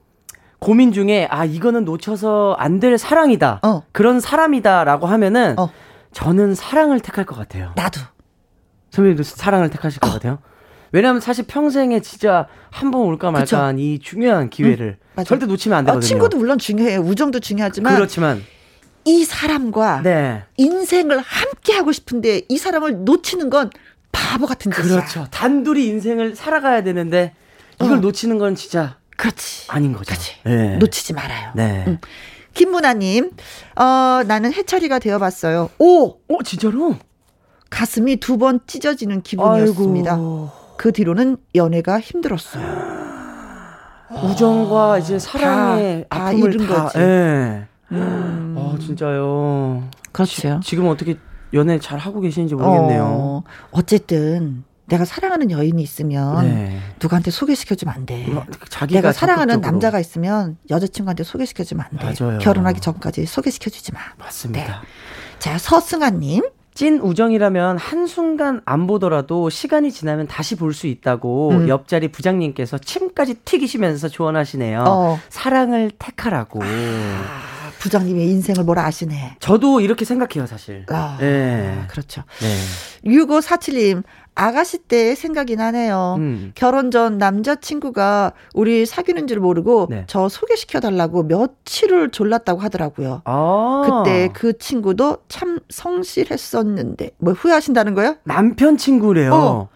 [0.60, 3.60] 고민 중에 아 이거는 놓쳐서 안 될 사랑이다.
[3.64, 3.84] 어.
[3.92, 5.70] 그런 사람이다라고 하면은 어.
[6.12, 7.72] 저는 사랑을 택할 것 같아요.
[7.76, 8.02] 나도.
[8.92, 10.40] 선배님도 사랑을 택하실 것 같아요.
[10.92, 15.28] 왜냐하면 사실 평생에 진짜 한 번 올까 말까한 이 중요한 기회를 맞아.
[15.28, 16.08] 절대 놓치면 안 어, 되거든요.
[16.08, 17.00] 친구도 물론 중요해요.
[17.02, 18.44] 우정도 중요하지만 그렇지만
[19.06, 23.70] 이 사람과 네 인생을 함께 하고 싶은데 이 사람을 놓치는 건
[24.12, 24.96] 바보 같은 짓이야.
[24.96, 25.28] 그렇죠.
[25.32, 27.34] 단둘이 인생을 살아가야 되는데
[27.82, 28.00] 이걸 어.
[28.00, 29.66] 놓치는 건 진짜 그렇지.
[29.70, 30.06] 아닌 거죠.
[30.06, 30.36] 그렇지.
[30.46, 30.78] 네.
[30.78, 31.52] 놓치지 말아요.
[31.56, 31.84] 네.
[31.88, 31.98] 응.
[32.54, 33.32] 김문아님,
[33.76, 33.84] 어,
[34.26, 35.70] 나는 해철이가 되어봤어요.
[35.78, 36.10] 오!
[36.28, 36.96] 어 진짜로?
[37.70, 40.12] 가슴이 두 번 찢어지는 기분이었습니다.
[40.14, 40.50] 아이고.
[40.78, 42.66] 그 뒤로는 연애가 힘들었어요.
[44.24, 46.84] 우정과 이제 사랑의 다 아픔을 잃은 다.
[46.86, 46.98] 거지.
[47.00, 47.66] 예.
[47.92, 49.84] 음, 아 진짜요.
[50.12, 50.60] 그렇죠.
[50.64, 51.18] 지 금 어떻게
[51.54, 53.04] 연애 잘 하고 계시는지 모르겠네요.
[53.06, 56.80] 어, 어쨌든 내가 사랑하는 여인이 있으면 네.
[57.02, 58.26] 누구한테 소개시켜주면 안 돼.
[58.28, 59.72] 뭐, 자기가 내가 사랑하는 적극적으로.
[59.72, 62.24] 남자가 있으면 여자친구한테 소개시켜주면 안 돼.
[62.26, 62.40] 맞아요.
[62.40, 64.00] 결혼하기 전까지 소개시켜주지 마.
[64.18, 64.82] 맞습니다.
[65.40, 66.44] 자, 서승아님.
[66.76, 71.68] 찐 우정이라면 한순간 안 보더라도 시간이 지나면 다시 볼 수 있다고 음.
[71.68, 74.86] 옆자리 부장님께서 침까지 튀기시면서 조언하시네요.
[74.88, 75.20] 어.
[75.30, 76.62] 사랑을 택하라고.
[76.64, 79.36] 아, 부장님의 인생을 뭘 아시네.
[79.40, 80.86] 저도 이렇게 생각해요, 사실.
[80.90, 81.84] 아, 네.
[81.90, 82.24] 그렇죠.
[82.40, 82.56] 네.
[83.12, 84.04] 6547님,
[84.40, 86.16] 아가씨 때 생각이 나네요.
[86.18, 86.52] 음.
[86.56, 90.06] 결혼 전 남자친구가 우리 사귀는 줄 모르고 네.
[90.08, 93.22] 저 소개시켜달라고 며칠을 졸랐다고 하더라고요.
[93.26, 93.84] 아.
[94.04, 98.16] 그때 그 친구도 참 성실했었는데, 뭐 후회하신다는 거예요?
[98.24, 99.34] 남편 친구래요.
[99.34, 99.70] 어.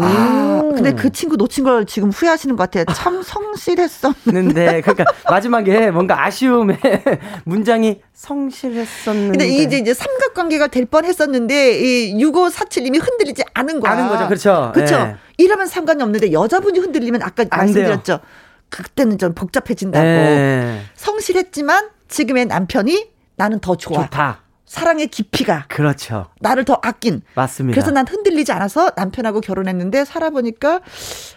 [0.00, 0.72] 아, 오.
[0.74, 2.84] 근데 그 친구 놓친 걸 지금 후회하시는 것 같아요.
[2.94, 4.32] 참 성실했었는데.
[4.32, 6.78] 는데 그러니까 마지막에 뭔가 아쉬움의
[7.44, 13.92] 문장이 성실했었는데 근데 이제 이제 삼각관계가 될 뻔했었는데 이 6547님이 흔들리지 않은 거야.
[13.92, 14.72] 아는 거죠, 그렇죠?
[14.74, 14.94] 그렇죠.
[14.96, 15.16] 예.
[15.38, 18.20] 이러면 상관이 없는데 여자분이 흔들리면 아까 안 말씀드렸죠.
[18.68, 20.04] 그때는 좀 복잡해진다고.
[20.04, 20.80] 예.
[20.96, 24.04] 성실했지만 지금의 남편이 나는 더 좋아.
[24.04, 24.43] 좋다.
[24.74, 26.26] 사랑의 깊이가 그렇죠.
[26.40, 27.22] 나를 더 아낀.
[27.36, 27.74] 맞습니다.
[27.74, 30.80] 그래서 난 흔들리지 않아서 남편하고 결혼했는데 살아보니까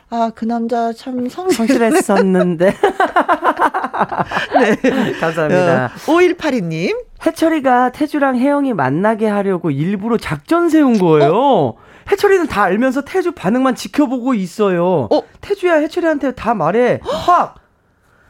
[0.09, 1.29] 아 그 남자 참.
[1.29, 2.73] 성실했었는데.
[4.59, 4.75] 네.
[5.21, 5.85] 감사합니다.
[5.85, 7.05] 어, 5182님.
[7.25, 11.75] 해철이가 태주랑 혜영이 만나게 하려고 일부러 작전 세운 거예요.
[12.11, 15.07] 해철이는 다 알면서 태주 반응만 지켜보고 있어요.
[15.11, 15.21] 어?
[15.41, 16.99] 태주야 해철이한테 다 말해.
[17.05, 17.55] 확.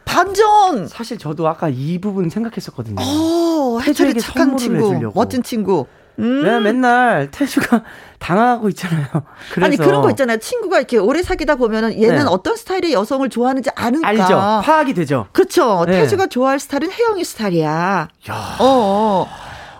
[0.08, 0.88] 반전.
[0.88, 2.96] 사실 저도 아까 이 부분 생각했었거든요.
[3.04, 4.92] 오, 해철이 착한 친구.
[4.94, 5.20] 해주려고.
[5.20, 5.86] 멋진 친구.
[6.20, 6.42] 음.
[6.44, 7.84] 왜 맨날 태주가
[8.18, 9.06] 당하고 있잖아요.
[9.54, 10.38] 그래서 아니 그런 거 있잖아요.
[10.38, 12.24] 친구가 이렇게 오래 사귀다 보면은 얘는 네.
[12.28, 14.08] 어떤 스타일의 여성을 좋아하는지 아니까.
[14.08, 14.62] 알죠.
[14.66, 15.28] 파악이 되죠.
[15.32, 15.86] 그렇죠.
[15.86, 16.00] 네.
[16.00, 18.08] 태주가 좋아할 스타일은 혜영이 스타일이야.
[18.32, 19.28] 어, 어,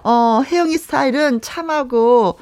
[0.04, 2.38] 어, 혜영이 스타일은 참하고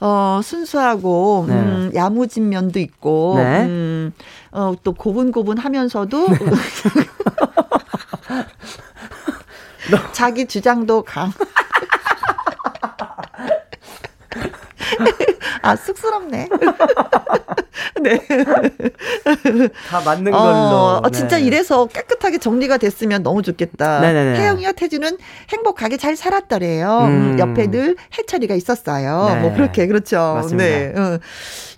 [0.00, 1.54] 어 순수하고 네.
[1.54, 3.62] 음, 야무진 면도 있고 네.
[3.64, 4.12] 음,
[4.54, 6.28] 어, 또 고분고분하면서도
[10.12, 11.32] 자기 주장도 강.
[15.62, 16.48] 아 쑥스럽네.
[18.02, 18.18] 네.
[19.88, 21.00] 다 맞는 어, 걸로.
[21.02, 21.44] 어, 진짜 네.
[21.44, 24.00] 이래서 깨끗하게 정리가 됐으면 너무 좋겠다.
[24.00, 24.40] 네네네.
[24.40, 25.16] 혜영이와 태주는
[25.50, 26.98] 행복하게 잘 살았더래요.
[27.02, 27.34] 음.
[27.34, 29.34] 음, 옆에 늘 해철이가 있었어요.
[29.34, 29.40] 네.
[29.40, 30.34] 뭐 그렇게 그렇죠.
[30.34, 30.64] 맞습니다.
[30.64, 30.92] 네.
[30.96, 31.18] 어.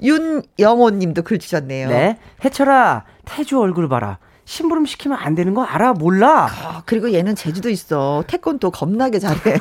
[0.02, 1.88] 윤영호님도 글 주셨네요.
[1.88, 2.18] 네.
[2.44, 4.18] 해철아, 태주 얼굴 봐라.
[4.46, 5.92] 심부름 시키면 안 되는 거 알아?
[5.94, 6.46] 몰라?
[6.48, 8.22] 아, 그리고 얘는 제주도 있어.
[8.28, 9.40] 태권도 겁나게 잘해.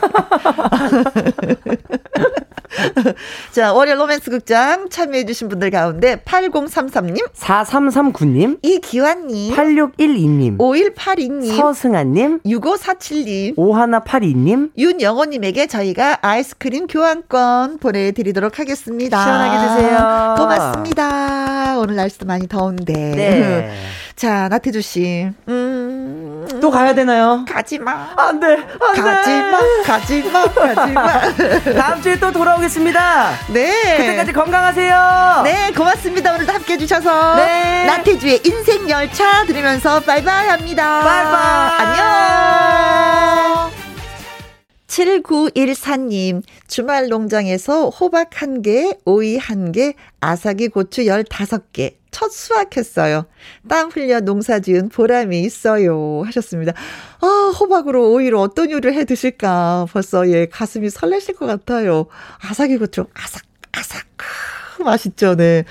[3.52, 14.72] 자, 월요 로맨스 극장 참여해주신 분들 가운데 8033님, 4339님, 이기환님, 8612님, 5182님, 서승아님, 6547님, 5182님,
[14.78, 19.24] 윤영호님에게 저희가 아이스크림 교환권 보내드리도록 하겠습니다.
[19.24, 20.36] 시원하게 드세요.
[20.38, 21.80] 고맙습니다.
[21.80, 22.94] 오늘 날씨도 많이 더운데.
[22.94, 23.76] 네.
[24.16, 25.30] 자, 나태주 씨.
[25.50, 25.65] 음,
[26.62, 27.46] 또 가야 되나요?
[27.52, 28.10] 가지마.
[28.16, 29.02] 안 돼, 안 돼.
[29.02, 31.20] 가지마, 가지마, 가지마.
[31.82, 33.32] 다음 주에 또 돌아오겠습니다.
[33.50, 33.98] 네.
[33.98, 35.42] 그때까지 건강하세요.
[35.44, 36.34] 네, 고맙습니다.
[36.34, 37.36] 오늘도 함께 해주셔서.
[37.36, 37.86] 네.
[37.86, 41.02] 나태주의 인생열차 들으면서 바이바이 합니다.
[41.02, 41.88] 바이바이.
[41.88, 43.85] 안녕.
[44.88, 53.26] 7914님, 주말 농장에서 호박 1개, 오이 1개, 아삭이 고추 15개, 첫 수확했어요.
[53.68, 56.22] 땀 흘려 농사 지은 보람이 있어요.
[56.26, 56.74] 하셨습니다.
[57.20, 59.88] 아, 호박으로 오이로 어떤 요리를 해 드실까.
[59.92, 62.06] 벌써 예, 가슴이 설레실 것 같아요.
[62.40, 63.44] 아삭이 고추, 아삭,
[63.74, 64.06] 아삭.
[64.16, 65.66] 크, 맛있죠, 네.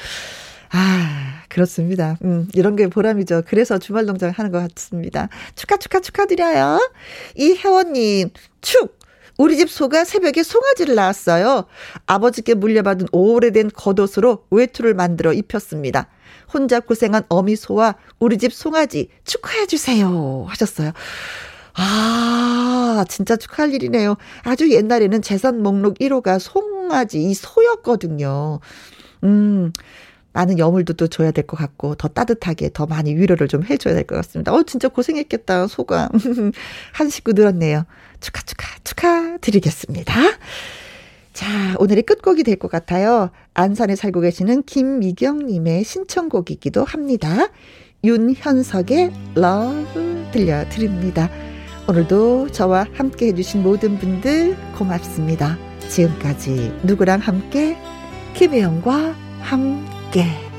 [0.70, 2.18] 아, 그렇습니다.
[2.24, 3.42] 음, 이런 게 보람이죠.
[3.46, 5.28] 그래서 주말 농장 하는 것 같습니다.
[5.54, 6.78] 축하, 축하, 축하드려요.
[7.36, 8.30] 이혜원님,
[8.60, 9.03] 축!
[9.36, 11.64] 우리 집 소가 새벽에 송아지를 낳았어요.
[12.06, 16.08] 아버지께 물려받은 오래된 겉옷으로 외투를 만들어 입혔습니다.
[16.52, 20.46] 혼자 고생한 어미 소와 우리 집 송아지 축하해 주세요.
[20.48, 20.92] 하셨어요.
[21.76, 24.16] 아, 진짜 축하할 일이네요.
[24.42, 28.60] 아주 옛날에는 재산 목록 1호가 송아지, 이 소였거든요.
[29.24, 29.72] 음,
[30.34, 34.04] 많은 여물도 또 줘야 될 것 같고, 더 따뜻하게, 더 많이 위로를 좀 해줘야 될
[34.04, 34.52] 것 같습니다.
[34.52, 36.10] 어, 진짜 고생했겠다, 소가.
[36.92, 37.84] 한 식구 늘었네요.
[38.20, 40.14] 축하, 축하, 축하 드리겠습니다.
[41.32, 43.30] 자, 오늘의 끝곡이 될 것 같아요.
[43.54, 47.48] 안산에 살고 계시는 김미경님의 신청곡이기도 합니다.
[48.04, 51.30] 윤현석의 Love 들려드립니다.
[51.88, 55.58] 오늘도 저와 함께 해주신 모든 분들 고맙습니다.
[55.88, 57.76] 지금까지 누구랑 함께?
[58.34, 59.93] 김혜영과 함께.
[60.14, 60.20] Oke.
[60.20, 60.53] Okay.